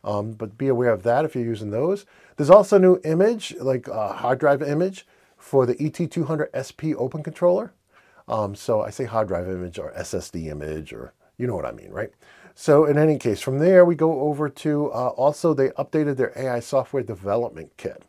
Um, 0.04 0.32
but 0.32 0.58
be 0.58 0.67
aware 0.67 0.91
of 0.91 1.04
that 1.04 1.26
if 1.26 1.36
you're 1.36 1.43
using 1.43 1.72
those. 1.72 2.06
There's 2.38 2.50
also 2.50 2.78
a 2.78 2.80
new 2.80 3.00
image, 3.04 3.56
like 3.60 3.88
a 3.88 4.13
hard 4.13 4.39
drive 4.39 4.62
image 4.62 5.06
for 5.38 5.65
the 5.65 5.76
ET200 5.76 6.50
SP 6.56 6.95
Open 6.98 7.22
Controller. 7.22 7.74
Um, 8.28 8.56
so 8.56 8.82
I 8.82 8.91
say 8.91 9.06
hard 9.06 9.28
drive 9.28 9.48
image 9.48 9.80
or 9.80 9.91
SSD 9.93 10.48
image 10.48 10.93
or 10.93 11.13
you 11.38 11.48
know 11.48 11.56
what 11.56 11.65
I 11.65 11.72
mean, 11.72 11.91
right? 11.91 12.12
So 12.54 12.86
in 12.86 12.98
any 12.98 13.17
case, 13.17 13.41
from 13.41 13.60
there 13.60 13.86
we 13.86 13.95
go 13.95 14.22
over 14.22 14.50
to 14.50 14.91
uh, 14.91 15.08
also 15.10 15.54
they 15.54 15.69
updated 15.69 16.17
their 16.17 16.34
AI 16.36 16.60
software 16.60 17.04
development 17.04 17.72
kit 17.78 18.04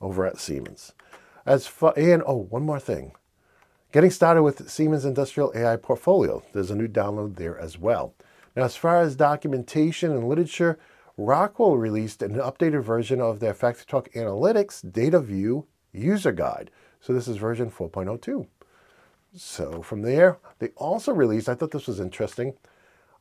over 0.00 0.26
at 0.26 0.38
Siemens. 0.38 0.92
As 1.46 1.66
far, 1.66 1.92
and 1.96 2.22
oh, 2.26 2.46
one 2.48 2.62
more 2.62 2.80
thing. 2.80 3.12
Getting 3.94 4.10
started 4.10 4.42
with 4.42 4.68
Siemens 4.68 5.04
Industrial 5.04 5.52
AI 5.54 5.76
Portfolio. 5.76 6.42
There's 6.52 6.72
a 6.72 6.74
new 6.74 6.88
download 6.88 7.36
there 7.36 7.56
as 7.56 7.78
well. 7.78 8.12
Now, 8.56 8.64
as 8.64 8.74
far 8.74 9.00
as 9.00 9.14
documentation 9.14 10.10
and 10.10 10.26
literature, 10.26 10.80
Rockwell 11.16 11.76
released 11.76 12.20
an 12.20 12.34
updated 12.34 12.82
version 12.82 13.20
of 13.20 13.38
their 13.38 13.54
FactoryTalk 13.54 14.12
Analytics 14.14 14.92
Data 14.92 15.20
View 15.20 15.68
User 15.92 16.32
Guide. 16.32 16.72
So 17.00 17.12
this 17.12 17.28
is 17.28 17.36
version 17.36 17.70
4.02. 17.70 18.48
So 19.32 19.80
from 19.80 20.02
there, 20.02 20.38
they 20.58 20.70
also 20.70 21.12
released, 21.12 21.48
I 21.48 21.54
thought 21.54 21.70
this 21.70 21.86
was 21.86 22.00
interesting, 22.00 22.54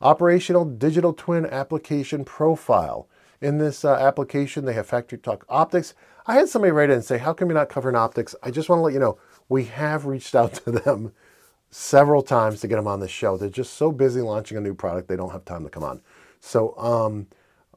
Operational 0.01 0.65
Digital 0.65 1.13
Twin 1.13 1.45
Application 1.45 2.25
Profile. 2.25 3.07
In 3.41 3.59
this 3.59 3.85
uh, 3.85 3.93
application, 3.93 4.65
they 4.65 4.73
have 4.73 4.89
FactoryTalk 4.89 5.43
Optics. 5.49 5.93
I 6.25 6.35
had 6.35 6.49
somebody 6.49 6.71
write 6.71 6.89
in 6.89 6.95
and 6.95 7.05
say, 7.05 7.17
how 7.17 7.33
come 7.33 7.49
you're 7.49 7.57
not 7.57 7.69
covering 7.69 7.95
optics? 7.95 8.33
I 8.41 8.49
just 8.49 8.69
want 8.69 8.79
to 8.79 8.83
let 8.83 8.93
you 8.93 8.99
know, 8.99 9.17
we 9.53 9.65
have 9.65 10.07
reached 10.07 10.33
out 10.33 10.53
to 10.65 10.71
them 10.71 11.13
several 11.69 12.23
times 12.23 12.59
to 12.61 12.67
get 12.67 12.75
them 12.75 12.87
on 12.87 12.99
the 12.99 13.07
show. 13.07 13.37
They're 13.37 13.49
just 13.49 13.75
so 13.75 13.91
busy 13.91 14.19
launching 14.19 14.57
a 14.57 14.61
new 14.61 14.73
product, 14.73 15.07
they 15.07 15.15
don't 15.15 15.31
have 15.31 15.45
time 15.45 15.63
to 15.63 15.69
come 15.69 15.83
on. 15.83 16.01
So 16.39 16.75
um, 16.77 17.27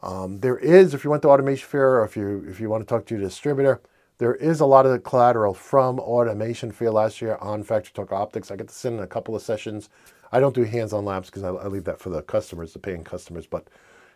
um, 0.02 0.40
there 0.40 0.58
is, 0.58 0.94
if 0.94 1.04
you 1.04 1.10
went 1.10 1.22
to 1.22 1.28
Automation 1.28 1.68
Fair 1.68 1.98
or 1.98 2.04
if 2.04 2.16
you 2.16 2.44
if 2.48 2.60
you 2.60 2.70
want 2.70 2.82
to 2.82 2.86
talk 2.86 3.06
to 3.06 3.14
your 3.14 3.22
distributor, 3.22 3.80
there 4.18 4.34
is 4.34 4.60
a 4.60 4.66
lot 4.66 4.86
of 4.86 5.04
collateral 5.04 5.52
from 5.52 6.00
Automation 6.00 6.72
Fair 6.72 6.90
last 6.90 7.20
year 7.20 7.36
on 7.40 7.62
Factory 7.62 7.92
Talk 7.92 8.10
Optics. 8.10 8.50
I 8.50 8.56
get 8.56 8.68
to 8.68 8.74
sit 8.74 8.92
in 8.94 9.00
a 9.00 9.06
couple 9.06 9.36
of 9.36 9.42
sessions. 9.42 9.90
I 10.32 10.40
don't 10.40 10.54
do 10.54 10.64
hands-on 10.64 11.04
labs 11.04 11.28
because 11.28 11.44
I, 11.44 11.50
I, 11.50 11.68
leave 11.68 11.84
that 11.84 12.00
for 12.00 12.08
the 12.08 12.22
customers, 12.22 12.72
the 12.72 12.78
paying 12.78 13.04
customers. 13.04 13.46
But 13.46 13.68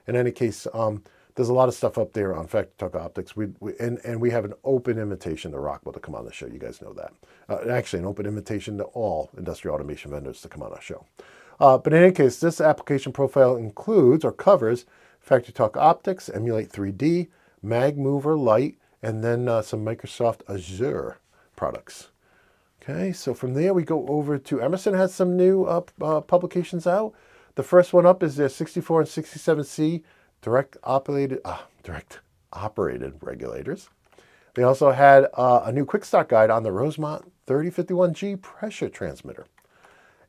in 0.07 0.17
any 0.17 0.33
case, 0.33 0.67
um, 0.73 1.05
there's 1.35 1.49
a 1.49 1.55
lot 1.55 1.69
of 1.69 1.75
stuff 1.75 1.99
up 1.99 2.13
there 2.13 2.35
on 2.35 2.47
FactoryTalk 2.47 2.95
Optics. 2.95 3.37
We, 3.37 3.49
we, 3.61 3.73
and, 3.79 3.99
and 4.05 4.21
we 4.21 4.31
have 4.31 4.45
an 4.45 4.55
open 4.65 4.99
invitation 4.99 5.53
to 5.53 5.59
Rockwell 5.59 5.93
to 5.93 6.01
come 6.01 6.15
on 6.15 6.25
the 6.25 6.33
show. 6.33 6.47
You 6.47 6.59
guys 6.59 6.81
know 6.81 6.93
that. 6.95 7.13
Uh, 7.49 7.71
actually, 7.71 8.01
an 8.01 8.07
open 8.07 8.27
invitation 8.27 8.79
to 8.79 8.85
all 8.85 9.31
industrial 9.37 9.75
automation 9.75 10.11
vendors 10.11 10.41
to 10.43 10.49
come 10.49 10.63
on 10.63 10.73
our 10.73 10.81
show. 10.81 11.07
Uh, 11.59 11.77
but 11.79 11.93
in 11.93 12.03
any 12.03 12.13
case, 12.13 12.41
this 12.41 12.61
application 12.61 13.13
profile 13.13 13.57
includes 13.57 14.25
or 14.25 14.33
covers 14.33 14.87
FactoryTalk 15.27 15.77
Optics, 15.77 16.29
Emulate 16.29 16.71
3D, 16.71 17.29
MagMover 17.65 18.39
Lite, 18.39 18.79
and 19.03 19.23
then 19.23 19.49
uh, 19.49 19.63
some 19.63 19.85
Microsoft 19.85 20.41
Azure 20.49 21.19
products. 21.57 22.09
Okay, 22.83 23.13
so 23.13 23.35
from 23.35 23.53
there 23.53 23.75
we 23.75 23.83
go 23.83 24.07
over 24.09 24.39
to 24.39 24.61
Emerson 24.63 24.95
has 24.95 25.15
some 25.15 25.37
new 25.37 25.65
uh, 25.65 25.83
uh, 26.01 26.23
publications 26.23 26.87
out. 26.87 27.13
The 27.57 27.63
first 27.63 27.93
one 27.93 28.07
up 28.07 28.23
is 28.23 28.37
their 28.37 28.49
64 28.49 29.03
and 29.03 29.11
67C 29.11 30.03
direct 30.43 30.77
operated, 30.85 31.41
uh, 31.45 31.59
direct 31.83 32.21
operated 32.53 33.15
regulators. 33.21 33.89
They 34.55 34.63
also 34.63 34.91
had 34.91 35.27
uh, 35.35 35.63
a 35.65 35.73
new 35.73 35.85
quick 35.85 36.05
start 36.05 36.29
guide 36.29 36.51
on 36.51 36.63
the 36.63 36.73
Rosemount 36.73 37.31
3051G 37.47 38.41
pressure 38.41 38.89
transmitter. 38.89 39.47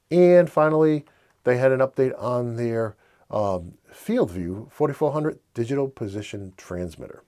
And 0.09 0.49
finally, 0.49 1.05
they 1.43 1.57
had 1.57 1.71
an 1.71 1.79
update 1.79 2.13
on 2.21 2.55
their 2.55 2.95
um, 3.29 3.73
FIELDVUE 3.91 4.71
4400 4.71 5.39
digital 5.53 5.87
position 5.87 6.53
transmitter. 6.57 7.23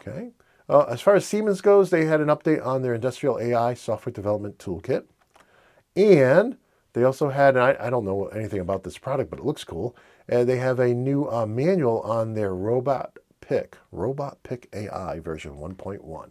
Okay. 0.00 0.30
Uh, 0.68 0.84
as 0.84 1.00
far 1.00 1.14
as 1.14 1.26
Siemens 1.26 1.60
goes, 1.60 1.90
they 1.90 2.06
had 2.06 2.20
an 2.20 2.28
update 2.28 2.64
on 2.64 2.82
their 2.82 2.94
industrial 2.94 3.38
AI 3.38 3.74
software 3.74 4.12
development 4.12 4.58
toolkit. 4.58 5.04
And 5.94 6.56
they 6.94 7.04
also 7.04 7.28
had, 7.28 7.56
I, 7.56 7.76
I, 7.78 7.90
don't 7.90 8.04
know 8.04 8.26
anything 8.28 8.60
about 8.60 8.82
this 8.82 8.98
product, 8.98 9.30
but 9.30 9.38
it 9.38 9.44
looks 9.44 9.64
cool. 9.64 9.94
And 10.28 10.48
they 10.48 10.56
have 10.58 10.78
a 10.80 10.94
new 10.94 11.28
uh, 11.28 11.46
manual 11.46 12.00
on 12.00 12.34
their 12.34 12.54
robot 12.54 13.18
pick, 13.40 13.76
robot 13.92 14.38
pick 14.42 14.68
AI 14.72 15.20
version 15.20 15.56
1.1. 15.56 16.30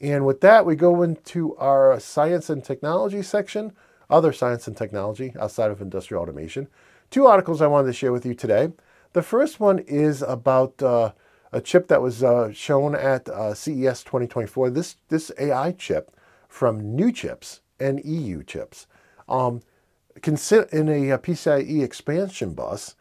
And 0.00 0.26
with 0.26 0.40
that, 0.40 0.66
we 0.66 0.74
go 0.74 1.02
into 1.02 1.56
our 1.56 1.98
science 2.00 2.50
and 2.50 2.64
technology 2.64 3.22
section, 3.22 3.72
other 4.10 4.32
science 4.32 4.66
and 4.66 4.76
technology 4.76 5.32
outside 5.38 5.70
of 5.70 5.80
industrial 5.80 6.22
automation. 6.22 6.68
Two 7.10 7.26
articles 7.26 7.60
I 7.60 7.66
wanted 7.66 7.86
to 7.88 7.92
share 7.92 8.12
with 8.12 8.26
you 8.26 8.34
today. 8.34 8.72
The 9.12 9.22
first 9.22 9.60
one 9.60 9.78
is 9.80 10.22
about 10.22 10.82
uh, 10.82 11.12
a 11.52 11.60
chip 11.60 11.88
that 11.88 12.02
was 12.02 12.22
uh, 12.22 12.52
shown 12.52 12.94
at 12.94 13.28
uh, 13.28 13.54
CES 13.54 14.02
2024. 14.02 14.70
This 14.70 14.96
this 15.08 15.30
AI 15.38 15.72
chip 15.72 16.16
from 16.48 16.96
Neuchips 16.96 17.60
and 17.78 18.04
EU 18.04 18.42
Chips 18.42 18.86
um, 19.28 19.60
can 20.20 20.36
sit 20.36 20.70
in 20.72 20.88
a, 20.88 21.10
a, 21.10 21.18
PCIe 21.18 21.82
expansion 21.82 22.52
bus 22.52 22.94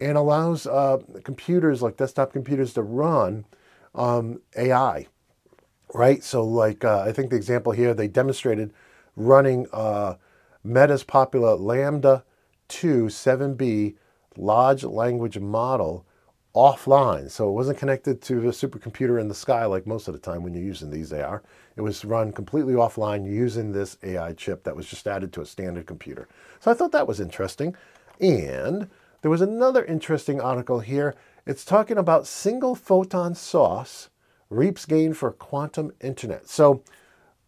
and 0.00 0.16
allows 0.16 0.66
uh, 0.66 0.98
computers 1.24 1.82
like 1.82 1.96
desktop 1.96 2.32
computers 2.32 2.74
to 2.74 2.82
run 2.82 3.44
um, 3.94 4.40
AI. 4.56 5.06
Right. 5.94 6.22
So, 6.22 6.44
like 6.44 6.84
uh, 6.84 7.00
I 7.00 7.12
think 7.12 7.30
the 7.30 7.36
example 7.36 7.72
here 7.72 7.94
they 7.94 8.08
demonstrated 8.08 8.72
running 9.16 9.66
uh, 9.72 10.16
Meta's 10.62 11.02
popular 11.02 11.56
Llama 11.56 12.24
2 12.68 13.06
7B 13.06 13.96
large 14.36 14.84
language 14.84 15.38
model 15.38 16.04
offline. 16.58 17.30
So 17.30 17.48
it 17.48 17.52
wasn't 17.52 17.78
connected 17.78 18.20
to 18.22 18.48
a 18.48 18.52
supercomputer 18.52 19.20
in 19.20 19.28
the 19.28 19.34
sky 19.34 19.64
like 19.64 19.86
most 19.86 20.08
of 20.08 20.14
the 20.14 20.20
time 20.20 20.42
when 20.42 20.54
you're 20.54 20.64
using 20.64 20.90
these 20.90 21.12
AR. 21.12 21.40
It 21.76 21.82
was 21.82 22.04
run 22.04 22.32
completely 22.32 22.74
offline 22.74 23.24
using 23.24 23.70
this 23.70 23.96
AI 24.02 24.32
chip 24.32 24.64
that 24.64 24.74
was 24.74 24.86
just 24.86 25.06
added 25.06 25.32
to 25.34 25.40
a 25.40 25.46
standard 25.46 25.86
computer. 25.86 26.26
So 26.58 26.72
I 26.72 26.74
thought 26.74 26.90
that 26.90 27.06
was 27.06 27.20
interesting. 27.20 27.76
And 28.20 28.90
there 29.22 29.30
was 29.30 29.40
another 29.40 29.84
interesting 29.84 30.40
article 30.40 30.80
here. 30.80 31.14
It's 31.46 31.64
talking 31.64 31.96
about 31.96 32.26
single 32.26 32.74
photon 32.74 33.36
source 33.36 34.08
reaps 34.50 34.84
gain 34.84 35.14
for 35.14 35.30
quantum 35.30 35.92
internet. 36.00 36.48
So 36.48 36.82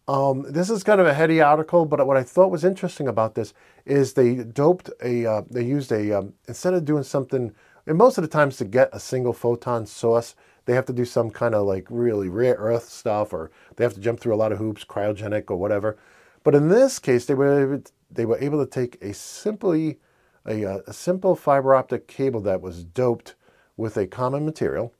um, 0.07 0.45
this 0.47 0.69
is 0.69 0.83
kind 0.83 1.01
of 1.01 1.07
a 1.07 1.13
heady 1.13 1.41
article, 1.41 1.85
but 1.85 2.05
what 2.07 2.15
I 2.15 2.23
thought 2.23 2.49
was 2.49 2.63
interesting 2.63 3.09
about 3.09 3.35
this 3.35 3.53
is 3.85 4.13
they 4.13 4.35
doped 4.35 4.89
a, 5.03 5.25
uh, 5.25 5.41
they 5.49 5.65
used 5.65 5.91
a, 5.91 6.19
um, 6.19 6.33
instead 6.47 6.73
of 6.73 6.85
doing 6.85 7.03
something 7.03 7.53
and 7.85 7.97
most 7.97 8.17
of 8.17 8.21
the 8.21 8.27
times 8.27 8.57
to 8.57 8.65
get 8.65 8.89
a 8.93 8.99
single 8.99 9.33
photon 9.33 9.85
source, 9.85 10.35
they 10.65 10.73
have 10.73 10.85
to 10.85 10.93
do 10.93 11.05
some 11.05 11.29
kind 11.31 11.55
of 11.55 11.65
like 11.65 11.87
really 11.89 12.29
rare 12.29 12.55
earth 12.55 12.89
stuff, 12.89 13.33
or 13.33 13.51
they 13.75 13.83
have 13.83 13.93
to 13.95 13.99
jump 13.99 14.19
through 14.19 14.35
a 14.35 14.37
lot 14.37 14.51
of 14.51 14.57
hoops, 14.57 14.83
cryogenic 14.83 15.49
or 15.49 15.57
whatever. 15.57 15.97
But 16.43 16.55
in 16.55 16.69
this 16.69 16.99
case, 16.99 17.25
they 17.25 17.33
were 17.33 17.63
able 17.63 17.79
to, 17.79 17.91
they 18.09 18.25
were 18.25 18.39
able 18.39 18.63
to 18.63 18.69
take 18.69 19.01
a 19.01 19.13
simply 19.13 19.99
a, 20.45 20.65
uh, 20.65 20.79
a 20.87 20.93
simple 20.93 21.35
fiber 21.35 21.75
optic 21.75 22.07
cable 22.07 22.41
that 22.41 22.61
was 22.61 22.83
doped 22.83 23.35
with 23.77 23.97
a 23.97 24.07
common 24.07 24.45
material, 24.45 24.93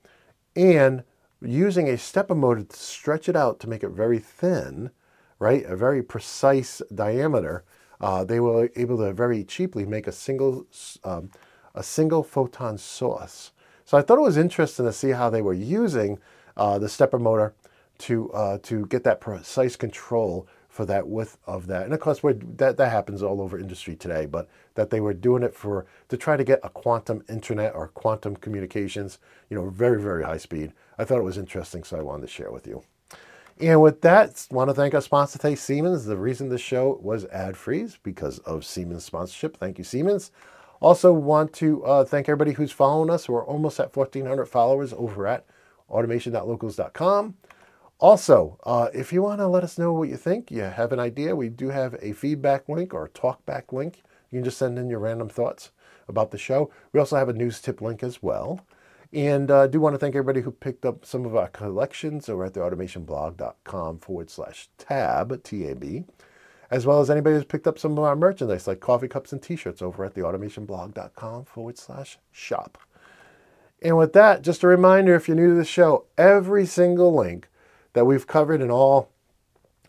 and 0.56 1.04
using 1.42 1.90
a 1.90 1.98
stepper 1.98 2.36
motor 2.36 2.64
to 2.64 2.78
stretch 2.78 3.28
it 3.28 3.36
out 3.36 3.60
to 3.60 3.70
make 3.70 3.84
it 3.84 3.90
very 3.90 4.20
thin, 4.20 4.92
right, 5.40 5.66
a 5.66 5.76
very 5.76 6.04
precise 6.04 6.82
diameter. 6.94 7.64
Uh, 8.00 8.24
they 8.24 8.40
were 8.40 8.70
able 8.76 8.98
to 8.98 9.14
very 9.14 9.44
cheaply 9.44 9.86
make 9.86 10.08
a 10.08 10.12
single 10.12 10.66
um, 11.04 11.30
a 11.76 11.84
single 11.84 12.24
photon 12.24 12.78
source. 12.78 13.52
So 13.86 13.98
I 13.98 14.02
thought 14.02 14.18
it 14.18 14.22
was 14.22 14.38
interesting 14.38 14.86
to 14.86 14.94
see 14.94 15.10
how 15.10 15.30
they 15.30 15.42
were 15.42 15.54
using 15.54 16.20
uh, 16.58 16.80
the 16.80 16.90
stepper 16.90 17.20
motor 17.20 17.54
to 18.00 18.32
uh, 18.34 18.58
to 18.64 18.86
get 18.88 19.04
that 19.04 19.22
precise 19.22 19.76
control 19.76 20.48
for 20.70 20.86
that 20.86 21.08
width 21.08 21.38
of 21.46 21.68
that. 21.68 21.84
And 21.84 21.94
of 21.94 22.00
course, 22.00 22.22
that 22.22 22.78
that 22.78 22.92
happens 22.92 23.22
all 23.22 23.42
over 23.42 23.60
industry 23.60 23.96
today, 23.96 24.26
but 24.26 24.50
that 24.76 24.90
they 24.90 25.02
were 25.02 25.14
doing 25.14 25.44
it 25.44 25.54
for 25.54 25.86
to 26.08 26.18
try 26.18 26.38
to 26.38 26.44
get 26.44 26.60
a 26.64 26.70
quantum 26.70 27.24
internet 27.30 27.76
or 27.76 27.90
quantum 27.90 28.36
communications, 28.38 29.20
you 29.50 29.58
know, 29.58 29.70
very 29.70 30.02
very 30.02 30.24
high 30.24 30.38
speed. 30.38 30.72
I 30.98 31.04
thought 31.04 31.20
it 31.20 31.24
was 31.24 31.38
interesting, 31.38 31.84
so 31.84 31.98
I 31.98 32.02
wanted 32.02 32.22
to 32.22 32.28
share 32.32 32.52
with 32.52 32.68
you. 32.68 32.84
And 33.60 33.82
with 33.82 34.02
that, 34.02 34.48
I 34.50 34.56
want 34.56 34.70
to 34.70 34.74
thank 34.74 34.96
our 34.96 35.02
sponsor 35.02 35.38
today, 35.38 35.56
Siemens. 35.56 36.06
The 36.06 36.18
reason 36.18 36.50
this 36.50 36.62
show 36.62 36.98
was 37.02 37.26
ad 37.26 37.56
free 37.56 37.82
is 37.82 38.00
because 38.02 38.40
of 38.40 38.66
Siemens 38.66 39.06
sponsorship. 39.06 39.58
Thank 39.58 39.78
you, 39.78 39.84
Siemens. 39.84 40.32
Also, 40.82 41.14
want 41.14 41.54
to 41.54 41.86
uh, 41.86 42.04
thank 42.04 42.28
everybody 42.28 42.54
who's 42.54 42.72
following 42.72 43.12
us. 43.12 43.30
We're 43.30 43.46
almost 43.46 43.80
at 43.80 43.96
1,400 43.96 44.48
followers 44.48 44.94
over 44.94 45.28
at 45.28 45.46
automation.locals.com. 45.92 47.36
Also, 48.00 48.58
uh, 48.64 48.88
if 48.92 49.14
you 49.14 49.22
want 49.22 49.40
to 49.42 49.48
let 49.48 49.64
us 49.64 49.78
know 49.78 49.94
what 49.94 50.10
you 50.10 50.18
think, 50.18 50.50
you 50.50 50.62
have 50.62 50.92
an 50.92 51.00
idea, 51.00 51.36
we 51.36 51.50
do 51.50 51.70
have 51.70 51.96
a 52.02 52.14
feedback 52.14 52.68
link 52.68 52.96
or 52.96 53.06
a 53.06 53.10
talkback 53.10 53.72
link. 53.72 54.02
You 54.32 54.40
can 54.40 54.44
just 54.44 54.58
send 54.58 54.80
in 54.80 54.90
your 54.90 54.98
random 54.98 55.30
thoughts 55.30 55.70
about 56.08 56.32
the 56.32 56.40
show. 56.40 56.72
We 56.94 57.00
also 57.00 57.16
have 57.16 57.30
a 57.30 57.34
news 57.34 57.62
tip 57.62 57.80
link 57.80 58.02
as 58.02 58.24
well. 58.24 58.66
And 59.14 59.52
I 59.52 59.56
uh, 59.56 59.68
do 59.68 59.80
want 59.80 59.94
to 59.94 60.00
thank 60.00 60.16
everybody 60.16 60.42
who 60.42 60.52
picked 60.52 60.86
up 60.86 61.06
some 61.06 61.28
of 61.28 61.36
our 61.36 61.50
collections 61.50 62.28
over 62.28 62.46
at 62.46 62.56
the 62.56 62.62
automationblog.com 62.62 64.00
forward 64.00 64.32
slash 64.32 64.70
tab, 64.80 65.44
T-A-B 65.44 66.06
as 66.72 66.86
well 66.86 67.02
as 67.02 67.10
anybody 67.10 67.36
who's 67.36 67.46
picked 67.46 67.68
up 67.68 67.78
some 67.78 67.92
of 67.92 68.00
our 68.00 68.16
merchandise 68.16 68.66
like 68.66 68.80
coffee 68.80 69.10
cups 69.10 69.34
and 69.34 69.44
t-shirts 69.44 69.82
over 69.82 70.06
at 70.06 70.16
theautomationblog.com 70.16 71.44
forward 71.44 71.78
slash 71.78 72.18
shop. 72.32 72.78
And 73.82 73.98
with 73.98 74.14
that, 74.14 74.42
just 74.42 74.64
a 74.64 74.68
reminder, 74.68 75.14
if 75.14 75.28
you're 75.28 75.36
new 75.36 75.50
to 75.50 75.56
the 75.56 75.66
show, 75.66 76.06
every 76.18 76.66
single 76.66 77.14
link 77.14 77.50
that 77.94 78.06
we've 78.06 78.26
covered 78.26 78.62
in 78.62 78.72
all, 78.72 79.10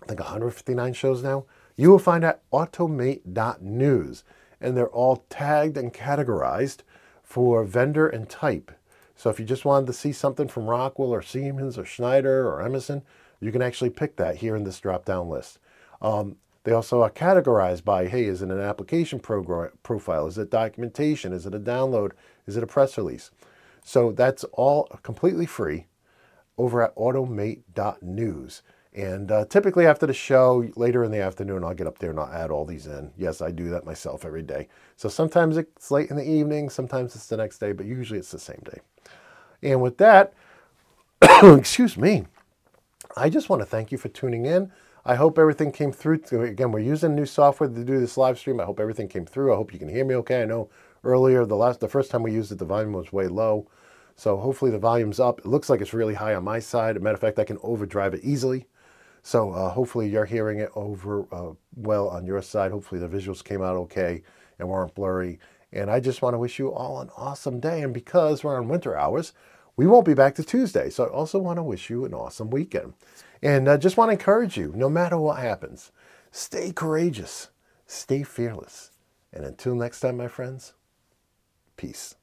I 0.03 0.07
think 0.07 0.21
159 0.21 0.93
shows 0.95 1.23
now, 1.23 1.45
you 1.77 1.91
will 1.91 1.99
find 1.99 2.25
at 2.25 2.43
automate.news. 2.51 4.25
And 4.61 4.77
they're 4.77 4.89
all 4.89 5.25
tagged 5.29 5.77
and 5.77 5.93
categorized 5.93 6.79
for 7.23 7.65
vendor 7.65 8.09
and 8.09 8.29
type. 8.29 8.73
So 9.15 9.31
if 9.31 9.39
you 9.39 9.45
just 9.45 9.65
wanted 9.65 9.87
to 9.87 9.93
see 9.93 10.13
something 10.13 10.49
from 10.49 10.67
Rockwell 10.67 11.11
or 11.11 11.23
Siemens 11.23 11.79
or 11.79 11.85
Schneider 11.85 12.49
or 12.49 12.63
Emerson, 12.63 13.03
you 13.41 13.53
can 13.53 13.63
actually 13.63 13.91
pick 13.91 14.17
that 14.17 14.37
here 14.37 14.57
in 14.57 14.65
this 14.65 14.81
drop 14.81 15.05
down 15.05 15.29
list. 15.29 15.59
Um, 16.01 16.37
they 16.65 16.73
also 16.73 17.03
are 17.03 17.11
categorized 17.11 17.85
by, 17.85 18.07
hey, 18.07 18.25
is 18.25 18.43
it 18.43 18.51
an 18.51 18.61
application 18.61 19.19
profile? 19.19 20.27
Is 20.27 20.39
it 20.39 20.51
documentation? 20.51 21.33
Is 21.33 21.47
it 21.47 21.55
a 21.55 21.61
download? 21.61 22.13
Is 22.47 22.57
it 22.57 22.63
a 22.63 22.69
press 22.69 22.97
release? 22.97 23.31
So 23.85 24.13
that's 24.13 24.45
all 24.53 24.85
completely 25.03 25.47
free 25.47 25.87
over 26.57 26.83
at 26.83 26.95
automate.news. 26.95 28.63
And 28.95 29.33
uh, 29.33 29.47
typically 29.47 29.87
after 29.87 30.07
the 30.07 30.13
show, 30.13 30.71
later 30.77 31.03
in 31.03 31.11
the 31.11 31.21
afternoon, 31.21 31.65
I'll 31.65 31.75
get 31.75 31.87
up 31.87 31.99
there 31.99 32.11
and 32.11 32.21
I'll 32.21 32.33
add 32.33 32.51
all 32.51 32.67
these 32.67 32.87
in. 32.87 33.11
Yes, 33.17 33.41
I 33.41 33.51
do 33.51 33.71
that 33.71 33.87
myself 33.87 34.25
every 34.25 34.43
day. 34.43 34.69
So 34.97 35.09
sometimes 35.09 35.57
it's 35.57 35.91
late 35.91 36.11
in 36.11 36.17
the 36.17 36.29
evening, 36.29 36.69
sometimes 36.69 37.17
it's 37.17 37.27
the 37.27 37.39
next 37.39 37.59
day, 37.59 37.73
but 37.73 37.87
usually 37.87 38.19
it's 38.19 38.31
the 38.31 38.39
same 38.39 38.61
day. 38.65 38.81
And 39.63 39.81
with 39.81 39.97
that, 39.99 40.35
excuse 41.43 41.97
me, 41.97 42.27
I 43.17 43.31
just 43.31 43.49
want 43.49 43.63
to 43.63 43.67
thank 43.67 43.93
you 43.93 43.99
for 43.99 44.09
tuning 44.09 44.45
in. 44.45 44.71
I 45.05 45.17
hope 45.17 45.37
everything 45.37 45.73
came 45.73 45.91
through. 45.91 46.21
Again, 46.31 46.71
we're 46.71 46.79
using 46.79 47.17
new 47.17 47.27
software 47.27 47.69
to 47.69 47.85
do 47.85 47.99
this 47.99 48.17
live 48.17 48.39
stream. 48.39 48.61
I 48.61 48.65
hope 48.65 48.79
everything 48.79 49.09
came 49.09 49.27
through. 49.27 49.53
I 49.53 49.57
hope 49.57 49.73
you 49.73 49.79
can 49.81 49.89
hear 49.89 50.05
me 50.05 50.15
okay. 50.17 50.43
I 50.43 50.45
know 50.45 50.71
earlier, 51.03 51.45
the 51.45 51.57
last, 51.57 51.81
the 51.81 51.89
first 51.89 52.11
time 52.11 52.23
we 52.23 52.33
used 52.33 52.53
it, 52.53 52.59
the 52.59 52.65
volume 52.65 52.93
was 52.93 53.13
way 53.13 53.27
low. 53.27 53.67
So 54.15 54.37
hopefully 54.37 54.71
the 54.71 54.79
volume's 54.79 55.19
up. 55.19 55.41
It 55.41 55.47
looks 55.47 55.69
like 55.69 55.81
it's 55.81 55.93
really 55.93 56.15
high 56.15 56.35
on 56.35 56.45
my 56.45 56.61
side. 56.61 56.95
As 56.95 57.01
a 57.01 57.05
matter 57.05 57.15
of 57.15 57.21
fact, 57.21 57.41
I 57.41 57.45
can 57.45 57.59
overdrive 57.65 58.15
it 58.15 58.23
easily. 58.23 58.67
So 59.25 59.51
uh, 59.51 59.71
hopefully 59.71 60.09
you're 60.09 60.25
hearing 60.25 60.61
it 60.61 60.71
over 60.77 61.27
uh, 61.33 61.55
well 61.75 62.09
on 62.09 62.25
your 62.25 62.41
side. 62.41 62.71
Hopefully 62.71 63.01
the 63.01 63.09
visuals 63.09 63.43
came 63.43 63.63
out 63.63 63.75
okay 63.77 64.23
and 64.61 64.69
weren't 64.69 64.95
blurry. 64.95 65.41
And 65.73 65.91
I 65.91 65.99
just 65.99 66.23
want 66.23 66.35
to 66.35 66.39
wish 66.39 66.61
you 66.61 66.73
all 66.73 67.01
an 67.01 67.11
awesome 67.17 67.59
day. 67.59 67.83
And 67.83 67.93
because 67.93 68.45
we're 68.45 68.57
on 68.57 68.69
winter 68.69 68.97
hours, 68.97 69.33
we 69.77 69.87
won't 69.87 70.07
be 70.07 70.15
back 70.15 70.37
to 70.37 70.45
Tuesday. 70.45 70.91
So 70.91 71.07
I 71.07 71.09
also 71.09 71.41
want 71.41 71.57
to 71.57 71.63
wish 71.63 71.91
you 71.91 72.05
an 72.05 72.15
awesome 72.15 72.51
weekend. 72.51 72.93
And 73.43 73.69
I 73.69 73.77
just 73.77 73.97
want 73.97 74.09
to 74.09 74.13
encourage 74.13 74.57
you 74.57 74.73
no 74.77 74.89
matter 74.89 75.19
what 75.19 75.39
happens, 75.39 75.91
stay 76.31 76.73
courageous, 76.73 77.49
stay 77.87 78.23
fearless. 78.23 78.91
And 79.33 79.45
until 79.45 79.75
next 79.75 80.01
time, 80.01 80.19
my 80.19 80.29
friends, 80.29 80.75
peace. 81.77 82.15